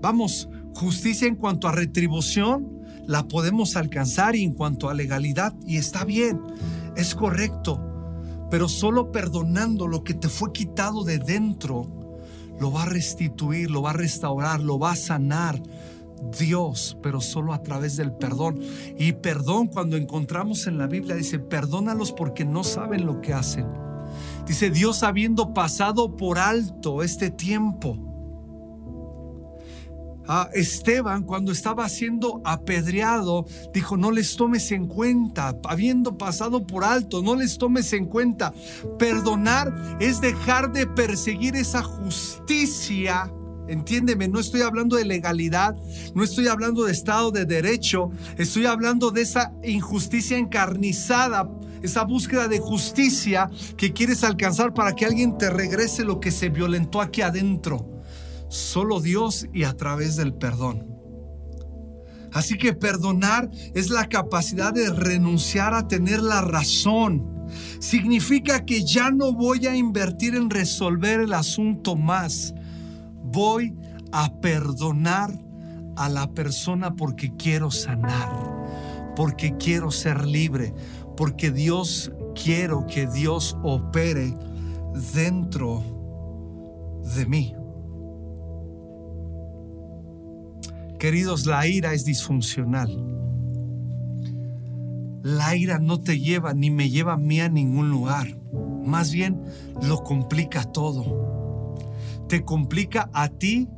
Vamos, 0.00 0.48
justicia 0.74 1.26
en 1.26 1.36
cuanto 1.36 1.68
a 1.68 1.72
retribución 1.72 2.82
la 3.06 3.28
podemos 3.28 3.76
alcanzar 3.76 4.36
y 4.36 4.44
en 4.44 4.52
cuanto 4.52 4.88
a 4.88 4.94
legalidad 4.94 5.54
y 5.66 5.76
está 5.76 6.04
bien, 6.04 6.40
es 6.96 7.14
correcto, 7.14 7.80
pero 8.50 8.68
solo 8.68 9.12
perdonando 9.12 9.86
lo 9.86 10.02
que 10.02 10.14
te 10.14 10.28
fue 10.28 10.52
quitado 10.52 11.04
de 11.04 11.18
dentro, 11.18 11.88
lo 12.60 12.72
va 12.72 12.84
a 12.84 12.86
restituir, 12.86 13.70
lo 13.70 13.82
va 13.82 13.90
a 13.90 13.94
restaurar, 13.94 14.60
lo 14.60 14.78
va 14.78 14.92
a 14.92 14.96
sanar. 14.96 15.62
Dios, 16.38 16.96
pero 17.02 17.20
solo 17.20 17.52
a 17.52 17.62
través 17.62 17.96
del 17.96 18.12
perdón. 18.12 18.60
Y 18.98 19.12
perdón 19.12 19.66
cuando 19.68 19.96
encontramos 19.96 20.66
en 20.66 20.78
la 20.78 20.86
Biblia, 20.86 21.14
dice, 21.14 21.38
perdónalos 21.38 22.12
porque 22.12 22.44
no 22.44 22.64
saben 22.64 23.04
lo 23.04 23.20
que 23.20 23.34
hacen. 23.34 23.66
Dice, 24.46 24.70
Dios 24.70 25.02
habiendo 25.02 25.52
pasado 25.52 26.16
por 26.16 26.38
alto 26.38 27.02
este 27.02 27.30
tiempo, 27.30 27.98
a 30.28 30.48
Esteban 30.52 31.22
cuando 31.22 31.52
estaba 31.52 31.88
siendo 31.88 32.40
apedreado, 32.44 33.46
dijo, 33.72 33.96
no 33.96 34.10
les 34.10 34.36
tomes 34.36 34.72
en 34.72 34.86
cuenta, 34.86 35.56
habiendo 35.64 36.18
pasado 36.18 36.66
por 36.66 36.84
alto, 36.84 37.22
no 37.22 37.36
les 37.36 37.58
tomes 37.58 37.92
en 37.92 38.06
cuenta. 38.06 38.52
Perdonar 38.98 39.96
es 40.00 40.20
dejar 40.20 40.72
de 40.72 40.86
perseguir 40.86 41.56
esa 41.56 41.82
justicia. 41.82 43.32
Entiéndeme, 43.68 44.28
no 44.28 44.38
estoy 44.38 44.62
hablando 44.62 44.96
de 44.96 45.04
legalidad, 45.04 45.74
no 46.14 46.22
estoy 46.22 46.46
hablando 46.46 46.84
de 46.84 46.92
Estado 46.92 47.32
de 47.32 47.44
Derecho, 47.44 48.10
estoy 48.38 48.66
hablando 48.66 49.10
de 49.10 49.22
esa 49.22 49.52
injusticia 49.64 50.38
encarnizada, 50.38 51.50
esa 51.82 52.04
búsqueda 52.04 52.46
de 52.46 52.60
justicia 52.60 53.50
que 53.76 53.92
quieres 53.92 54.22
alcanzar 54.22 54.72
para 54.72 54.94
que 54.94 55.04
alguien 55.04 55.36
te 55.36 55.50
regrese 55.50 56.04
lo 56.04 56.20
que 56.20 56.30
se 56.30 56.48
violentó 56.48 57.00
aquí 57.00 57.22
adentro. 57.22 57.95
Solo 58.48 59.00
Dios 59.00 59.46
y 59.52 59.64
a 59.64 59.76
través 59.76 60.16
del 60.16 60.34
perdón. 60.34 60.96
Así 62.32 62.58
que 62.58 62.74
perdonar 62.74 63.50
es 63.74 63.88
la 63.88 64.08
capacidad 64.08 64.72
de 64.72 64.90
renunciar 64.90 65.72
a 65.74 65.88
tener 65.88 66.20
la 66.20 66.42
razón. 66.42 67.46
Significa 67.78 68.64
que 68.64 68.84
ya 68.84 69.10
no 69.10 69.32
voy 69.32 69.66
a 69.66 69.74
invertir 69.74 70.34
en 70.34 70.50
resolver 70.50 71.20
el 71.20 71.32
asunto 71.32 71.96
más. 71.96 72.54
Voy 73.22 73.74
a 74.12 74.34
perdonar 74.40 75.32
a 75.96 76.08
la 76.08 76.30
persona 76.32 76.94
porque 76.94 77.34
quiero 77.36 77.70
sanar, 77.70 78.30
porque 79.16 79.56
quiero 79.56 79.90
ser 79.90 80.26
libre, 80.26 80.74
porque 81.16 81.50
Dios 81.50 82.12
quiero 82.34 82.86
que 82.86 83.06
Dios 83.06 83.56
opere 83.62 84.36
dentro 85.14 85.82
de 87.16 87.26
mí. 87.26 87.54
Queridos, 91.06 91.46
la 91.46 91.68
ira 91.68 91.94
es 91.94 92.04
disfuncional. 92.04 92.90
La 95.22 95.54
ira 95.54 95.78
no 95.78 96.00
te 96.00 96.18
lleva 96.18 96.52
ni 96.52 96.72
me 96.72 96.90
lleva 96.90 97.12
a 97.12 97.16
mí 97.16 97.38
a 97.38 97.48
ningún 97.48 97.90
lugar. 97.90 98.36
Más 98.84 99.12
bien 99.12 99.40
lo 99.80 100.02
complica 100.02 100.64
todo. 100.64 101.76
Te 102.28 102.42
complica 102.42 103.08
a 103.12 103.28
ti 103.28 103.68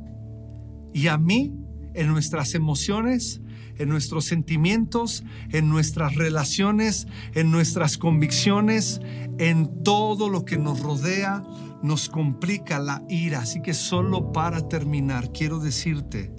y 0.91 1.05
a 1.05 1.19
mí 1.19 1.53
en 1.93 2.07
nuestras 2.07 2.55
emociones, 2.55 3.41
en 3.77 3.89
nuestros 3.89 4.25
sentimientos, 4.25 5.23
en 5.51 5.69
nuestras 5.69 6.15
relaciones, 6.15 7.05
en 7.35 7.51
nuestras 7.51 7.99
convicciones, 7.99 9.01
en 9.37 9.83
todo 9.83 10.29
lo 10.29 10.45
que 10.45 10.57
nos 10.57 10.79
rodea, 10.79 11.43
nos 11.83 12.09
complica 12.09 12.79
la 12.79 13.03
ira. 13.07 13.41
Así 13.41 13.61
que 13.61 13.75
solo 13.75 14.31
para 14.31 14.67
terminar, 14.67 15.31
quiero 15.31 15.59
decirte, 15.59 16.38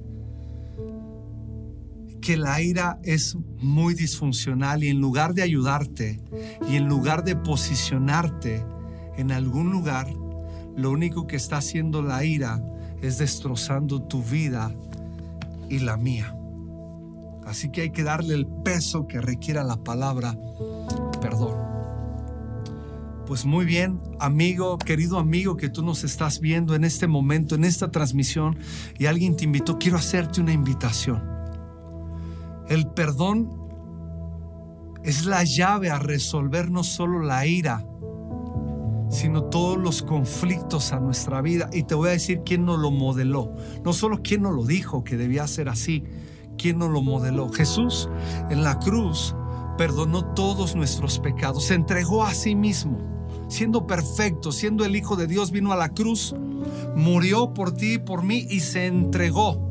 que 2.20 2.36
la 2.36 2.60
ira 2.60 2.98
es 3.02 3.36
muy 3.58 3.94
disfuncional 3.94 4.84
y 4.84 4.88
en 4.88 5.00
lugar 5.00 5.34
de 5.34 5.42
ayudarte 5.42 6.20
y 6.68 6.76
en 6.76 6.88
lugar 6.88 7.24
de 7.24 7.36
posicionarte 7.36 8.64
en 9.16 9.32
algún 9.32 9.70
lugar, 9.70 10.12
lo 10.76 10.90
único 10.90 11.26
que 11.26 11.36
está 11.36 11.58
haciendo 11.58 12.02
la 12.02 12.24
ira 12.24 12.62
es 13.02 13.18
destrozando 13.18 14.02
tu 14.02 14.22
vida 14.22 14.72
y 15.68 15.78
la 15.78 15.96
mía. 15.96 16.34
Así 17.46 17.70
que 17.70 17.82
hay 17.82 17.90
que 17.90 18.02
darle 18.02 18.34
el 18.34 18.46
peso 18.46 19.06
que 19.06 19.20
requiera 19.20 19.64
la 19.64 19.76
palabra 19.76 20.36
perdón. 21.20 21.56
Pues 23.26 23.44
muy 23.44 23.64
bien, 23.64 24.00
amigo, 24.18 24.76
querido 24.78 25.18
amigo 25.18 25.56
que 25.56 25.68
tú 25.68 25.82
nos 25.82 26.02
estás 26.02 26.40
viendo 26.40 26.74
en 26.74 26.82
este 26.82 27.06
momento, 27.06 27.54
en 27.54 27.62
esta 27.64 27.90
transmisión, 27.90 28.58
y 28.98 29.06
alguien 29.06 29.36
te 29.36 29.44
invitó, 29.44 29.78
quiero 29.78 29.98
hacerte 29.98 30.40
una 30.40 30.52
invitación. 30.52 31.39
El 32.70 32.86
perdón 32.86 33.50
es 35.02 35.26
la 35.26 35.42
llave 35.42 35.90
a 35.90 35.98
resolver 35.98 36.70
no 36.70 36.84
solo 36.84 37.18
la 37.18 37.44
ira, 37.44 37.84
sino 39.08 39.42
todos 39.46 39.76
los 39.76 40.02
conflictos 40.02 40.92
a 40.92 41.00
nuestra 41.00 41.42
vida. 41.42 41.68
Y 41.72 41.82
te 41.82 41.96
voy 41.96 42.10
a 42.10 42.12
decir 42.12 42.42
quién 42.44 42.64
nos 42.64 42.78
lo 42.78 42.92
modeló. 42.92 43.52
No 43.84 43.92
solo 43.92 44.20
quién 44.22 44.42
nos 44.42 44.54
lo 44.54 44.64
dijo 44.64 45.02
que 45.02 45.16
debía 45.16 45.48
ser 45.48 45.68
así, 45.68 46.04
quién 46.56 46.78
nos 46.78 46.90
lo 46.90 47.02
modeló. 47.02 47.48
Jesús 47.48 48.08
en 48.50 48.62
la 48.62 48.78
cruz 48.78 49.34
perdonó 49.76 50.32
todos 50.34 50.76
nuestros 50.76 51.18
pecados, 51.18 51.64
se 51.64 51.74
entregó 51.74 52.22
a 52.22 52.34
sí 52.34 52.54
mismo, 52.54 53.00
siendo 53.48 53.84
perfecto, 53.88 54.52
siendo 54.52 54.84
el 54.84 54.94
Hijo 54.94 55.16
de 55.16 55.26
Dios, 55.26 55.50
vino 55.50 55.72
a 55.72 55.76
la 55.76 55.88
cruz, 55.88 56.36
murió 56.94 57.52
por 57.52 57.72
ti 57.72 57.94
y 57.94 57.98
por 57.98 58.22
mí 58.22 58.46
y 58.48 58.60
se 58.60 58.86
entregó 58.86 59.69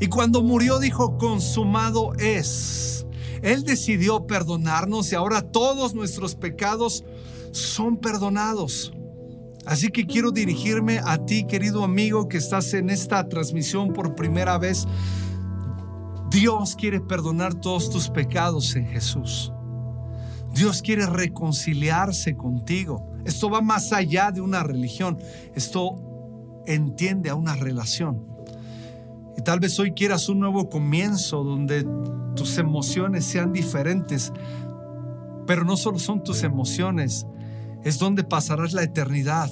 y 0.00 0.08
cuando 0.08 0.42
murió 0.42 0.78
dijo, 0.78 1.18
consumado 1.18 2.14
es. 2.14 3.06
Él 3.42 3.64
decidió 3.64 4.26
perdonarnos 4.26 5.10
y 5.12 5.14
ahora 5.14 5.42
todos 5.42 5.94
nuestros 5.94 6.34
pecados 6.34 7.04
son 7.52 7.96
perdonados. 7.96 8.92
Así 9.64 9.90
que 9.90 10.06
quiero 10.06 10.32
dirigirme 10.32 11.00
a 11.04 11.24
ti, 11.24 11.44
querido 11.46 11.84
amigo, 11.84 12.28
que 12.28 12.38
estás 12.38 12.74
en 12.74 12.90
esta 12.90 13.28
transmisión 13.28 13.92
por 13.92 14.14
primera 14.14 14.58
vez. 14.58 14.86
Dios 16.30 16.74
quiere 16.74 17.00
perdonar 17.00 17.54
todos 17.54 17.90
tus 17.90 18.08
pecados 18.08 18.74
en 18.74 18.86
Jesús. 18.86 19.52
Dios 20.52 20.82
quiere 20.82 21.06
reconciliarse 21.06 22.36
contigo. 22.36 23.12
Esto 23.24 23.50
va 23.50 23.60
más 23.60 23.92
allá 23.92 24.32
de 24.32 24.40
una 24.40 24.62
religión. 24.62 25.18
Esto 25.54 26.62
entiende 26.66 27.30
a 27.30 27.34
una 27.34 27.54
relación. 27.54 28.31
Y 29.36 29.42
tal 29.42 29.60
vez 29.60 29.78
hoy 29.78 29.92
quieras 29.92 30.28
un 30.28 30.40
nuevo 30.40 30.68
comienzo 30.68 31.42
donde 31.42 31.86
tus 32.34 32.58
emociones 32.58 33.24
sean 33.24 33.52
diferentes. 33.52 34.32
Pero 35.46 35.64
no 35.64 35.76
solo 35.76 35.98
son 35.98 36.22
tus 36.22 36.42
emociones, 36.42 37.26
es 37.84 37.98
donde 37.98 38.24
pasarás 38.24 38.72
la 38.72 38.82
eternidad 38.82 39.50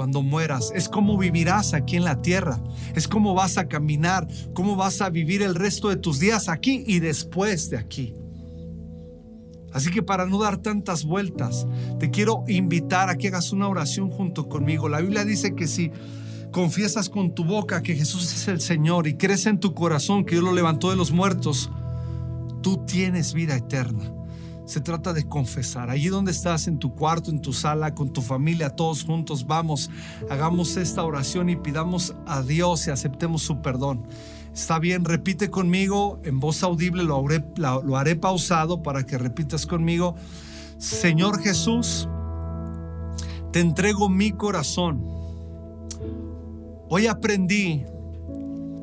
cuando 0.00 0.22
mueras, 0.22 0.72
es 0.74 0.88
cómo 0.88 1.18
vivirás 1.18 1.74
aquí 1.74 1.96
en 1.96 2.04
la 2.04 2.22
tierra, 2.22 2.58
es 2.94 3.06
cómo 3.06 3.34
vas 3.34 3.58
a 3.58 3.68
caminar, 3.68 4.26
cómo 4.54 4.74
vas 4.74 5.02
a 5.02 5.10
vivir 5.10 5.42
el 5.42 5.54
resto 5.54 5.90
de 5.90 5.96
tus 5.96 6.18
días 6.18 6.48
aquí 6.48 6.84
y 6.86 7.00
después 7.00 7.68
de 7.68 7.76
aquí. 7.76 8.14
Así 9.74 9.90
que 9.90 10.02
para 10.02 10.24
no 10.24 10.38
dar 10.38 10.56
tantas 10.56 11.04
vueltas, 11.04 11.66
te 11.98 12.10
quiero 12.10 12.44
invitar 12.48 13.10
a 13.10 13.16
que 13.16 13.28
hagas 13.28 13.52
una 13.52 13.68
oración 13.68 14.08
junto 14.08 14.48
conmigo. 14.48 14.88
La 14.88 15.00
Biblia 15.00 15.24
dice 15.24 15.54
que 15.54 15.66
si 15.66 15.92
confiesas 16.50 17.08
con 17.08 17.34
tu 17.34 17.44
boca 17.44 17.82
que 17.82 17.94
Jesús 17.94 18.32
es 18.32 18.48
el 18.48 18.60
Señor 18.60 19.06
y 19.06 19.14
crees 19.14 19.46
en 19.46 19.60
tu 19.60 19.74
corazón 19.74 20.24
que 20.24 20.32
Dios 20.32 20.44
lo 20.44 20.52
levantó 20.52 20.90
de 20.90 20.96
los 20.96 21.12
muertos, 21.12 21.70
tú 22.62 22.84
tienes 22.86 23.34
vida 23.34 23.56
eterna. 23.56 24.12
Se 24.64 24.80
trata 24.80 25.12
de 25.12 25.28
confesar. 25.28 25.90
Allí 25.90 26.08
donde 26.08 26.30
estás, 26.30 26.68
en 26.68 26.78
tu 26.78 26.94
cuarto, 26.94 27.30
en 27.30 27.40
tu 27.40 27.52
sala, 27.52 27.92
con 27.94 28.12
tu 28.12 28.22
familia, 28.22 28.70
todos 28.70 29.04
juntos, 29.04 29.46
vamos, 29.46 29.90
hagamos 30.30 30.76
esta 30.76 31.02
oración 31.02 31.50
y 31.50 31.56
pidamos 31.56 32.14
a 32.26 32.42
Dios 32.42 32.86
y 32.86 32.90
aceptemos 32.90 33.42
su 33.42 33.62
perdón. 33.62 34.06
Está 34.54 34.78
bien, 34.78 35.04
repite 35.04 35.50
conmigo 35.50 36.20
en 36.24 36.38
voz 36.38 36.62
audible, 36.62 37.02
lo 37.02 37.24
haré, 37.24 37.44
lo 37.56 37.96
haré 37.96 38.14
pausado 38.14 38.82
para 38.82 39.04
que 39.04 39.18
repitas 39.18 39.66
conmigo. 39.66 40.14
Señor 40.78 41.42
Jesús, 41.42 42.08
te 43.52 43.60
entrego 43.60 44.08
mi 44.08 44.30
corazón. 44.30 45.19
Hoy 46.92 47.06
aprendí 47.06 47.84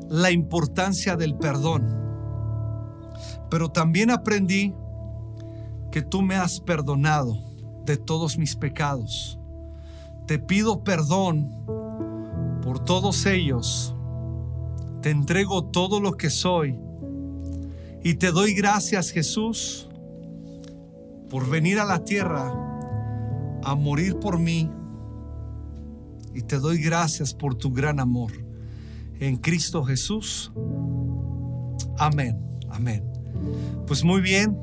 la 0.08 0.30
importancia 0.30 1.14
del 1.14 1.34
perdón, 1.34 1.86
pero 3.50 3.68
también 3.68 4.10
aprendí 4.10 4.74
que 5.90 6.00
tú 6.00 6.22
me 6.22 6.34
has 6.34 6.58
perdonado 6.58 7.36
de 7.84 7.98
todos 7.98 8.38
mis 8.38 8.56
pecados. 8.56 9.38
Te 10.26 10.38
pido 10.38 10.82
perdón 10.84 11.52
por 12.62 12.82
todos 12.82 13.26
ellos. 13.26 13.94
Te 15.02 15.10
entrego 15.10 15.66
todo 15.66 16.00
lo 16.00 16.12
que 16.12 16.30
soy. 16.30 16.80
Y 18.02 18.14
te 18.14 18.32
doy 18.32 18.54
gracias, 18.54 19.10
Jesús, 19.10 19.86
por 21.28 21.46
venir 21.46 21.78
a 21.78 21.84
la 21.84 22.04
tierra 22.04 22.54
a 23.62 23.74
morir 23.74 24.18
por 24.18 24.38
mí. 24.38 24.70
Y 26.38 26.42
te 26.42 26.60
doy 26.60 26.78
gracias 26.78 27.34
por 27.34 27.56
tu 27.56 27.72
gran 27.72 27.98
amor. 27.98 28.30
En 29.18 29.38
Cristo 29.38 29.82
Jesús. 29.82 30.52
Amén. 31.98 32.38
Amén. 32.70 33.02
Pues 33.88 34.04
muy 34.04 34.20
bien. 34.20 34.56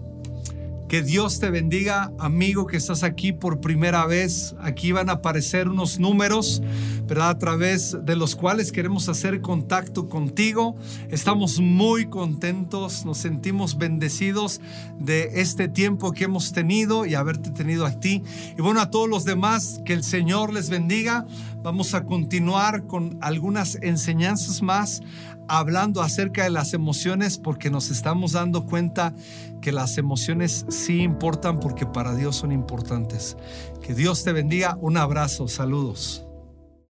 Que 0.95 1.03
Dios 1.03 1.41
te 1.41 1.49
bendiga, 1.49 2.13
amigo 2.19 2.67
que 2.67 2.77
estás 2.77 3.03
aquí 3.03 3.33
por 3.33 3.59
primera 3.59 4.05
vez. 4.05 4.55
Aquí 4.61 4.93
van 4.93 5.09
a 5.09 5.15
aparecer 5.15 5.67
unos 5.67 5.99
números, 5.99 6.61
¿verdad? 7.05 7.31
A 7.31 7.37
través 7.37 7.97
de 8.05 8.15
los 8.15 8.37
cuales 8.37 8.71
queremos 8.71 9.09
hacer 9.09 9.41
contacto 9.41 10.07
contigo. 10.07 10.77
Estamos 11.09 11.59
muy 11.59 12.05
contentos, 12.05 13.03
nos 13.03 13.17
sentimos 13.17 13.77
bendecidos 13.77 14.61
de 14.97 15.41
este 15.41 15.67
tiempo 15.67 16.13
que 16.13 16.23
hemos 16.23 16.53
tenido 16.53 17.05
y 17.05 17.13
haberte 17.13 17.51
tenido 17.51 17.85
a 17.85 17.99
ti. 17.99 18.23
Y 18.57 18.61
bueno, 18.61 18.79
a 18.79 18.89
todos 18.89 19.09
los 19.09 19.25
demás, 19.25 19.81
que 19.83 19.91
el 19.91 20.01
Señor 20.05 20.53
les 20.53 20.69
bendiga. 20.69 21.25
Vamos 21.61 21.93
a 21.93 22.05
continuar 22.05 22.87
con 22.87 23.17
algunas 23.19 23.77
enseñanzas 23.81 24.61
más 24.61 25.01
hablando 25.47 26.01
acerca 26.01 26.43
de 26.43 26.49
las 26.49 26.73
emociones 26.73 27.37
porque 27.37 27.69
nos 27.69 27.91
estamos 27.91 28.33
dando 28.33 28.65
cuenta 28.65 29.13
que 29.61 29.71
las 29.71 29.97
emociones 29.97 30.65
sí 30.69 31.01
importan 31.01 31.59
porque 31.59 31.85
para 31.85 32.15
Dios 32.15 32.35
son 32.35 32.51
importantes. 32.51 33.37
Que 33.81 33.93
Dios 33.93 34.23
te 34.23 34.31
bendiga. 34.31 34.77
Un 34.81 34.97
abrazo. 34.97 35.47
Saludos. 35.47 36.24